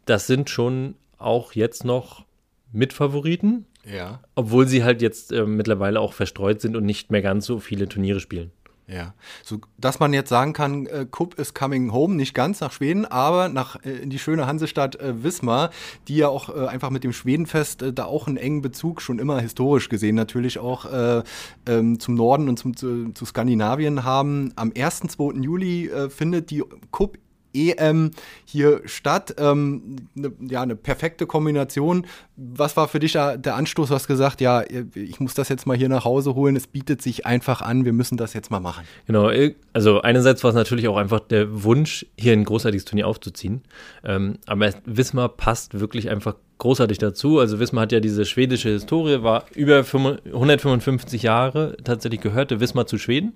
das 0.05 0.27
sind 0.27 0.51
schon 0.51 0.93
auch 1.17 1.53
jetzt 1.53 1.83
noch 1.83 2.25
Mitfavoriten. 2.71 3.65
Ja. 3.83 4.21
Obwohl 4.35 4.67
sie 4.67 4.83
halt 4.83 5.01
jetzt 5.01 5.31
äh, 5.31 5.45
mittlerweile 5.45 5.99
auch 5.99 6.13
verstreut 6.13 6.61
sind 6.61 6.75
und 6.75 6.85
nicht 6.85 7.09
mehr 7.09 7.21
ganz 7.21 7.45
so 7.45 7.59
viele 7.59 7.89
Turniere 7.89 8.19
spielen. 8.19 8.51
Ja, 8.89 9.15
so 9.43 9.59
dass 9.77 9.99
man 9.99 10.13
jetzt 10.13 10.29
sagen 10.29 10.53
kann, 10.53 10.85
äh, 10.85 11.05
Kupp 11.09 11.37
ist 11.37 11.53
coming 11.53 11.91
home, 11.91 12.15
nicht 12.15 12.33
ganz 12.33 12.61
nach 12.61 12.71
Schweden, 12.71 13.05
aber 13.05 13.49
nach 13.49 13.83
äh, 13.83 13.97
in 13.97 14.09
die 14.09 14.19
schöne 14.19 14.47
Hansestadt 14.47 14.95
äh, 14.95 15.23
Wismar, 15.23 15.71
die 16.07 16.15
ja 16.15 16.29
auch 16.29 16.47
äh, 16.55 16.67
einfach 16.67 16.89
mit 16.89 17.03
dem 17.03 17.11
Schwedenfest 17.11 17.81
äh, 17.81 17.91
da 17.91 18.05
auch 18.05 18.27
einen 18.27 18.37
engen 18.37 18.61
Bezug 18.61 19.01
schon 19.01 19.19
immer 19.19 19.41
historisch 19.41 19.89
gesehen 19.89 20.15
natürlich 20.15 20.59
auch 20.59 20.85
äh, 20.85 21.23
ähm, 21.67 21.99
zum 21.99 22.15
Norden 22.15 22.47
und 22.47 22.59
zum, 22.59 22.77
zu, 22.77 23.11
zu 23.11 23.25
Skandinavien 23.25 24.05
haben. 24.05 24.53
Am 24.55 24.71
1. 24.77 24.99
2. 24.99 25.41
Juli 25.41 25.91
findet 26.09 26.49
die 26.49 26.63
Kupp 26.91 27.17
EM 27.53 28.11
hier 28.45 28.81
statt. 28.85 29.35
Ähm, 29.37 29.97
ne, 30.15 30.31
ja, 30.49 30.61
eine 30.61 30.75
perfekte 30.75 31.25
Kombination. 31.25 32.05
Was 32.35 32.77
war 32.77 32.87
für 32.87 32.99
dich 32.99 33.13
der 33.13 33.55
Anstoß? 33.55 33.89
Du 33.89 33.95
hast 33.95 34.07
gesagt, 34.07 34.41
ja, 34.41 34.63
ich 34.93 35.19
muss 35.19 35.33
das 35.33 35.49
jetzt 35.49 35.65
mal 35.65 35.77
hier 35.77 35.89
nach 35.89 36.05
Hause 36.05 36.35
holen. 36.35 36.55
Es 36.55 36.67
bietet 36.67 37.01
sich 37.01 37.25
einfach 37.25 37.61
an. 37.61 37.85
Wir 37.85 37.93
müssen 37.93 38.17
das 38.17 38.33
jetzt 38.33 38.51
mal 38.51 38.59
machen. 38.59 38.83
Genau. 39.05 39.31
Also 39.73 40.01
einerseits 40.01 40.43
war 40.43 40.49
es 40.49 40.55
natürlich 40.55 40.87
auch 40.87 40.97
einfach 40.97 41.19
der 41.19 41.63
Wunsch, 41.63 42.05
hier 42.17 42.33
ein 42.33 42.43
großartiges 42.43 42.85
Turnier 42.85 43.07
aufzuziehen. 43.07 43.63
Ähm, 44.03 44.37
aber 44.45 44.71
Wismar 44.85 45.29
passt 45.29 45.79
wirklich 45.79 46.09
einfach 46.09 46.35
großartig 46.57 46.97
dazu. 46.97 47.39
Also 47.39 47.59
Wismar 47.59 47.83
hat 47.83 47.91
ja 47.91 47.99
diese 47.99 48.25
schwedische 48.25 48.69
Historie, 48.69 49.21
war 49.23 49.45
über 49.55 49.77
155 49.77 51.23
Jahre 51.23 51.77
tatsächlich 51.83 52.21
gehörte 52.21 52.59
Wismar 52.59 52.87
zu 52.87 52.97
Schweden. 52.97 53.33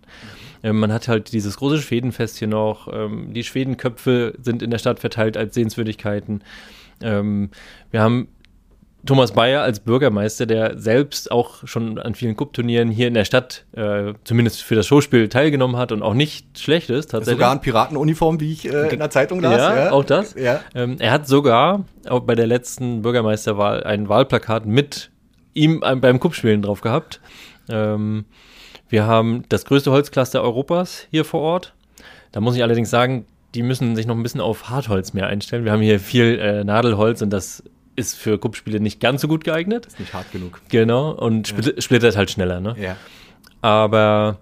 Ähm, 0.63 0.79
man 0.79 0.91
hat 0.93 1.07
halt 1.07 1.33
dieses 1.33 1.57
große 1.57 1.79
Schwedenfest 1.79 2.37
hier 2.37 2.47
noch. 2.47 2.87
Ähm, 2.91 3.33
die 3.33 3.43
Schwedenköpfe 3.43 4.33
sind 4.41 4.61
in 4.61 4.71
der 4.71 4.77
Stadt 4.77 4.99
verteilt 4.99 5.37
als 5.37 5.55
Sehenswürdigkeiten. 5.55 6.43
Ähm, 7.01 7.49
wir 7.89 8.01
haben 8.01 8.27
Thomas 9.05 9.31
Bayer 9.31 9.63
als 9.63 9.79
Bürgermeister, 9.79 10.45
der 10.45 10.77
selbst 10.77 11.31
auch 11.31 11.65
schon 11.67 11.97
an 11.97 12.13
vielen 12.13 12.37
Cup-Turnieren 12.37 12.91
hier 12.91 13.07
in 13.07 13.15
der 13.15 13.25
Stadt, 13.25 13.65
äh, 13.71 14.13
zumindest 14.23 14.61
für 14.61 14.75
das 14.75 14.85
Showspiel, 14.85 15.27
teilgenommen 15.27 15.77
hat 15.77 15.91
und 15.91 16.03
auch 16.03 16.13
nicht 16.13 16.59
schlecht 16.59 16.91
ist. 16.91 17.09
Tatsächlich. 17.09 17.39
Sogar 17.39 17.53
in 17.53 17.61
Piratenuniform, 17.61 18.39
wie 18.39 18.51
ich 18.51 18.71
äh, 18.71 18.89
in 18.89 18.99
der 18.99 19.09
Zeitung 19.09 19.39
las. 19.39 19.57
Ja, 19.57 19.85
ja. 19.85 19.91
auch 19.91 20.03
das. 20.03 20.35
Ja. 20.35 20.61
Ähm, 20.75 20.97
er 20.99 21.11
hat 21.11 21.27
sogar 21.27 21.85
auch 22.07 22.21
bei 22.21 22.35
der 22.35 22.45
letzten 22.45 23.01
Bürgermeisterwahl 23.01 23.83
ein 23.83 24.07
Wahlplakat 24.07 24.67
mit 24.67 25.09
ihm 25.53 25.79
beim 25.79 26.19
Cup-Spielen 26.19 26.61
drauf 26.61 26.81
gehabt. 26.81 27.19
Ähm, 27.69 28.25
wir 28.91 29.05
haben 29.05 29.45
das 29.49 29.65
größte 29.65 29.91
Holzcluster 29.91 30.43
Europas 30.43 31.07
hier 31.09 31.25
vor 31.25 31.41
Ort. 31.41 31.73
Da 32.31 32.41
muss 32.41 32.55
ich 32.55 32.63
allerdings 32.63 32.89
sagen, 32.89 33.25
die 33.55 33.63
müssen 33.63 33.95
sich 33.95 34.05
noch 34.05 34.15
ein 34.15 34.23
bisschen 34.23 34.41
auf 34.41 34.69
Hartholz 34.69 35.13
mehr 35.13 35.27
einstellen. 35.27 35.65
Wir 35.65 35.71
haben 35.71 35.81
hier 35.81 35.99
viel 35.99 36.39
äh, 36.39 36.63
Nadelholz 36.63 37.21
und 37.21 37.29
das 37.29 37.63
ist 37.95 38.15
für 38.15 38.37
Kuppspiele 38.37 38.79
nicht 38.79 38.99
ganz 38.99 39.21
so 39.21 39.27
gut 39.27 39.43
geeignet. 39.43 39.85
Ist 39.85 39.99
nicht 39.99 40.13
hart 40.13 40.31
genug. 40.31 40.61
Genau, 40.69 41.11
und 41.11 41.51
ja. 41.51 41.81
splittert 41.81 42.17
halt 42.17 42.31
schneller, 42.31 42.59
ne? 42.59 42.75
Ja. 42.79 42.97
Aber 43.61 44.39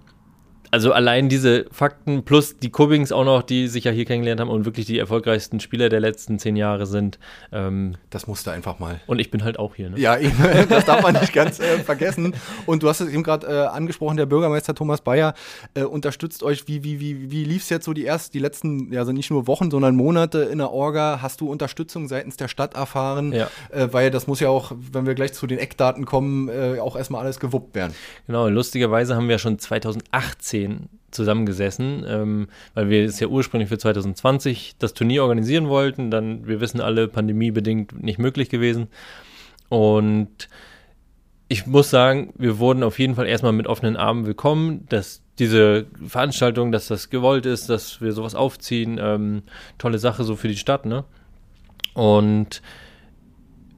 also 0.72 0.94
allein 0.94 1.30
diese 1.30 1.66
Fakten 1.72 2.24
plus 2.24 2.58
die 2.58 2.70
Cubbings 2.70 3.12
auch 3.12 3.24
noch, 3.24 3.42
die 3.42 3.68
sich 3.68 3.86
ja 3.86 3.92
hier 3.92 4.06
kennengelernt 4.06 4.40
haben 4.40 4.50
und 4.50 4.66
wirklich 4.66 4.86
die 4.86 5.00
erfolgreichsten 5.00 5.60
Spieler 5.60 5.90
der 5.90 6.00
letzten 6.00 6.38
zehn 6.38 6.56
Jahre 6.56 6.86
sind. 6.86 7.18
Ähm, 7.52 7.96
das 8.10 8.28
musste 8.28 8.52
einfach 8.52 8.80
mal. 8.80 9.02
Und 9.08 9.20
ich 9.20 9.32
bin 9.32 9.44
halt 9.44 9.58
auch 9.58 9.76
hier. 9.76 9.90
Ne? 9.90 10.00
Ja, 10.00 10.18
das 10.70 10.86
darf 10.86 11.02
man 11.02 11.16
nicht 11.20 11.34
ganz 11.34 11.60
äh, 11.60 11.80
vergessen. 11.80 12.36
Und 12.66 12.84
du 12.84 12.90
hast 12.90 13.02
es 13.02 13.10
eben 13.10 13.24
gerade 13.24 13.48
äh, 13.48 13.66
angesprochen, 13.68 14.18
der 14.18 14.28
Bürgermeister 14.28 14.76
Thomas 14.76 15.02
Bayer 15.02 15.34
äh, 15.74 15.84
unterstützt 15.84 16.44
euch. 16.44 16.68
Wie, 16.68 16.84
wie, 16.84 17.00
wie, 17.00 17.32
wie 17.32 17.44
lief 17.46 17.64
es 17.64 17.70
jetzt 17.70 17.86
so 17.86 17.94
die 17.94 18.06
ersten, 18.06 18.34
die 18.34 18.40
letzten, 18.40 18.94
ja, 18.94 19.00
also 19.00 19.12
nicht 19.12 19.32
nur 19.32 19.48
Wochen, 19.48 19.72
sondern 19.72 19.96
Monate 19.96 20.40
in 20.44 20.60
der 20.60 20.72
Orga? 20.72 21.20
Hast 21.22 21.42
du 21.42 21.50
Unterstützung 21.50 22.08
seitens 22.08 22.38
der 22.38 22.48
Stadt 22.48 22.76
erfahren? 22.76 23.34
Ja. 23.34 23.50
Äh, 23.72 23.88
weil 23.92 24.12
das 24.12 24.28
muss 24.28 24.40
ja 24.40 24.50
auch, 24.50 24.72
wenn 24.92 25.08
wir 25.08 25.16
gleich 25.16 25.34
zu 25.34 25.48
den 25.48 25.58
Eckdaten 25.58 26.06
kommen, 26.06 26.50
äh, 26.50 26.80
auch 26.80 26.96
erstmal 26.96 27.24
alles 27.24 27.40
gewuppt 27.40 27.74
werden. 27.76 27.94
Genau, 28.28 28.48
lustigerweise 28.48 29.16
haben 29.16 29.30
wir 29.30 29.40
schon 29.40 29.58
2018 29.58 30.59
2010 30.68 30.90
zusammengesessen, 31.12 32.06
ähm, 32.08 32.48
weil 32.74 32.90
wir 32.90 33.06
es 33.06 33.20
ja 33.20 33.28
ursprünglich 33.28 33.70
für 33.70 33.78
2020 33.78 34.76
das 34.80 34.94
Turnier 34.94 35.24
organisieren 35.24 35.68
wollten. 35.70 36.12
Dann, 36.12 36.48
wir 36.48 36.62
wissen 36.62 36.82
alle, 36.82 37.08
pandemiebedingt 37.08 38.02
nicht 38.04 38.20
möglich 38.20 38.50
gewesen. 38.50 38.88
Und 39.70 40.50
ich 41.48 41.66
muss 41.66 41.90
sagen, 41.90 42.34
wir 42.38 42.60
wurden 42.60 42.84
auf 42.84 43.00
jeden 43.00 43.16
Fall 43.16 43.28
erstmal 43.28 43.54
mit 43.54 43.68
offenen 43.68 43.98
Armen 43.98 44.26
willkommen, 44.26 44.86
dass 44.90 45.24
diese 45.40 45.88
Veranstaltung, 46.06 46.72
dass 46.72 46.88
das 46.88 47.10
gewollt 47.10 47.46
ist, 47.46 47.70
dass 47.70 48.02
wir 48.02 48.12
sowas 48.12 48.36
aufziehen. 48.36 49.00
Ähm, 49.02 49.44
tolle 49.78 49.98
Sache 49.98 50.24
so 50.24 50.36
für 50.36 50.48
die 50.48 50.58
Stadt, 50.58 50.86
ne? 50.86 51.06
Und 51.94 52.62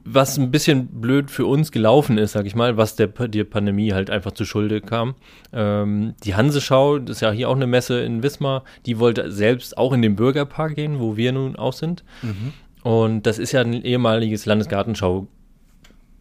was 0.04 0.38
ein 0.38 0.50
bisschen 0.50 1.00
blöd 1.00 1.30
für 1.30 1.46
uns 1.46 1.70
gelaufen 1.70 2.18
ist, 2.18 2.32
sag 2.32 2.46
ich 2.46 2.54
mal, 2.54 2.76
was 2.76 2.96
der, 2.96 3.08
der 3.08 3.44
Pandemie 3.44 3.92
halt 3.92 4.10
einfach 4.10 4.32
zu 4.32 4.44
Schulde 4.44 4.80
kam. 4.80 5.14
Ähm, 5.52 6.14
die 6.24 6.34
Hanseschau, 6.34 6.98
das 6.98 7.16
ist 7.16 7.20
ja 7.20 7.30
hier 7.30 7.48
auch 7.48 7.56
eine 7.56 7.66
Messe 7.66 8.00
in 8.00 8.22
Wismar, 8.22 8.64
die 8.86 8.98
wollte 8.98 9.30
selbst 9.30 9.78
auch 9.78 9.92
in 9.92 10.02
den 10.02 10.16
Bürgerpark 10.16 10.74
gehen, 10.74 10.98
wo 10.98 11.16
wir 11.16 11.32
nun 11.32 11.56
auch 11.56 11.72
sind. 11.72 12.04
Mhm. 12.22 12.52
Und 12.82 13.26
das 13.26 13.38
ist 13.38 13.52
ja 13.52 13.60
ein 13.60 13.72
ehemaliges 13.72 14.44
Landesgartenschau. 14.44 15.28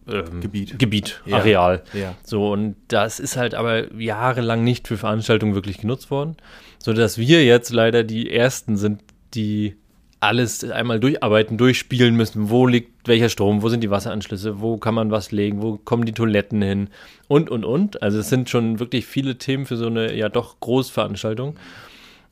Ähm, 0.07 0.41
Gebiet. 0.41 0.77
Gebiet, 0.77 1.21
ja. 1.25 1.37
Areal. 1.37 1.83
Ja. 1.93 2.15
So, 2.23 2.51
und 2.51 2.75
das 2.87 3.19
ist 3.19 3.37
halt 3.37 3.55
aber 3.55 3.91
jahrelang 3.93 4.63
nicht 4.63 4.87
für 4.87 4.97
Veranstaltungen 4.97 5.55
wirklich 5.55 5.79
genutzt 5.79 6.11
worden. 6.11 6.37
Sodass 6.79 7.17
wir 7.17 7.43
jetzt 7.45 7.71
leider 7.71 8.03
die 8.03 8.31
ersten 8.31 8.77
sind, 8.77 9.01
die 9.33 9.75
alles 10.21 10.63
einmal 10.63 10.99
durcharbeiten, 10.99 11.57
durchspielen 11.57 12.15
müssen. 12.15 12.49
Wo 12.49 12.67
liegt 12.67 13.07
welcher 13.07 13.27
Strom, 13.27 13.63
wo 13.63 13.69
sind 13.69 13.81
die 13.81 13.89
Wasseranschlüsse, 13.89 14.61
wo 14.61 14.77
kann 14.77 14.93
man 14.93 15.11
was 15.11 15.31
legen, 15.31 15.61
wo 15.61 15.77
kommen 15.77 16.05
die 16.05 16.13
Toiletten 16.13 16.61
hin 16.61 16.89
und, 17.27 17.49
und, 17.49 17.65
und. 17.65 18.01
Also 18.01 18.19
es 18.19 18.29
sind 18.29 18.49
schon 18.49 18.79
wirklich 18.79 19.07
viele 19.07 19.37
Themen 19.37 19.65
für 19.65 19.77
so 19.77 19.87
eine 19.87 20.15
ja 20.15 20.29
doch 20.29 20.59
Großveranstaltung. 20.59 21.57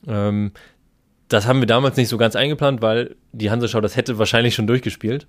Ähm, 0.06 0.52
das 1.28 1.46
haben 1.46 1.60
wir 1.60 1.66
damals 1.66 1.96
nicht 1.96 2.08
so 2.08 2.16
ganz 2.16 2.36
eingeplant, 2.36 2.80
weil 2.80 3.16
die 3.32 3.50
Hanseschau 3.50 3.80
das 3.80 3.96
hätte 3.96 4.18
wahrscheinlich 4.18 4.54
schon 4.54 4.68
durchgespielt. 4.68 5.26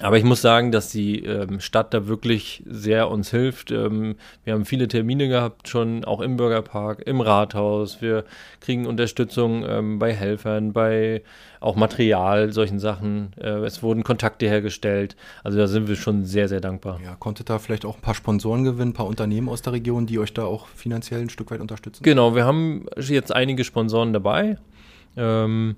Aber 0.00 0.16
ich 0.16 0.24
muss 0.24 0.40
sagen, 0.40 0.72
dass 0.72 0.90
die 0.90 1.24
ähm, 1.24 1.60
Stadt 1.60 1.92
da 1.92 2.06
wirklich 2.06 2.62
sehr 2.66 3.10
uns 3.10 3.30
hilft. 3.30 3.70
Ähm, 3.70 4.16
wir 4.44 4.54
haben 4.54 4.64
viele 4.64 4.88
Termine 4.88 5.28
gehabt, 5.28 5.68
schon 5.68 6.04
auch 6.04 6.20
im 6.20 6.36
Bürgerpark, 6.36 7.06
im 7.06 7.20
Rathaus. 7.20 8.00
Wir 8.00 8.24
kriegen 8.60 8.86
Unterstützung 8.86 9.64
ähm, 9.68 9.98
bei 9.98 10.14
Helfern, 10.14 10.72
bei 10.72 11.22
auch 11.60 11.76
Material, 11.76 12.52
solchen 12.52 12.78
Sachen. 12.78 13.32
Äh, 13.38 13.64
es 13.64 13.82
wurden 13.82 14.02
Kontakte 14.02 14.46
hergestellt. 14.46 15.16
Also 15.44 15.58
da 15.58 15.66
sind 15.66 15.86
wir 15.86 15.96
schon 15.96 16.24
sehr, 16.24 16.48
sehr 16.48 16.60
dankbar. 16.60 16.98
Ja, 17.04 17.14
konntet 17.16 17.50
da 17.50 17.58
vielleicht 17.58 17.84
auch 17.84 17.96
ein 17.96 18.02
paar 18.02 18.14
Sponsoren 18.14 18.64
gewinnen, 18.64 18.92
ein 18.92 18.94
paar 18.94 19.06
Unternehmen 19.06 19.50
aus 19.50 19.60
der 19.60 19.74
Region, 19.74 20.06
die 20.06 20.18
euch 20.18 20.32
da 20.32 20.44
auch 20.44 20.66
finanziell 20.68 21.20
ein 21.20 21.30
Stück 21.30 21.50
weit 21.50 21.60
unterstützen? 21.60 22.02
Genau, 22.02 22.34
wir 22.34 22.46
haben 22.46 22.86
jetzt 22.96 23.34
einige 23.34 23.64
Sponsoren 23.64 24.14
dabei. 24.14 24.56
Ähm, 25.16 25.76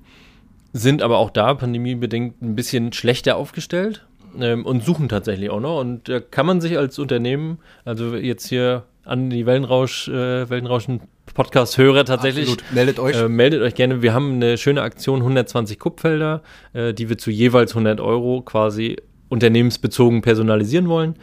sind 0.73 1.03
aber 1.03 1.19
auch 1.19 1.31
da 1.31 1.55
pandemiebedingt 1.55 2.41
ein 2.41 2.55
bisschen 2.55 2.93
schlechter 2.93 3.37
aufgestellt 3.37 4.07
ähm, 4.40 4.64
und 4.64 4.85
suchen 4.85 5.09
tatsächlich 5.09 5.51
auch 5.51 5.61
noch. 5.61 5.81
Und 5.81 6.09
da 6.09 6.16
äh, 6.16 6.21
kann 6.21 6.47
man 6.47 6.61
sich 6.61 6.79
als 6.79 6.99
Unternehmen, 6.99 7.59
also 7.85 8.14
jetzt 8.14 8.49
hier 8.49 8.85
an 9.05 9.31
die 9.31 9.47
Wellenrausch, 9.47 10.09
äh, 10.09 10.49
Wellenrauschen 10.49 11.01
Podcast-Hörer 11.35 12.05
tatsächlich. 12.05 12.51
Absolut. 12.51 12.73
Meldet 12.73 12.99
euch. 12.99 13.16
Äh, 13.16 13.29
meldet 13.29 13.62
euch 13.62 13.75
gerne. 13.75 14.03
Wir 14.03 14.12
haben 14.14 14.35
eine 14.35 14.59
schöne 14.59 14.83
Aktion, 14.83 15.21
120 15.21 15.79
Kupfelder, 15.79 16.42
äh, 16.73 16.92
die 16.92 17.09
wir 17.09 17.18
zu 17.18 17.31
jeweils 17.31 17.73
100 17.73 18.01
Euro 18.01 18.42
quasi 18.42 18.97
unternehmensbezogen 19.29 20.21
personalisieren 20.21 20.88
wollen, 20.88 21.14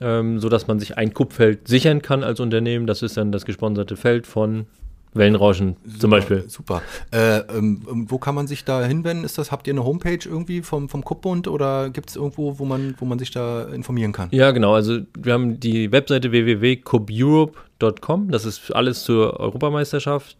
ähm, 0.00 0.38
sodass 0.38 0.66
man 0.66 0.78
sich 0.78 0.98
ein 0.98 1.14
Kupfeld 1.14 1.66
sichern 1.66 2.02
kann 2.02 2.22
als 2.22 2.40
Unternehmen. 2.40 2.86
Das 2.86 3.02
ist 3.02 3.16
dann 3.16 3.32
das 3.32 3.46
gesponserte 3.46 3.96
Feld 3.96 4.26
von 4.26 4.66
Wellenrauschen 5.14 5.76
super, 5.84 5.98
zum 5.98 6.10
Beispiel. 6.10 6.44
Super. 6.48 6.82
Äh, 7.12 7.38
ähm, 7.38 7.82
ähm, 7.90 8.10
wo 8.10 8.18
kann 8.18 8.34
man 8.34 8.46
sich 8.46 8.64
da 8.64 8.84
hinwenden? 8.84 9.24
Ist 9.24 9.38
das, 9.38 9.52
habt 9.52 9.66
ihr 9.66 9.72
eine 9.72 9.84
Homepage 9.84 10.18
irgendwie 10.24 10.62
vom, 10.62 10.88
vom 10.88 11.04
Kuppbund 11.04 11.48
oder 11.48 11.90
gibt 11.90 12.10
es 12.10 12.16
irgendwo, 12.16 12.58
wo 12.58 12.64
man, 12.64 12.94
wo 12.98 13.04
man 13.04 13.18
sich 13.18 13.30
da 13.30 13.64
informieren 13.64 14.12
kann? 14.12 14.28
Ja, 14.32 14.50
genau. 14.50 14.74
Also 14.74 15.00
wir 15.18 15.32
haben 15.32 15.60
die 15.60 15.92
Webseite 15.92 16.32
www.cupeurope.com. 16.32 18.30
Das 18.30 18.44
ist 18.44 18.74
alles 18.74 19.04
zur 19.04 19.40
Europameisterschaft. 19.40 20.36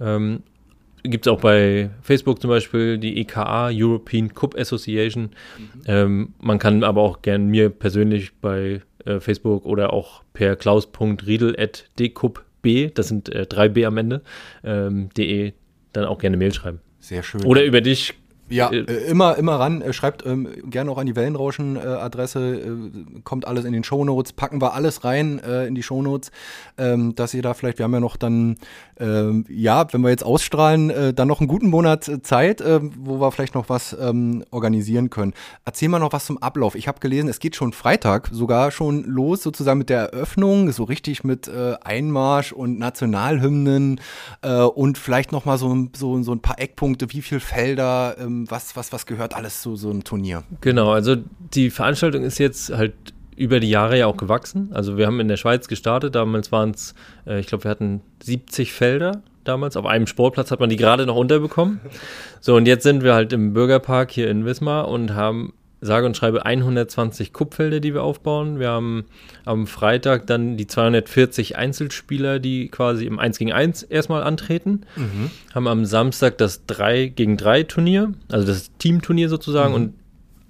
Ähm, 0.00 0.42
gibt 1.02 1.26
es 1.26 1.32
auch 1.32 1.40
bei 1.40 1.90
Facebook 2.02 2.40
zum 2.40 2.50
Beispiel 2.50 2.98
die 2.98 3.18
EKA, 3.20 3.70
European 3.72 4.34
Cup 4.34 4.56
Association. 4.58 5.24
Mhm. 5.24 5.82
Ähm, 5.86 6.34
man 6.40 6.58
kann 6.58 6.84
aber 6.84 7.02
auch 7.02 7.22
gern 7.22 7.48
mir 7.48 7.70
persönlich 7.70 8.32
bei 8.40 8.82
äh, 9.04 9.20
Facebook 9.20 9.64
oder 9.64 9.92
auch 9.92 10.22
per 10.32 10.56
das 12.94 13.08
sind 13.08 13.28
äh, 13.34 13.46
3b 13.48 13.86
am 13.86 13.96
Ende, 13.96 14.22
ähm, 14.64 15.08
de, 15.16 15.52
dann 15.92 16.04
auch 16.04 16.18
gerne 16.18 16.36
Mail 16.36 16.52
schreiben. 16.52 16.80
Sehr 17.00 17.22
schön. 17.22 17.44
Oder 17.44 17.64
über 17.64 17.80
dich 17.80 18.14
ja, 18.50 18.70
äh, 18.70 18.80
äh, 18.80 19.10
immer, 19.10 19.36
immer 19.36 19.56
ran. 19.56 19.82
Äh, 19.82 19.92
schreibt 19.92 20.24
ähm, 20.26 20.48
gerne 20.64 20.90
auch 20.90 20.98
an 20.98 21.06
die 21.06 21.16
Wellenrauschen-Adresse. 21.16 22.40
Äh, 22.40 23.20
kommt 23.24 23.46
alles 23.46 23.64
in 23.64 23.72
den 23.72 23.84
Shownotes. 23.84 24.32
Packen 24.32 24.60
wir 24.60 24.74
alles 24.74 25.04
rein 25.04 25.38
äh, 25.40 25.66
in 25.66 25.74
die 25.74 25.82
Shownotes, 25.82 26.30
ähm, 26.76 27.14
dass 27.14 27.34
ihr 27.34 27.42
da 27.42 27.54
vielleicht, 27.54 27.78
wir 27.78 27.84
haben 27.84 27.94
ja 27.94 28.00
noch 28.00 28.16
dann, 28.16 28.56
ähm, 28.98 29.44
ja, 29.48 29.92
wenn 29.92 30.00
wir 30.00 30.10
jetzt 30.10 30.24
ausstrahlen, 30.24 30.90
äh, 30.90 31.14
dann 31.14 31.28
noch 31.28 31.40
einen 31.40 31.48
guten 31.48 31.68
Monat 31.68 32.10
Zeit, 32.22 32.60
wo 32.60 33.20
wir 33.20 33.32
vielleicht 33.32 33.54
noch 33.54 33.68
was 33.68 33.96
ähm, 33.98 34.44
organisieren 34.50 35.10
können. 35.10 35.34
Erzähl 35.64 35.88
mal 35.88 35.98
noch 35.98 36.12
was 36.12 36.26
zum 36.26 36.38
Ablauf. 36.38 36.74
Ich 36.74 36.88
habe 36.88 37.00
gelesen, 37.00 37.28
es 37.28 37.38
geht 37.38 37.56
schon 37.56 37.72
Freitag 37.72 38.28
sogar 38.32 38.70
schon 38.70 39.04
los, 39.04 39.42
sozusagen 39.42 39.78
mit 39.78 39.90
der 39.90 40.12
Eröffnung, 40.12 40.70
so 40.72 40.84
richtig 40.84 41.24
mit 41.24 41.50
Einmarsch 41.50 42.52
und 42.52 42.78
Nationalhymnen 42.78 44.00
und 44.74 44.98
vielleicht 44.98 45.32
noch 45.32 45.44
mal 45.44 45.58
so, 45.58 45.88
so, 45.96 46.22
so 46.22 46.32
ein 46.32 46.40
paar 46.40 46.58
Eckpunkte, 46.58 47.12
wie 47.12 47.22
viele 47.22 47.40
Felder, 47.40 48.16
ähm, 48.18 48.37
was, 48.48 48.76
was, 48.76 48.92
was 48.92 49.06
gehört 49.06 49.34
alles 49.34 49.62
zu 49.62 49.76
so 49.76 49.90
einem 49.90 50.04
Turnier? 50.04 50.44
Genau, 50.60 50.92
also 50.92 51.16
die 51.54 51.70
Veranstaltung 51.70 52.22
ist 52.22 52.38
jetzt 52.38 52.70
halt 52.70 52.94
über 53.36 53.60
die 53.60 53.70
Jahre 53.70 53.96
ja 53.96 54.06
auch 54.06 54.16
gewachsen. 54.16 54.70
Also 54.72 54.96
wir 54.96 55.06
haben 55.06 55.20
in 55.20 55.28
der 55.28 55.36
Schweiz 55.36 55.68
gestartet, 55.68 56.14
damals 56.14 56.50
waren 56.50 56.70
es, 56.70 56.94
äh, 57.26 57.38
ich 57.38 57.46
glaube, 57.46 57.64
wir 57.64 57.70
hatten 57.70 58.00
70 58.22 58.72
Felder 58.72 59.22
damals. 59.44 59.76
Auf 59.76 59.86
einem 59.86 60.06
Sportplatz 60.06 60.50
hat 60.50 60.60
man 60.60 60.68
die 60.68 60.76
gerade 60.76 61.06
noch 61.06 61.16
unterbekommen. 61.16 61.80
So, 62.40 62.54
und 62.54 62.68
jetzt 62.68 62.84
sind 62.84 63.02
wir 63.02 63.14
halt 63.14 63.32
im 63.32 63.52
Bürgerpark 63.52 64.12
hier 64.12 64.30
in 64.30 64.44
Wismar 64.44 64.86
und 64.86 65.12
haben 65.12 65.54
sage 65.80 66.06
und 66.06 66.16
schreibe 66.16 66.44
120 66.44 67.32
Kuppfelder, 67.32 67.80
die 67.80 67.94
wir 67.94 68.02
aufbauen. 68.02 68.58
Wir 68.58 68.70
haben 68.70 69.04
am 69.44 69.66
Freitag 69.66 70.26
dann 70.26 70.56
die 70.56 70.66
240 70.66 71.56
Einzelspieler, 71.56 72.38
die 72.38 72.68
quasi 72.68 73.06
im 73.06 73.18
1 73.18 73.38
gegen 73.38 73.52
1 73.52 73.84
erstmal 73.84 74.22
antreten. 74.22 74.82
Mhm. 74.96 75.30
Haben 75.54 75.68
am 75.68 75.84
Samstag 75.84 76.38
das 76.38 76.66
3 76.66 77.06
gegen 77.06 77.36
3 77.36 77.62
Turnier, 77.64 78.12
also 78.30 78.46
das 78.46 78.70
Teamturnier 78.78 79.28
sozusagen. 79.28 79.70
Mhm. 79.70 79.74
Und 79.74 79.94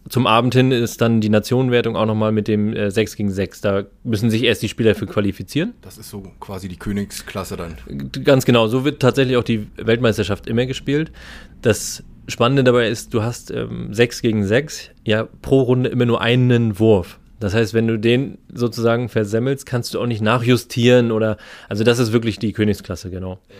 zum 0.08 0.26
Abend 0.26 0.54
hin 0.54 0.72
ist 0.72 1.00
dann 1.00 1.20
die 1.20 1.28
Nationenwertung 1.28 1.96
auch 1.96 2.06
nochmal 2.06 2.32
mit 2.32 2.48
dem 2.48 2.74
äh, 2.74 2.90
6 2.90 3.16
gegen 3.16 3.30
6. 3.30 3.60
Da 3.60 3.84
müssen 4.04 4.30
sich 4.30 4.42
erst 4.42 4.62
die 4.62 4.68
Spieler 4.68 4.94
für 4.94 5.06
qualifizieren. 5.06 5.74
Das 5.82 5.98
ist 5.98 6.08
so 6.08 6.22
quasi 6.40 6.68
die 6.68 6.76
Königsklasse 6.76 7.56
dann. 7.56 7.76
Ganz 8.24 8.44
genau, 8.46 8.68
so 8.68 8.84
wird 8.84 9.00
tatsächlich 9.00 9.36
auch 9.36 9.44
die 9.44 9.68
Weltmeisterschaft 9.76 10.46
immer 10.46 10.64
gespielt. 10.64 11.12
Das 11.60 12.02
Spannende 12.28 12.62
dabei 12.62 12.88
ist, 12.88 13.14
du 13.14 13.22
hast 13.22 13.50
ähm, 13.50 13.92
6 13.92 14.22
gegen 14.22 14.46
6, 14.46 14.90
ja, 15.04 15.26
pro 15.42 15.62
Runde 15.62 15.88
immer 15.88 16.06
nur 16.06 16.20
einen 16.20 16.78
Wurf. 16.78 17.18
Das 17.40 17.54
heißt, 17.54 17.72
wenn 17.72 17.86
du 17.86 17.98
den 17.98 18.38
sozusagen 18.52 19.08
versemmelst, 19.08 19.64
kannst 19.64 19.94
du 19.94 20.00
auch 20.00 20.06
nicht 20.06 20.20
nachjustieren 20.20 21.10
oder, 21.10 21.38
also 21.68 21.84
das 21.84 21.98
ist 21.98 22.12
wirklich 22.12 22.38
die 22.38 22.52
Königsklasse, 22.52 23.10
genau. 23.10 23.38
Ja. 23.48 23.54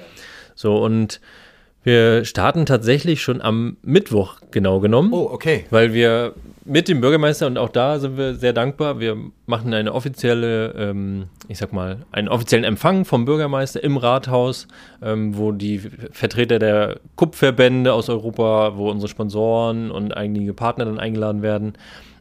So, 0.54 0.76
und 0.76 1.20
wir 1.88 2.26
starten 2.26 2.66
tatsächlich 2.66 3.22
schon 3.22 3.40
am 3.40 3.78
Mittwoch 3.82 4.40
genau 4.50 4.78
genommen. 4.78 5.10
Oh, 5.10 5.30
okay. 5.32 5.64
Weil 5.70 5.94
wir 5.94 6.34
mit 6.66 6.86
dem 6.86 7.00
Bürgermeister 7.00 7.46
und 7.46 7.56
auch 7.56 7.70
da 7.70 7.98
sind 7.98 8.18
wir 8.18 8.34
sehr 8.34 8.52
dankbar. 8.52 9.00
Wir 9.00 9.16
machen 9.46 9.72
eine 9.72 9.94
offizielle, 9.94 10.74
ähm, 10.76 11.28
ich 11.48 11.56
sag 11.56 11.72
mal, 11.72 12.04
einen 12.12 12.28
offiziellen 12.28 12.66
Empfang 12.66 13.06
vom 13.06 13.24
Bürgermeister 13.24 13.82
im 13.82 13.96
Rathaus, 13.96 14.68
ähm, 15.00 15.38
wo 15.38 15.50
die 15.50 15.78
Vertreter 15.78 16.58
der 16.58 17.00
Kupferbände 17.16 17.94
aus 17.94 18.10
Europa, 18.10 18.76
wo 18.76 18.90
unsere 18.90 19.08
Sponsoren 19.08 19.90
und 19.90 20.14
einige 20.14 20.52
Partner 20.52 20.84
dann 20.84 21.00
eingeladen 21.00 21.40
werden. 21.40 21.72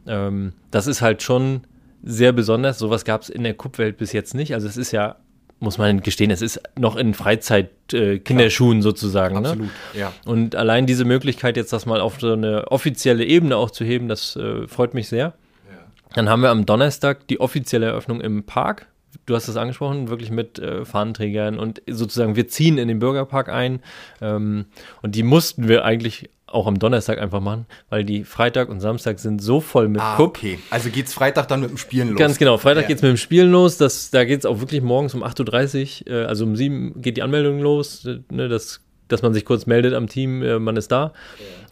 Ähm, 0.06 0.54
das 0.70 0.86
ist 0.86 1.02
halt 1.02 1.22
schon 1.22 1.60
sehr 2.02 2.32
besonders. 2.32 2.78
Sowas 2.78 3.04
gab 3.04 3.20
es 3.20 3.28
in 3.28 3.42
der 3.42 3.52
Kupfwelt 3.52 3.98
bis 3.98 4.12
jetzt 4.12 4.34
nicht. 4.34 4.54
Also 4.54 4.66
es 4.66 4.78
ist 4.78 4.92
ja 4.92 5.16
muss 5.60 5.78
man 5.78 6.00
gestehen, 6.00 6.30
es 6.30 6.42
ist 6.42 6.60
noch 6.78 6.96
in 6.96 7.14
Freizeit-Kinderschuhen 7.14 8.78
äh, 8.78 8.82
sozusagen. 8.82 9.40
Ne? 9.40 9.48
Absolut, 9.48 9.66
ne? 9.66 10.00
ja. 10.00 10.12
Und 10.24 10.54
allein 10.54 10.86
diese 10.86 11.04
Möglichkeit, 11.04 11.56
jetzt 11.56 11.72
das 11.72 11.86
mal 11.86 12.00
auf 12.00 12.20
so 12.20 12.32
eine 12.32 12.70
offizielle 12.70 13.24
Ebene 13.24 13.56
auch 13.56 13.70
zu 13.70 13.84
heben, 13.84 14.08
das 14.08 14.36
äh, 14.36 14.66
freut 14.68 14.94
mich 14.94 15.08
sehr. 15.08 15.34
Ja. 15.70 15.78
Dann 16.14 16.28
haben 16.28 16.42
wir 16.42 16.50
am 16.50 16.66
Donnerstag 16.66 17.26
die 17.28 17.40
offizielle 17.40 17.86
Eröffnung 17.86 18.20
im 18.20 18.44
Park. 18.44 18.86
Du 19.26 19.34
hast 19.34 19.48
es 19.48 19.56
angesprochen, 19.56 20.08
wirklich 20.08 20.30
mit 20.30 20.58
äh, 20.58 20.84
Fahnenträgern 20.84 21.58
und 21.58 21.82
sozusagen 21.88 22.36
wir 22.36 22.48
ziehen 22.48 22.78
in 22.78 22.88
den 22.88 22.98
Bürgerpark 22.98 23.48
ein. 23.48 23.80
Ähm, 24.20 24.66
und 25.02 25.14
die 25.14 25.22
mussten 25.22 25.66
wir 25.66 25.84
eigentlich 25.84 26.30
auch 26.50 26.66
am 26.66 26.78
Donnerstag 26.78 27.18
einfach 27.18 27.40
machen, 27.40 27.66
weil 27.90 28.04
die 28.04 28.24
Freitag 28.24 28.68
und 28.68 28.80
Samstag 28.80 29.18
sind 29.18 29.42
so 29.42 29.60
voll 29.60 29.88
mit 29.88 30.00
ah, 30.00 30.16
Cup. 30.16 30.28
Okay, 30.28 30.58
also 30.70 30.90
geht's 30.90 31.14
Freitag 31.14 31.48
dann 31.48 31.60
mit 31.60 31.70
dem 31.70 31.76
Spielen 31.76 32.10
los. 32.10 32.18
Ganz 32.18 32.38
genau, 32.38 32.56
Freitag 32.58 32.82
ja. 32.82 32.88
geht's 32.88 33.02
mit 33.02 33.10
dem 33.10 33.16
Spielen 33.16 33.50
los. 33.50 33.76
Das, 33.76 34.10
da 34.10 34.24
geht's 34.24 34.46
auch 34.46 34.60
wirklich 34.60 34.82
morgens 34.82 35.14
um 35.14 35.22
8.30 35.22 36.08
Uhr, 36.08 36.12
äh, 36.12 36.24
also 36.24 36.44
um 36.44 36.56
7 36.56 36.94
Uhr 36.94 37.02
geht 37.02 37.16
die 37.16 37.22
Anmeldung 37.22 37.60
los, 37.60 38.04
äh, 38.04 38.20
ne, 38.30 38.48
das, 38.48 38.80
dass 39.08 39.22
man 39.22 39.34
sich 39.34 39.44
kurz 39.44 39.66
meldet 39.66 39.94
am 39.94 40.08
Team, 40.08 40.42
äh, 40.42 40.58
man 40.58 40.76
ist 40.76 40.90
da. 40.90 41.12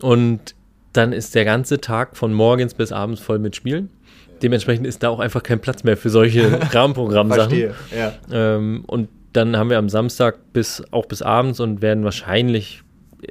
Ja. 0.00 0.08
Und 0.08 0.54
dann 0.92 1.12
ist 1.12 1.34
der 1.34 1.44
ganze 1.44 1.80
Tag 1.80 2.16
von 2.16 2.32
morgens 2.32 2.74
bis 2.74 2.92
abends 2.92 3.20
voll 3.20 3.38
mit 3.38 3.56
Spielen. 3.56 3.90
Dementsprechend 4.42 4.86
ist 4.86 5.02
da 5.02 5.08
auch 5.08 5.20
einfach 5.20 5.42
kein 5.42 5.60
Platz 5.60 5.84
mehr 5.84 5.96
für 5.96 6.10
solche 6.10 6.60
Rahmenprogrammsachen. 6.72 7.70
ja. 7.96 8.12
Ähm, 8.30 8.84
und 8.86 9.08
dann 9.32 9.56
haben 9.56 9.70
wir 9.70 9.78
am 9.78 9.88
Samstag 9.88 10.52
bis 10.52 10.82
auch 10.90 11.06
bis 11.06 11.20
abends 11.20 11.60
und 11.60 11.82
werden 11.82 12.04
wahrscheinlich 12.04 12.82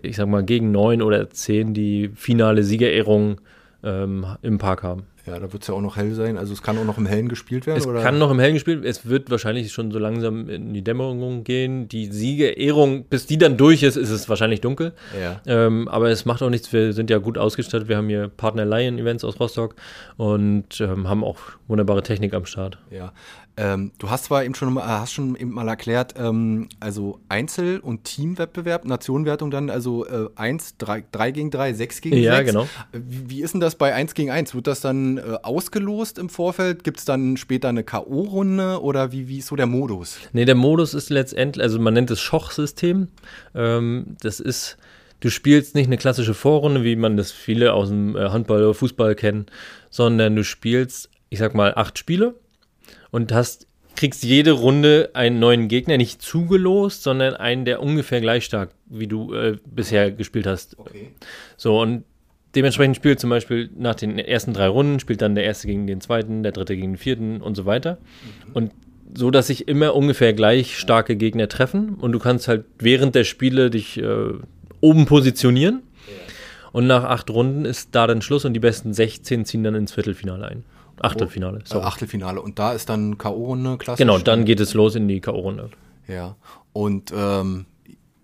ich 0.01 0.15
sag 0.15 0.27
mal, 0.27 0.43
gegen 0.43 0.71
neun 0.71 1.01
oder 1.01 1.29
zehn 1.29 1.73
die 1.73 2.10
finale 2.15 2.63
Siegerehrung 2.63 3.41
ähm, 3.84 4.25
im 4.41 4.58
Park 4.58 4.84
haben. 4.84 5.03
Ja, 5.25 5.39
da 5.39 5.51
wird 5.51 5.63
es 5.63 5.67
ja 5.67 5.73
auch 5.73 5.81
noch 5.81 5.97
hell 5.97 6.13
sein. 6.13 6.38
Also 6.38 6.53
es 6.53 6.62
kann 6.62 6.77
auch 6.77 6.86
noch 6.86 6.99
im 6.99 7.08
Hellen 7.08 7.29
gespielt 7.29 7.65
werden? 7.65 7.79
Es 7.79 7.88
oder? 7.88 8.03
kann 8.03 8.19
noch 8.19 8.29
im 8.29 8.39
Hellen 8.39 8.53
gespielt 8.53 8.77
werden. 8.77 8.89
Es 8.89 9.08
wird 9.08 9.31
wahrscheinlich 9.31 9.71
schon 9.71 9.91
so 9.91 9.97
langsam 9.97 10.49
in 10.49 10.73
die 10.73 10.84
Dämmerung 10.84 11.43
gehen. 11.43 11.88
Die 11.88 12.12
Siegerehrung, 12.12 13.05
bis 13.05 13.25
die 13.25 13.39
dann 13.39 13.58
durch 13.58 13.81
ist, 13.81 13.95
ist 13.95 14.12
es 14.12 14.29
wahrscheinlich 14.29 14.62
dunkel. 14.62 14.93
Ja. 15.19 15.41
Ähm, 15.47 15.88
aber 15.88 16.10
es 16.10 16.25
macht 16.25 16.43
auch 16.43 16.51
nichts. 16.51 16.71
Wir 16.71 16.93
sind 16.93 17.10
ja 17.10 17.17
gut 17.17 17.39
ausgestattet. 17.39 17.88
Wir 17.88 17.97
haben 17.97 18.08
hier 18.08 18.27
Partner 18.27 18.65
Lion 18.65 18.99
Events 18.99 19.23
aus 19.23 19.39
Rostock 19.39 19.75
und 20.17 20.79
ähm, 20.79 21.10
haben 21.10 21.23
auch 21.23 21.38
wunderbare 21.67 22.03
Technik 22.03 22.36
am 22.36 22.45
Start. 22.45 22.77
Ja. 22.91 23.12
Ähm, 23.58 23.91
du 24.00 24.10
hast 24.10 24.26
zwar 24.26 24.44
eben 24.44 24.54
schon, 24.54 24.78
hast 24.78 25.13
schon 25.13 25.36
eben 25.36 25.52
mal 25.52 25.68
erklärt, 25.68 26.15
ähm, 26.18 26.68
also 26.82 27.20
Einzel- 27.30 27.80
und 27.80 28.04
Teamwettbewerb, 28.04 28.84
Nationenwertung 28.84 29.50
dann, 29.50 29.70
also 29.70 30.06
äh, 30.06 30.28
1, 30.36 30.78
3, 30.78 31.06
3 31.12 31.32
gegen 31.32 31.52
3, 31.52 31.74
6 31.74 32.02
gegen 32.02 32.15
6. 32.15 32.26
Ja, 32.26 32.41
genau. 32.41 32.63
Äh, 32.63 33.00
wie, 33.08 33.30
wie, 33.30 33.41
ist 33.41 33.54
denn 33.54 33.62
das 33.62 33.76
bei 33.76 33.94
1 33.94 34.13
gegen 34.13 34.30
1? 34.30 34.56
Wird 34.56 34.68
das 34.68 34.82
dann 34.82 35.18
äh, 35.18 35.38
ausgelost 35.44 36.20
im 36.20 36.28
Vorfeld? 36.28 36.84
Gibt 36.84 37.00
es 37.00 37.06
dann 37.06 37.38
später 37.38 37.70
eine 37.70 37.86
K.O.-Runde 37.86 38.80
oder 38.80 39.13
wie, 39.13 39.30
wie 39.30 39.38
ist 39.38 39.48
so 39.48 39.56
der 39.56 39.68
Modus? 39.68 40.18
Nee, 40.34 40.46
der 40.46 40.56
Modus 40.56 40.94
ist 40.94 41.10
letztendlich, 41.10 41.63
also 41.63 41.80
man 41.80 41.94
nennt 41.94 42.12
es 42.12 42.20
Schoch-System. 42.20 43.08
Ähm, 43.54 44.18
das 44.22 44.41
ist 44.41 44.78
du 45.22 45.30
spielst 45.30 45.76
nicht 45.76 45.88
eine 45.88 45.98
klassische 45.98 46.34
Vorrunde, 46.34 46.84
wie 46.84 46.98
man 46.98 47.15
das 47.15 47.32
viele 47.32 47.74
aus 47.74 47.88
dem 47.88 48.18
äh, 48.18 48.30
Handball 48.30 48.62
oder 48.62 48.74
Fußball 48.74 49.15
kennen, 49.15 49.46
sondern 49.89 50.36
du 50.36 50.44
spielst, 50.44 51.10
ich 51.30 51.39
sag 51.39 51.56
mal, 51.56 51.74
acht 51.76 51.98
Spiele 51.98 52.36
und 53.15 53.32
hast, 53.32 53.65
kriegst 53.95 54.25
jede 54.25 54.51
Runde 54.51 55.12
einen 55.13 55.39
neuen 55.39 55.69
Gegner, 55.69 55.95
nicht 55.95 56.21
zugelost, 56.21 57.01
sondern 57.01 57.34
einen, 57.34 57.63
der 57.63 57.82
ungefähr 57.82 58.19
gleich 58.19 58.43
stark, 58.43 58.71
wie 58.88 59.08
du 59.08 59.34
äh, 59.34 59.56
bisher 59.65 60.12
gespielt 60.12 60.45
hast. 60.45 60.78
Okay. 60.78 61.12
So, 61.56 61.80
und 61.80 62.04
dementsprechend 62.56 62.97
spielt 62.97 63.21
zum 63.21 63.30
Beispiel 63.30 63.69
nach 63.78 63.95
den 63.95 64.19
ersten 64.19 64.51
drei 64.51 64.67
Runden, 64.67 64.99
spielt 64.99 65.21
dann 65.21 65.34
der 65.34 65.45
erste 65.45 65.67
gegen 65.67 65.88
den 65.88 66.01
zweiten, 66.01 66.43
der 66.43 66.51
dritte 66.51 66.75
gegen 66.75 66.91
den 66.91 66.97
vierten 66.97 67.39
und 67.39 67.56
so 67.56 67.65
weiter. 67.65 67.99
Mhm. 68.47 68.51
Und 68.54 68.71
so, 69.17 69.32
dass 69.32 69.47
sich 69.47 69.69
immer 69.69 69.95
ungefähr 69.95 70.34
gleich 70.34 70.78
starke 70.78 71.15
Gegner 71.15 71.47
treffen 71.47 71.93
und 71.93 72.12
du 72.12 72.19
kannst 72.19 72.49
halt 72.49 72.65
während 72.80 73.15
der 73.15 73.23
Spiele 73.23 73.69
dich 73.69 73.97
äh, 73.97 74.34
oben 74.82 75.06
positionieren. 75.06 75.84
Und 76.73 76.86
nach 76.88 77.06
acht 77.06 77.30
Runden 77.30 77.63
ist 77.63 77.95
da 77.95 78.08
dann 78.08 78.21
Schluss 78.21 78.43
und 78.43 78.51
die 78.51 78.60
besten 78.60 78.93
16 78.93 79.45
ziehen 79.45 79.63
dann 79.63 79.75
ins 79.75 79.93
Viertelfinale 79.93 80.45
ein. 80.49 80.65
Achtelfinale. 80.99 81.62
Sorry. 81.65 81.84
Äh, 81.84 81.88
Achtelfinale. 81.88 82.41
Und 82.41 82.60
da 82.60 82.73
ist 82.73 82.89
dann 82.89 83.17
K.O.-Runde 83.17 83.77
klassisch? 83.77 83.99
Genau, 83.99 84.17
dann 84.17 84.45
geht 84.45 84.60
es 84.60 84.73
los 84.73 84.95
in 84.95 85.08
die 85.08 85.21
K.O.-Runde. 85.21 85.69
Ja. 86.08 86.36
Und 86.73 87.13
ähm, 87.15 87.65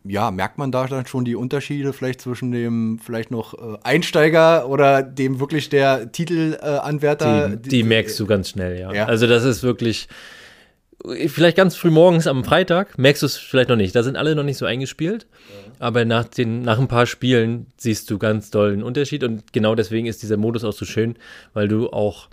ja, 0.04 0.32
merkt 0.32 0.58
man 0.58 0.72
da 0.72 0.88
dann 0.88 1.06
schon 1.06 1.26
die 1.26 1.36
Unterschiede 1.36 1.94
vielleicht 1.94 2.22
zwischen 2.22 2.52
dem 2.52 3.00
vielleicht 3.04 3.32
noch 3.32 3.54
äh, 3.54 3.78
Einsteiger 3.84 4.68
oder 4.68 5.04
dem 5.04 5.40
wirklich 5.40 5.70
der 5.70 6.12
Titelanwärter? 6.12 7.50
Die, 7.50 7.70
die, 7.70 7.84
merkst 7.84 8.20
du 8.20 8.26
ganz 8.26 8.50
schnell, 8.50 8.80
ja. 8.80 8.94
ja. 8.94 9.06
Also 9.06 9.28
das 9.28 9.44
ist 9.44 9.64
wirklich 9.64 10.08
vielleicht 11.28 11.58
ganz 11.58 11.76
früh 11.76 11.90
morgens 11.90 12.28
am 12.28 12.44
Freitag 12.44 12.98
merkst 12.98 13.22
du 13.22 13.26
es 13.26 13.38
vielleicht 13.38 13.70
noch 13.70 13.76
nicht. 13.76 13.96
Da 13.96 14.04
sind 14.04 14.16
alle 14.16 14.36
noch 14.36 14.44
nicht 14.44 14.58
so 14.58 14.66
eingespielt. 14.66 15.28
Ja. 15.32 15.72
Aber 15.80 16.06
nach, 16.06 16.26
den, 16.26 16.62
nach 16.62 16.80
ein 16.80 16.88
paar 16.88 17.06
Spielen 17.06 17.68
siehst 17.78 18.10
du 18.10 18.18
ganz 18.18 18.52
doll 18.52 18.74
einen 18.74 18.84
Unterschied. 18.84 19.24
Und 19.24 19.54
genau 19.54 19.76
deswegen 19.76 20.08
ist 20.08 20.22
dieser 20.22 20.38
Modus 20.38 20.64
auch 20.64 20.74
so 20.74 20.86
schön, 20.86 21.16
weil 21.54 21.68
du 21.68 21.90
auch 21.90 22.30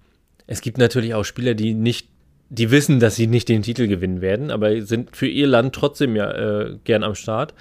es 0.49 0.63
gibt 0.63 0.79
natürlich 0.79 1.15
auch 1.15 1.25
Spieler, 1.25 1.55
die 1.55 1.75
nicht, 1.75 2.09
die 2.49 2.71
wissen, 2.73 2.99
dass 2.99 3.15
sie 3.15 3.29
nicht 3.29 3.49
den 3.49 3.63
Titel 3.63 3.87
gewinnen 3.87 4.21
werden, 4.21 4.51
aber 4.51 4.81
sind 4.83 5.15
für 5.15 5.29
ihr 5.29 5.47
Land 5.47 5.75
trotzdem 5.75 6.17
ja 6.17 6.33
äh, 6.33 6.79
gern 6.83 7.05
am 7.05 7.15
Start. 7.15 7.55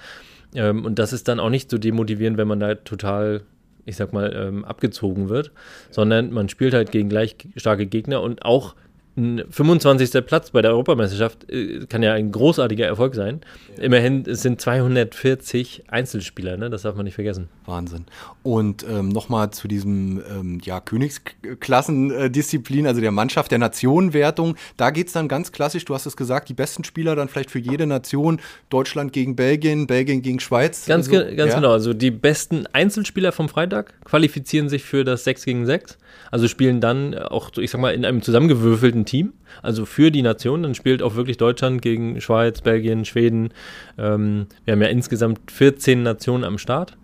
Ähm, 0.54 0.84
und 0.84 0.98
das 0.98 1.12
ist 1.12 1.28
dann 1.28 1.38
auch 1.38 1.50
nicht 1.50 1.70
so 1.70 1.76
demotivierend, 1.76 2.38
wenn 2.38 2.48
man 2.48 2.60
da 2.60 2.74
total, 2.74 3.42
ich 3.84 3.96
sag 3.96 4.14
mal, 4.14 4.34
ähm, 4.34 4.64
abgezogen 4.64 5.28
wird, 5.28 5.52
sondern 5.90 6.32
man 6.32 6.48
spielt 6.48 6.72
halt 6.72 6.90
gegen 6.90 7.10
gleich 7.10 7.36
starke 7.56 7.86
Gegner 7.86 8.22
und 8.22 8.42
auch 8.44 8.74
ein 9.18 9.44
25. 9.50 10.24
Platz 10.24 10.50
bei 10.50 10.62
der 10.62 10.70
Europameisterschaft 10.70 11.50
äh, 11.50 11.84
kann 11.86 12.02
ja 12.02 12.14
ein 12.14 12.32
großartiger 12.32 12.86
Erfolg 12.86 13.14
sein. 13.14 13.40
Ja. 13.76 13.84
Immerhin 13.84 14.24
es 14.26 14.42
sind 14.42 14.60
240 14.60 15.84
Einzelspieler, 15.88 16.56
ne? 16.56 16.70
das 16.70 16.82
darf 16.82 16.94
man 16.94 17.04
nicht 17.04 17.16
vergessen. 17.16 17.48
Wahnsinn. 17.66 18.06
Und 18.42 18.86
ähm, 18.88 19.08
nochmal 19.08 19.50
zu 19.50 19.68
diesem 19.68 20.22
ähm, 20.30 20.60
ja, 20.62 20.80
Königsklassendisziplin, 20.80 22.86
also 22.86 23.00
der 23.00 23.10
Mannschaft 23.10 23.50
der 23.50 23.58
Nationenwertung. 23.58 24.56
Da 24.76 24.90
geht 24.90 25.08
es 25.08 25.12
dann 25.12 25.28
ganz 25.28 25.52
klassisch, 25.52 25.84
du 25.84 25.94
hast 25.94 26.06
es 26.06 26.16
gesagt, 26.16 26.48
die 26.48 26.54
besten 26.54 26.84
Spieler 26.84 27.16
dann 27.16 27.28
vielleicht 27.28 27.50
für 27.50 27.58
jede 27.58 27.86
Nation. 27.86 28.40
Deutschland 28.70 29.12
gegen 29.12 29.36
Belgien, 29.36 29.86
Belgien 29.86 30.22
gegen 30.22 30.40
Schweiz. 30.40 30.86
Ganz, 30.86 31.08
also, 31.08 31.24
ge 31.24 31.36
ganz 31.36 31.50
ja. 31.50 31.56
genau. 31.56 31.72
Also 31.72 31.92
die 31.92 32.10
besten 32.10 32.66
Einzelspieler 32.72 33.32
vom 33.32 33.48
Freitag 33.48 33.92
qualifizieren 34.04 34.68
sich 34.68 34.84
für 34.84 35.04
das 35.04 35.24
6 35.24 35.44
gegen 35.44 35.66
6. 35.66 35.98
Also 36.30 36.48
spielen 36.48 36.80
dann 36.80 37.14
auch, 37.14 37.50
ich 37.56 37.70
sag 37.70 37.80
mal, 37.80 37.94
in 37.94 38.04
einem 38.04 38.22
zusammengewürfelten 38.22 39.04
Team, 39.08 39.32
also 39.62 39.84
für 39.86 40.10
die 40.10 40.22
Nation. 40.22 40.62
Dann 40.62 40.74
spielt 40.74 41.02
auch 41.02 41.16
wirklich 41.16 41.36
Deutschland 41.36 41.82
gegen 41.82 42.20
Schweiz, 42.20 42.60
Belgien, 42.60 43.04
Schweden. 43.04 43.50
Ähm, 43.98 44.46
wir 44.64 44.72
haben 44.72 44.82
ja 44.82 44.88
insgesamt 44.88 45.50
14 45.50 46.02
Nationen 46.02 46.44
am 46.44 46.58
Start 46.58 46.96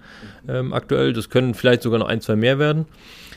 ähm, 0.49 0.73
aktuell. 0.73 1.13
Das 1.13 1.31
können 1.31 1.55
vielleicht 1.55 1.83
sogar 1.83 1.99
noch 1.99 2.09
ein, 2.09 2.21
zwei 2.21 2.37
mehr 2.37 2.59
werden. 2.59 2.87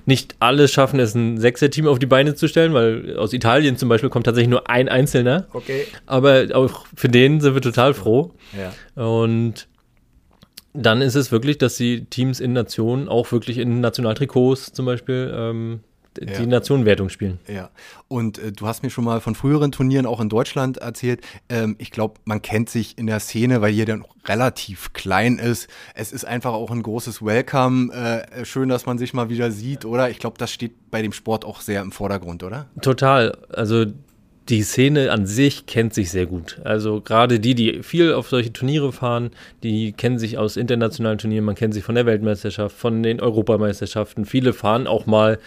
Nicht 0.05 0.35
alle 0.39 0.67
schaffen 0.67 0.99
es, 0.99 1.15
ein 1.15 1.37
Sechser-Team 1.37 1.87
auf 1.87 1.99
die 1.99 2.05
Beine 2.05 2.35
zu 2.35 2.47
stellen, 2.47 2.73
weil 2.73 3.17
aus 3.17 3.33
Italien 3.33 3.77
zum 3.77 3.89
Beispiel 3.89 4.09
kommt 4.09 4.25
tatsächlich 4.25 4.49
nur 4.49 4.69
ein 4.69 4.89
Einzelner. 4.89 5.47
Okay. 5.53 5.85
Aber 6.05 6.45
auch 6.53 6.85
für 6.95 7.09
den 7.09 7.41
sind 7.41 7.53
wir 7.53 7.61
total 7.61 7.93
froh. 7.93 8.33
Ja. 8.55 9.03
Und 9.03 9.67
dann 10.73 11.01
ist 11.01 11.15
es 11.15 11.31
wirklich, 11.31 11.57
dass 11.57 11.75
die 11.75 12.05
Teams 12.05 12.39
in 12.39 12.53
Nationen 12.53 13.09
auch 13.09 13.31
wirklich 13.31 13.57
in 13.57 13.81
Nationaltrikots 13.81 14.73
zum 14.73 14.85
Beispiel 14.85 15.33
ähm, 15.35 15.79
die 16.21 16.33
ja. 16.33 16.45
Nationenwertung 16.45 17.09
spielen. 17.09 17.39
Ja, 17.47 17.69
und 18.07 18.37
äh, 18.39 18.51
du 18.51 18.67
hast 18.67 18.83
mir 18.83 18.89
schon 18.89 19.03
mal 19.03 19.21
von 19.21 19.35
früheren 19.35 19.71
Turnieren 19.71 20.05
auch 20.05 20.19
in 20.19 20.29
Deutschland 20.29 20.77
erzählt. 20.77 21.21
Ähm, 21.49 21.75
ich 21.79 21.91
glaube, 21.91 22.15
man 22.25 22.41
kennt 22.41 22.69
sich 22.69 22.97
in 22.97 23.07
der 23.07 23.19
Szene, 23.19 23.61
weil 23.61 23.73
hier 23.73 23.85
dann 23.85 24.05
relativ 24.25 24.93
klein 24.93 25.37
ist. 25.37 25.69
Es 25.93 26.11
ist 26.11 26.25
einfach 26.25 26.53
auch 26.53 26.71
ein 26.71 26.83
großes 26.83 27.23
Welcome. 27.23 27.93
Äh, 27.93 28.45
schön, 28.45 28.69
dass 28.69 28.85
man 28.85 28.97
sich 28.97 29.13
mal 29.13 29.29
wieder 29.29 29.51
sieht, 29.51 29.85
oder? 29.85 30.09
Ich 30.09 30.19
glaube, 30.19 30.37
das 30.37 30.51
steht 30.51 30.91
bei 30.91 31.01
dem 31.01 31.13
Sport 31.13 31.45
auch 31.45 31.61
sehr 31.61 31.81
im 31.81 31.91
Vordergrund, 31.91 32.43
oder? 32.43 32.67
Total. 32.81 33.37
Also 33.49 33.85
die 34.49 34.63
Szene 34.63 35.11
an 35.11 35.25
sich 35.25 35.65
kennt 35.65 35.93
sich 35.93 36.09
sehr 36.09 36.25
gut. 36.25 36.59
Also 36.63 37.01
gerade 37.01 37.39
die, 37.39 37.55
die 37.55 37.83
viel 37.83 38.13
auf 38.13 38.29
solche 38.29 38.53
Turniere 38.53 38.91
fahren, 38.91 39.31
die 39.63 39.91
kennen 39.91 40.19
sich 40.19 40.37
aus 40.37 40.57
internationalen 40.57 41.17
Turnieren, 41.17 41.45
man 41.45 41.55
kennt 41.55 41.73
sich 41.73 41.83
von 41.83 41.95
der 41.95 42.05
Weltmeisterschaft, 42.05 42.75
von 42.75 43.03
den 43.03 43.19
Europameisterschaften. 43.19 44.25
Viele 44.25 44.53
fahren 44.53 44.87
auch 44.87 45.05
mal 45.05 45.39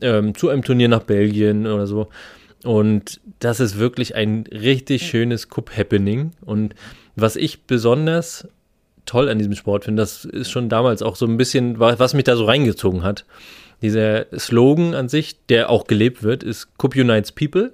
ähm, 0.00 0.34
zu 0.34 0.48
einem 0.48 0.62
Turnier 0.62 0.88
nach 0.88 1.02
Belgien 1.02 1.66
oder 1.66 1.86
so. 1.86 2.08
Und 2.64 3.20
das 3.38 3.60
ist 3.60 3.78
wirklich 3.78 4.14
ein 4.14 4.44
richtig 4.50 5.06
schönes 5.06 5.48
Cup-Happening. 5.48 6.32
Und 6.44 6.74
was 7.16 7.36
ich 7.36 7.62
besonders 7.62 8.48
toll 9.06 9.28
an 9.28 9.38
diesem 9.38 9.54
Sport 9.54 9.84
finde, 9.84 10.02
das 10.02 10.24
ist 10.24 10.50
schon 10.50 10.68
damals 10.68 11.02
auch 11.02 11.16
so 11.16 11.26
ein 11.26 11.36
bisschen, 11.36 11.78
was 11.78 12.14
mich 12.14 12.24
da 12.24 12.36
so 12.36 12.44
reingezogen 12.44 13.02
hat. 13.02 13.24
Dieser 13.80 14.26
Slogan 14.36 14.94
an 14.94 15.08
sich, 15.08 15.36
der 15.46 15.70
auch 15.70 15.86
gelebt 15.86 16.22
wird, 16.22 16.42
ist 16.42 16.76
Cup 16.78 16.96
Unites 16.96 17.32
People. 17.32 17.72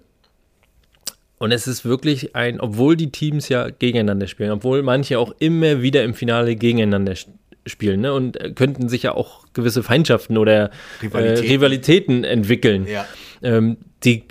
Und 1.39 1.51
es 1.51 1.67
ist 1.67 1.85
wirklich 1.85 2.37
ein, 2.37 2.61
obwohl 2.61 2.97
die 2.97 3.11
Teams 3.11 3.49
ja 3.49 3.69
gegeneinander 3.69 4.29
spielen, 4.29 4.51
obwohl 4.51 4.83
manche 4.83 5.19
auch 5.19 5.35
immer 5.39 5.83
wieder 5.83 6.05
im 6.05 6.15
Finale 6.15 6.57
gegeneinander 6.57 7.17
spielen 7.67 8.01
ne? 8.01 8.13
und 8.13 8.39
könnten 8.57 8.89
sich 8.89 9.05
ja 9.05 9.15
auch 9.15 9.47
gewisse 9.53 9.83
Feindschaften 9.83 10.37
oder 10.37 10.71
Rivalitäten, 11.03 11.45
äh, 11.45 11.53
Rivalitäten 11.53 12.25
entwickeln. 12.25 12.87
Ja. 12.87 13.07
Ähm, 13.43 13.79
die 14.05 14.25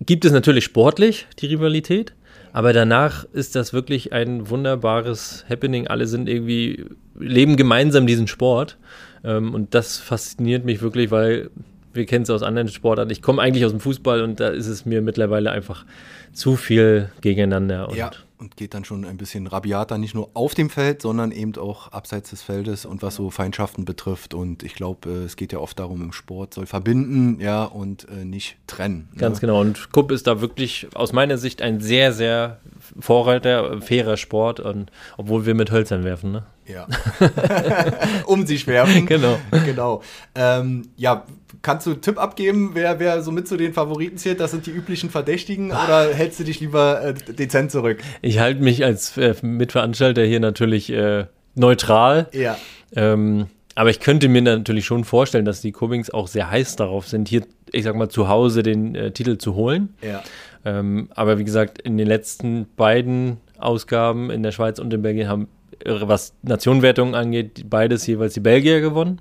gibt 0.00 0.24
es 0.24 0.32
natürlich 0.32 0.64
sportlich, 0.64 1.26
die 1.38 1.46
Rivalität, 1.46 2.14
aber 2.52 2.72
danach 2.72 3.24
ist 3.32 3.56
das 3.56 3.72
wirklich 3.72 4.12
ein 4.12 4.48
wunderbares 4.48 5.44
Happening. 5.48 5.88
Alle 5.88 6.06
sind 6.06 6.28
irgendwie, 6.28 6.84
leben 7.18 7.56
gemeinsam 7.56 8.06
diesen 8.06 8.28
Sport. 8.28 8.78
Ähm, 9.24 9.54
und 9.54 9.74
das 9.74 9.98
fasziniert 9.98 10.64
mich 10.64 10.82
wirklich, 10.82 11.10
weil 11.10 11.50
wir 11.92 12.06
kennen 12.06 12.24
es 12.24 12.30
aus 12.30 12.42
anderen 12.42 12.68
Sportarten. 12.68 13.10
Ich 13.10 13.22
komme 13.22 13.40
eigentlich 13.40 13.64
aus 13.64 13.70
dem 13.70 13.80
Fußball 13.80 14.22
und 14.22 14.40
da 14.40 14.48
ist 14.48 14.66
es 14.66 14.84
mir 14.84 15.00
mittlerweile 15.00 15.50
einfach 15.50 15.84
zu 16.32 16.56
viel 16.56 17.10
gegeneinander. 17.20 17.88
ja, 17.96 18.10
und 18.44 18.56
geht 18.56 18.74
dann 18.74 18.84
schon 18.84 19.04
ein 19.04 19.16
bisschen 19.16 19.46
rabiater, 19.46 19.96
nicht 19.96 20.14
nur 20.14 20.30
auf 20.34 20.54
dem 20.54 20.68
Feld, 20.68 21.00
sondern 21.00 21.32
eben 21.32 21.56
auch 21.56 21.90
abseits 21.92 22.30
des 22.30 22.42
Feldes 22.42 22.84
und 22.84 23.02
was 23.02 23.16
so 23.16 23.30
Feindschaften 23.30 23.84
betrifft. 23.84 24.34
Und 24.34 24.62
ich 24.62 24.74
glaube, 24.74 25.08
äh, 25.08 25.24
es 25.24 25.36
geht 25.36 25.52
ja 25.52 25.58
oft 25.58 25.78
darum, 25.78 26.02
im 26.02 26.12
Sport 26.12 26.54
soll 26.54 26.66
verbinden, 26.66 27.40
ja, 27.40 27.64
und 27.64 28.06
äh, 28.08 28.24
nicht 28.24 28.58
trennen. 28.66 29.08
Ne? 29.12 29.20
Ganz 29.20 29.40
genau. 29.40 29.60
Und 29.60 29.92
Kupp 29.92 30.10
ist 30.10 30.26
da 30.26 30.40
wirklich 30.40 30.88
aus 30.94 31.12
meiner 31.12 31.38
Sicht 31.38 31.62
ein 31.62 31.80
sehr, 31.80 32.12
sehr 32.12 32.60
Vorreiter, 32.98 33.80
fairer 33.80 34.16
Sport, 34.16 34.60
und, 34.60 34.90
obwohl 35.16 35.46
wir 35.46 35.54
mit 35.54 35.70
Hölzern 35.70 36.04
werfen, 36.04 36.32
ne? 36.32 36.44
Ja. 36.66 36.86
um 38.26 38.46
sich 38.46 38.66
werfen. 38.66 39.06
Genau. 39.06 39.38
Genau. 39.64 40.02
Ähm, 40.34 40.88
ja, 40.96 41.24
kannst 41.62 41.86
du 41.86 41.92
einen 41.92 42.02
Tipp 42.02 42.18
abgeben, 42.18 42.70
wer, 42.74 43.00
wer 43.00 43.22
so 43.22 43.32
mit 43.32 43.48
zu 43.48 43.56
den 43.56 43.72
Favoriten 43.72 44.16
zählt? 44.16 44.40
Das 44.40 44.52
sind 44.52 44.66
die 44.66 44.70
üblichen 44.70 45.10
Verdächtigen 45.10 45.70
oder 45.70 46.12
hältst 46.14 46.40
du 46.40 46.44
dich 46.44 46.60
lieber 46.60 47.02
äh, 47.02 47.14
dezent 47.14 47.70
zurück? 47.70 47.98
Ich 48.22 48.38
halte 48.38 48.62
mich 48.62 48.84
als 48.84 49.16
äh, 49.16 49.34
Mitveranstalter 49.42 50.22
hier 50.22 50.40
natürlich 50.40 50.90
äh, 50.90 51.26
neutral. 51.54 52.28
Ja. 52.32 52.56
Ähm, 52.94 53.46
aber 53.74 53.90
ich 53.90 54.00
könnte 54.00 54.28
mir 54.28 54.42
natürlich 54.42 54.84
schon 54.84 55.04
vorstellen, 55.04 55.44
dass 55.44 55.60
die 55.60 55.72
Cummings 55.72 56.10
auch 56.10 56.28
sehr 56.28 56.50
heiß 56.50 56.76
darauf 56.76 57.08
sind, 57.08 57.28
hier, 57.28 57.42
ich 57.72 57.84
sag 57.84 57.96
mal, 57.96 58.08
zu 58.08 58.28
Hause 58.28 58.62
den 58.62 58.94
äh, 58.94 59.10
Titel 59.10 59.38
zu 59.38 59.54
holen. 59.54 59.94
Ja. 60.00 60.22
Ähm, 60.64 61.08
aber 61.14 61.38
wie 61.38 61.44
gesagt, 61.44 61.80
in 61.80 61.96
den 61.96 62.06
letzten 62.06 62.66
beiden 62.76 63.38
Ausgaben 63.58 64.30
in 64.30 64.42
der 64.42 64.52
Schweiz 64.52 64.78
und 64.78 64.92
in 64.92 65.02
Belgien 65.02 65.28
haben, 65.28 65.48
äh, 65.84 65.94
was 66.00 66.34
Nationenwertungen 66.42 67.14
angeht, 67.14 67.68
beides 67.68 68.06
jeweils 68.06 68.34
die 68.34 68.40
Belgier 68.40 68.80
gewonnen. 68.80 69.20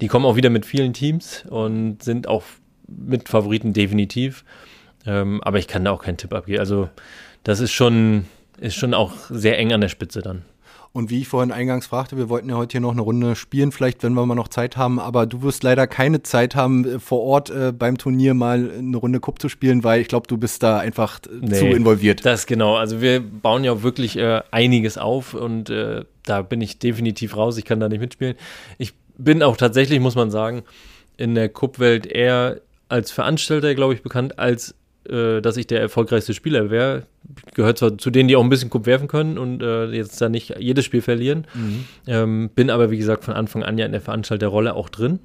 Die 0.00 0.08
kommen 0.08 0.26
auch 0.26 0.36
wieder 0.36 0.50
mit 0.50 0.66
vielen 0.66 0.92
Teams 0.92 1.44
und 1.48 2.02
sind 2.02 2.26
auch 2.28 2.42
mit 2.88 3.28
Favoriten 3.28 3.72
definitiv. 3.72 4.44
Ähm, 5.06 5.42
aber 5.42 5.58
ich 5.58 5.68
kann 5.68 5.84
da 5.84 5.92
auch 5.92 6.02
keinen 6.02 6.16
Tipp 6.16 6.32
abgeben. 6.32 6.60
Also, 6.60 6.88
das 7.44 7.60
ist 7.60 7.72
schon, 7.72 8.24
ist 8.58 8.74
schon 8.74 8.94
auch 8.94 9.12
sehr 9.28 9.58
eng 9.58 9.72
an 9.72 9.80
der 9.80 9.88
Spitze 9.88 10.22
dann. 10.22 10.42
Und 10.96 11.10
wie 11.10 11.22
ich 11.22 11.26
vorhin 11.26 11.50
eingangs 11.50 11.88
fragte, 11.88 12.16
wir 12.16 12.28
wollten 12.28 12.48
ja 12.48 12.54
heute 12.54 12.74
hier 12.74 12.80
noch 12.80 12.92
eine 12.92 13.00
Runde 13.00 13.34
spielen, 13.34 13.72
vielleicht, 13.72 14.04
wenn 14.04 14.12
wir 14.12 14.24
mal 14.26 14.36
noch 14.36 14.46
Zeit 14.46 14.76
haben, 14.76 15.00
aber 15.00 15.26
du 15.26 15.42
wirst 15.42 15.64
leider 15.64 15.88
keine 15.88 16.22
Zeit 16.22 16.54
haben, 16.54 16.84
äh, 16.84 16.98
vor 17.00 17.20
Ort 17.20 17.50
äh, 17.50 17.72
beim 17.72 17.98
Turnier 17.98 18.32
mal 18.32 18.70
eine 18.78 18.96
Runde 18.96 19.18
Cup 19.18 19.42
zu 19.42 19.48
spielen, 19.48 19.82
weil 19.82 20.00
ich 20.00 20.06
glaube, 20.06 20.28
du 20.28 20.38
bist 20.38 20.62
da 20.62 20.78
einfach 20.78 21.18
nee, 21.40 21.58
zu 21.58 21.66
involviert. 21.66 22.24
Das 22.24 22.46
genau. 22.46 22.76
Also 22.76 23.00
wir 23.00 23.20
bauen 23.20 23.64
ja 23.64 23.72
auch 23.72 23.82
wirklich 23.82 24.16
äh, 24.16 24.42
einiges 24.52 24.96
auf 24.96 25.34
und 25.34 25.68
äh, 25.68 26.04
da 26.24 26.42
bin 26.42 26.60
ich 26.60 26.78
definitiv 26.78 27.36
raus. 27.36 27.58
Ich 27.58 27.64
kann 27.64 27.80
da 27.80 27.88
nicht 27.88 28.00
mitspielen. 28.00 28.36
Ich 28.78 28.94
bin 29.18 29.42
auch 29.42 29.56
tatsächlich, 29.56 29.98
muss 29.98 30.14
man 30.14 30.30
sagen, 30.30 30.62
in 31.16 31.34
der 31.34 31.48
Cup-Welt 31.48 32.06
eher 32.06 32.60
als 32.88 33.10
Veranstalter, 33.10 33.74
glaube 33.74 33.94
ich, 33.94 34.02
bekannt, 34.02 34.38
als 34.38 34.76
äh, 35.08 35.40
dass 35.40 35.56
ich 35.56 35.66
der 35.66 35.80
erfolgreichste 35.80 36.34
Spieler 36.34 36.70
wäre. 36.70 37.04
Gehört 37.54 37.78
zwar 37.78 37.96
zu 37.98 38.10
denen, 38.10 38.28
die 38.28 38.36
auch 38.36 38.42
ein 38.42 38.48
bisschen 38.48 38.70
Cup 38.70 38.86
werfen 38.86 39.08
können 39.08 39.38
und 39.38 39.62
äh, 39.62 39.86
jetzt 39.86 40.20
da 40.20 40.28
nicht 40.28 40.56
jedes 40.58 40.84
Spiel 40.84 41.02
verlieren. 41.02 41.46
Mhm. 41.54 41.84
Ähm, 42.06 42.50
bin 42.54 42.70
aber, 42.70 42.90
wie 42.90 42.98
gesagt, 42.98 43.24
von 43.24 43.34
Anfang 43.34 43.62
an 43.62 43.78
ja 43.78 43.86
in 43.86 43.92
der 43.92 44.00
Veranstalterrolle 44.00 44.74
auch 44.74 44.88
drin. 44.88 45.20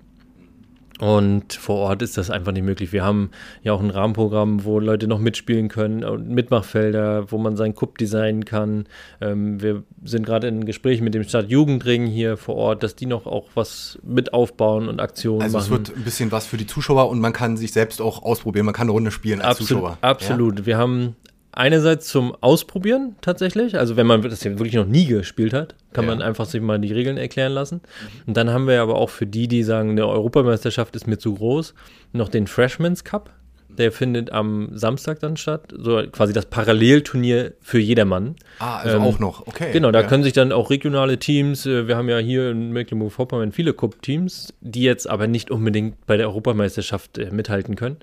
Und 1.00 1.54
vor 1.54 1.78
Ort 1.78 2.02
ist 2.02 2.18
das 2.18 2.30
einfach 2.30 2.52
nicht 2.52 2.66
möglich. 2.66 2.92
Wir 2.92 3.06
haben 3.06 3.32
ja 3.64 3.72
auch 3.72 3.80
ein 3.80 3.90
Rahmenprogramm, 3.90 4.66
wo 4.66 4.80
Leute 4.80 5.08
noch 5.08 5.20
mitspielen 5.20 5.70
können 5.70 6.04
und 6.04 6.30
Mitmachfelder, 6.30 7.32
wo 7.32 7.38
man 7.38 7.56
seinen 7.56 7.74
Cup 7.74 7.98
designen 7.98 8.44
kann. 8.44 8.86
Ähm, 9.22 9.62
wir 9.62 9.84
sind 10.04 10.26
gerade 10.26 10.50
in 10.50 10.66
Gesprächen 10.66 11.06
mit 11.06 11.14
dem 11.14 11.24
Stadtjugendring 11.24 12.06
hier 12.06 12.36
vor 12.36 12.56
Ort, 12.56 12.84
dass 12.84 12.96
die 12.96 13.06
noch 13.06 13.26
auch 13.26 13.48
was 13.56 13.98
mit 14.04 14.34
aufbauen 14.34 14.90
und 14.90 15.00
Aktionen 15.00 15.42
also 15.42 15.58
machen. 15.58 15.72
Also 15.72 15.82
es 15.84 15.88
wird 15.90 15.98
ein 15.98 16.04
bisschen 16.04 16.32
was 16.34 16.46
für 16.46 16.58
die 16.58 16.68
Zuschauer 16.68 17.10
und 17.10 17.20
man 17.20 17.32
kann 17.32 17.56
sich 17.56 17.72
selbst 17.72 18.02
auch 18.02 18.22
ausprobieren. 18.22 18.66
Man 18.66 18.76
kann 18.76 18.86
eine 18.86 18.92
Runde 18.92 19.12
spielen 19.12 19.42
als 19.42 19.62
Absolut, 19.62 19.84
Zuschauer. 19.84 19.98
Absolut. 20.02 20.60
Ja? 20.60 20.66
Wir 20.66 20.78
haben 20.78 21.16
einerseits 21.60 22.08
zum 22.08 22.34
Ausprobieren 22.42 23.16
tatsächlich, 23.22 23.78
also 23.78 23.98
wenn 23.98 24.08
man 24.08 24.22
das 24.22 24.44
wirklich 24.46 24.76
noch 24.76 24.86
nie 24.86 25.06
gespielt 25.06 25.54
hat, 25.54 25.76
kann 25.92 26.06
ja. 26.06 26.12
man 26.12 26.22
einfach 26.22 26.46
sich 26.46 26.62
mal 26.62 26.80
die 26.80 26.94
Regeln 26.94 27.18
erklären 27.18 27.52
lassen. 27.52 27.82
Und 28.26 28.38
dann 28.38 28.50
haben 28.50 28.66
wir 28.68 28.82
aber 28.82 28.96
auch 28.96 29.10
für 29.10 29.28
die, 29.28 29.48
die 29.48 29.64
sagen, 29.64 29.92
eine 29.92 30.08
Europameisterschaft 30.08 30.96
ist 30.96 31.06
mir 31.06 31.18
zu 31.18 31.36
groß, 31.36 31.74
noch 32.14 32.30
den 32.30 32.48
Freshman's 32.48 33.04
Cup. 33.04 33.32
Der 33.68 33.92
findet 33.92 34.32
am 34.32 34.70
Samstag 34.74 35.20
dann 35.20 35.38
statt. 35.38 35.74
So 35.78 36.02
quasi 36.12 36.34
das 36.34 36.48
Parallelturnier 36.48 37.54
für 37.62 37.80
jedermann. 37.80 38.36
Ah, 38.58 38.80
also 38.80 38.98
Ähm, 38.98 39.04
auch 39.04 39.20
noch, 39.20 39.46
okay. 39.48 39.72
Genau, 39.72 39.92
da 39.92 40.02
ja. 40.02 40.08
können 40.08 40.24
sich 40.24 40.34
dann 40.34 40.52
auch 40.52 40.70
regionale 40.70 41.20
Teams, 41.20 41.66
äh, 41.66 41.88
wir 41.88 41.96
haben 41.96 42.10
ja 42.10 42.18
hier 42.18 42.52
in 42.52 42.72
Mecklenburg-Vorpommern 42.72 43.52
viele 43.52 43.74
Cup-Teams, 43.74 44.54
die 44.62 44.82
jetzt 44.82 45.10
aber 45.10 45.28
nicht 45.28 45.52
unbedingt 45.52 46.06
bei 46.08 46.18
der 46.18 46.28
Europameisterschaft 46.28 47.18
äh, 47.18 47.32
mithalten 47.32 47.76
können. 47.76 47.98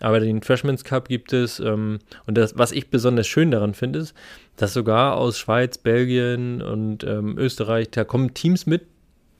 Aber 0.00 0.20
den 0.20 0.42
Freshman's 0.42 0.84
Cup 0.84 1.08
gibt 1.08 1.32
es. 1.32 1.58
Ähm, 1.60 1.98
und 2.26 2.36
das, 2.36 2.58
was 2.58 2.72
ich 2.72 2.90
besonders 2.90 3.26
schön 3.26 3.50
daran 3.50 3.74
finde, 3.74 4.00
ist, 4.00 4.14
dass 4.56 4.72
sogar 4.72 5.16
aus 5.16 5.38
Schweiz, 5.38 5.78
Belgien 5.78 6.62
und 6.62 7.04
ähm, 7.04 7.38
Österreich, 7.38 7.90
da 7.90 8.04
kommen 8.04 8.34
Teams 8.34 8.66
mit, 8.66 8.82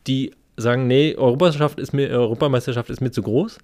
die 0.07 0.33
sagen, 0.57 0.87
nee, 0.87 1.15
Europameisterschaft 1.17 1.79
ist 1.79 1.93
mir, 1.93 2.09
Europameisterschaft 2.09 2.89
ist 2.91 3.01
mir 3.01 3.11
zu 3.11 3.23
groß. 3.23 3.59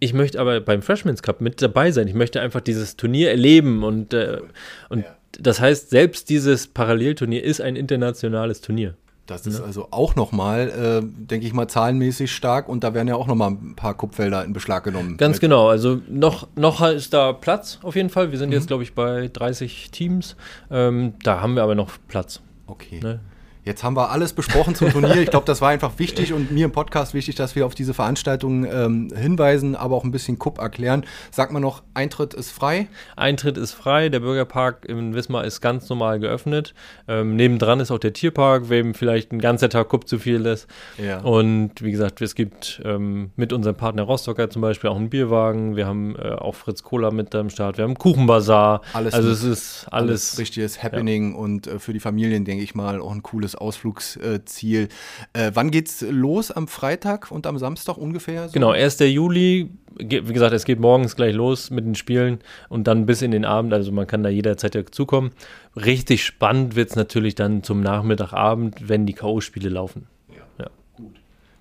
Ich 0.00 0.12
möchte 0.14 0.40
aber 0.40 0.60
beim 0.60 0.82
Freshman's 0.82 1.22
Cup 1.22 1.40
mit 1.40 1.60
dabei 1.62 1.90
sein. 1.90 2.08
Ich 2.08 2.14
möchte 2.14 2.40
einfach 2.40 2.60
dieses 2.60 2.96
Turnier 2.96 3.30
erleben 3.30 3.82
und, 3.82 4.12
äh, 4.14 4.40
und 4.88 5.00
Ja. 5.00 5.16
das 5.38 5.60
heißt, 5.60 5.90
selbst 5.90 6.28
dieses 6.28 6.66
Parallelturnier 6.66 7.42
ist 7.42 7.60
ein 7.60 7.76
internationales 7.76 8.60
Turnier. 8.60 8.94
Das 9.26 9.46
ist 9.46 9.60
also 9.60 9.88
auch 9.90 10.14
nochmal, 10.14 10.68
äh, 10.68 11.04
denke 11.04 11.46
ich 11.46 11.52
mal, 11.52 11.66
zahlenmäßig 11.68 12.32
stark 12.32 12.68
und 12.68 12.84
da 12.84 12.94
werden 12.94 13.08
ja 13.08 13.16
auch 13.16 13.26
nochmal 13.26 13.50
ein 13.50 13.74
paar 13.74 13.94
Kupfelder 13.94 14.44
in 14.44 14.52
Beschlag 14.52 14.84
genommen. 14.84 15.16
Ganz 15.16 15.36
Mit- 15.36 15.40
genau. 15.42 15.68
Also 15.68 16.00
noch, 16.08 16.46
noch 16.54 16.80
ist 16.86 17.12
da 17.12 17.32
Platz 17.32 17.78
auf 17.82 17.96
jeden 17.96 18.08
Fall. 18.10 18.30
Wir 18.30 18.36
Mhm. 18.36 18.40
sind 18.40 18.52
jetzt, 18.52 18.68
glaube 18.68 18.82
ich, 18.84 18.94
bei 18.94 19.28
30 19.32 19.90
Teams. 19.90 20.36
Ähm, 20.70 21.14
da 21.24 21.40
haben 21.40 21.54
wir 21.56 21.62
aber 21.64 21.74
noch 21.74 21.90
Platz. 22.08 22.40
Okay. 22.68 23.00
Ne? 23.02 23.20
Jetzt 23.66 23.82
haben 23.82 23.96
wir 23.96 24.12
alles 24.12 24.32
besprochen 24.32 24.76
zum 24.76 24.90
Turnier. 24.90 25.16
Ich 25.16 25.30
glaube, 25.30 25.44
das 25.44 25.60
war 25.60 25.70
einfach 25.70 25.98
wichtig 25.98 26.32
und 26.32 26.52
mir 26.52 26.66
im 26.66 26.70
Podcast 26.70 27.14
wichtig, 27.14 27.34
dass 27.34 27.56
wir 27.56 27.66
auf 27.66 27.74
diese 27.74 27.94
Veranstaltung 27.94 28.64
ähm, 28.64 29.08
hinweisen, 29.12 29.74
aber 29.74 29.96
auch 29.96 30.04
ein 30.04 30.12
bisschen 30.12 30.38
Kupp 30.38 30.58
erklären. 30.58 31.04
Sag 31.32 31.50
mal 31.50 31.58
noch, 31.58 31.82
Eintritt 31.92 32.32
ist 32.32 32.52
frei. 32.52 32.86
Eintritt 33.16 33.58
ist 33.58 33.72
frei, 33.72 34.08
der 34.08 34.20
Bürgerpark 34.20 34.84
in 34.84 35.16
Wismar 35.16 35.44
ist 35.44 35.60
ganz 35.60 35.88
normal 35.88 36.20
geöffnet. 36.20 36.74
Ähm, 37.08 37.34
nebendran 37.34 37.80
ist 37.80 37.90
auch 37.90 37.98
der 37.98 38.12
Tierpark, 38.12 38.70
wem 38.70 38.94
vielleicht 38.94 39.32
ein 39.32 39.40
ganzer 39.40 39.68
Tag 39.68 39.88
Kupp 39.88 40.06
zu 40.06 40.20
viel 40.20 40.46
ist. 40.46 40.68
Ja. 40.96 41.18
Und 41.22 41.82
wie 41.82 41.90
gesagt, 41.90 42.20
es 42.20 42.36
gibt 42.36 42.80
ähm, 42.84 43.32
mit 43.34 43.52
unserem 43.52 43.74
Partner 43.74 44.04
Rostocker 44.04 44.48
zum 44.48 44.62
Beispiel 44.62 44.90
auch 44.90 44.96
einen 44.96 45.10
Bierwagen. 45.10 45.74
Wir 45.74 45.88
haben 45.88 46.14
äh, 46.14 46.30
auch 46.30 46.54
Fritz 46.54 46.84
Cola 46.84 47.10
mit 47.10 47.34
am 47.34 47.50
Start. 47.50 47.78
Wir 47.78 47.82
haben 47.82 47.90
einen 47.90 47.98
Kuchenbazar. 47.98 48.82
Alles 48.92 49.12
also 49.12 49.28
es 49.28 49.42
ist 49.42 49.86
alles. 49.90 50.38
richtiges 50.38 50.84
Happening 50.84 51.34
und 51.34 51.66
äh, 51.66 51.80
für 51.80 51.92
die 51.92 51.98
Familien, 51.98 52.44
denke 52.44 52.62
ich 52.62 52.76
mal, 52.76 53.00
auch 53.00 53.10
ein 53.10 53.24
cooles 53.24 53.55
Ausflugsziel. 53.56 54.88
Äh, 55.32 55.50
wann 55.54 55.70
geht's 55.70 56.04
los? 56.08 56.50
Am 56.50 56.68
Freitag 56.68 57.30
und 57.30 57.46
am 57.46 57.58
Samstag 57.58 57.96
ungefähr? 57.96 58.48
So? 58.48 58.52
Genau, 58.52 58.70
1. 58.70 58.98
Juli, 59.00 59.70
wie 59.98 60.20
gesagt, 60.20 60.52
es 60.52 60.64
geht 60.64 60.80
morgens 60.80 61.16
gleich 61.16 61.34
los 61.34 61.70
mit 61.70 61.84
den 61.84 61.94
Spielen 61.94 62.40
und 62.68 62.86
dann 62.86 63.06
bis 63.06 63.22
in 63.22 63.30
den 63.30 63.44
Abend, 63.44 63.72
also 63.72 63.92
man 63.92 64.06
kann 64.06 64.22
da 64.22 64.28
jederzeit 64.28 64.74
dazukommen. 64.74 65.30
Richtig 65.74 66.24
spannend 66.24 66.76
wird 66.76 66.90
es 66.90 66.96
natürlich 66.96 67.34
dann 67.34 67.62
zum 67.62 67.80
Nachmittagabend, 67.80 68.88
wenn 68.88 69.06
die 69.06 69.14
K.O.-Spiele 69.14 69.68
laufen. 69.68 70.06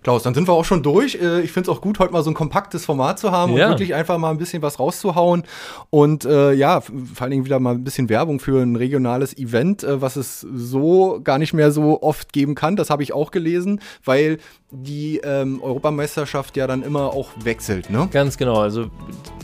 Klaus, 0.05 0.21
dann 0.21 0.35
sind 0.35 0.47
wir 0.47 0.53
auch 0.53 0.65
schon 0.65 0.83
durch. 0.83 1.15
Äh, 1.15 1.41
Ich 1.41 1.51
finde 1.51 1.71
es 1.71 1.75
auch 1.75 1.81
gut, 1.81 1.97
heute 1.97 2.13
mal 2.13 2.21
so 2.21 2.29
ein 2.29 2.35
kompaktes 2.35 2.85
Format 2.85 3.17
zu 3.17 3.31
haben 3.31 3.53
Ja. 3.57 3.65
und 3.65 3.71
wirklich 3.71 3.95
einfach 3.95 4.19
mal 4.19 4.29
ein 4.29 4.37
bisschen 4.37 4.61
was 4.61 4.79
rauszuhauen. 4.79 5.41
Und 5.89 6.25
äh, 6.25 6.53
ja, 6.53 6.81
vor 6.81 6.93
allen 7.21 7.31
Dingen 7.31 7.45
wieder 7.45 7.59
mal 7.59 7.73
ein 7.73 7.83
bisschen 7.83 8.07
Werbung 8.07 8.39
für 8.39 8.61
ein 8.61 8.75
regionales 8.75 9.35
Event, 9.35 9.83
äh, 9.83 9.99
was 10.03 10.15
es 10.15 10.41
so 10.41 11.19
gar 11.23 11.39
nicht 11.39 11.53
mehr 11.53 11.71
so 11.71 12.03
oft 12.03 12.33
geben 12.33 12.53
kann. 12.53 12.75
Das 12.75 12.91
habe 12.91 13.01
ich 13.01 13.13
auch 13.13 13.31
gelesen, 13.31 13.79
weil 14.03 14.37
die 14.69 15.21
ähm, 15.23 15.59
Europameisterschaft 15.63 16.55
ja 16.55 16.67
dann 16.67 16.83
immer 16.83 17.13
auch 17.13 17.29
wechselt, 17.43 17.89
ne? 17.89 18.07
Ganz 18.11 18.37
genau, 18.37 18.59
also 18.59 18.87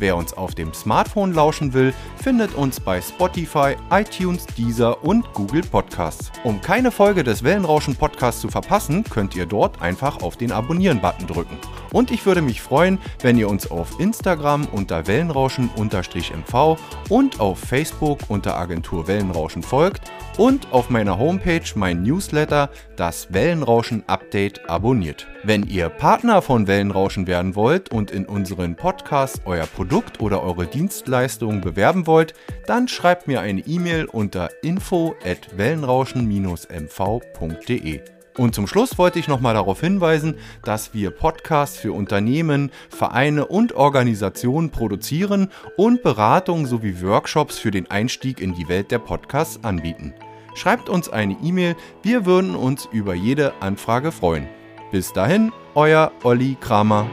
Wer 0.00 0.16
uns 0.16 0.32
auf 0.32 0.54
dem 0.54 0.72
Smartphone 0.72 1.34
lauschen 1.34 1.74
will, 1.74 1.92
findet 2.16 2.54
uns 2.54 2.80
bei 2.80 3.02
Spotify, 3.02 3.76
iTunes, 3.90 4.46
Deezer 4.46 5.04
und 5.04 5.30
Google 5.34 5.60
Podcasts. 5.60 6.32
Um 6.42 6.62
keine 6.62 6.90
Folge 6.90 7.22
des 7.22 7.44
Wellenrauschen 7.44 7.94
Podcasts 7.94 8.40
zu 8.40 8.48
verpassen, 8.48 9.04
könnt 9.04 9.36
ihr 9.36 9.44
dort 9.44 9.82
einfach 9.82 10.22
auf 10.22 10.38
den 10.38 10.52
Abonnieren-Button 10.52 11.26
drücken. 11.26 11.58
Und 11.92 12.10
ich 12.10 12.24
würde 12.24 12.40
mich 12.40 12.62
freuen, 12.62 12.98
wenn 13.20 13.36
ihr 13.36 13.50
uns 13.50 13.70
auf 13.70 14.00
Instagram 14.00 14.66
unter 14.72 15.06
Wellenrauschen-MV 15.06 16.78
und 17.10 17.38
auf 17.38 17.58
Facebook 17.58 18.20
unter 18.28 18.56
Agentur 18.56 19.06
Wellenrauschen 19.06 19.62
folgt 19.62 20.10
und 20.38 20.72
auf 20.72 20.88
meiner 20.88 21.18
Homepage 21.18 21.60
mein 21.74 22.02
Newsletter, 22.02 22.70
das 22.96 23.34
Wellenrauschen 23.34 24.04
Update, 24.06 24.66
abonniert. 24.66 25.26
Wenn 25.42 25.66
ihr 25.66 25.88
Partner 25.88 26.42
von 26.42 26.66
Wellenrauschen 26.66 27.26
werden 27.26 27.54
wollt 27.54 27.90
und 27.90 28.10
in 28.10 28.26
unseren 28.26 28.76
Podcasts 28.76 29.40
euer 29.46 29.64
Produkt 29.64 30.20
oder 30.20 30.42
eure 30.42 30.66
Dienstleistung 30.66 31.62
bewerben 31.62 32.06
wollt, 32.06 32.34
dann 32.66 32.88
schreibt 32.88 33.26
mir 33.26 33.40
eine 33.40 33.62
E-Mail 33.62 34.04
unter 34.04 34.50
info 34.62 35.14
at 35.24 35.56
wellenrauschen-mv.de. 35.56 38.00
Und 38.36 38.54
zum 38.54 38.66
Schluss 38.66 38.98
wollte 38.98 39.18
ich 39.18 39.28
nochmal 39.28 39.54
darauf 39.54 39.80
hinweisen, 39.80 40.34
dass 40.62 40.92
wir 40.92 41.10
Podcasts 41.10 41.78
für 41.78 41.94
Unternehmen, 41.94 42.70
Vereine 42.90 43.46
und 43.46 43.72
Organisationen 43.72 44.68
produzieren 44.68 45.48
und 45.78 46.02
Beratungen 46.02 46.66
sowie 46.66 47.00
Workshops 47.00 47.58
für 47.58 47.70
den 47.70 47.90
Einstieg 47.90 48.42
in 48.42 48.54
die 48.54 48.68
Welt 48.68 48.90
der 48.90 48.98
Podcasts 48.98 49.64
anbieten. 49.64 50.12
Schreibt 50.54 50.90
uns 50.90 51.08
eine 51.08 51.38
E-Mail, 51.42 51.76
wir 52.02 52.26
würden 52.26 52.54
uns 52.54 52.86
über 52.92 53.14
jede 53.14 53.54
Anfrage 53.62 54.12
freuen. 54.12 54.59
Bis 54.90 55.12
dahin, 55.12 55.52
euer 55.76 56.10
Olli 56.24 56.56
Kramer. 56.60 57.06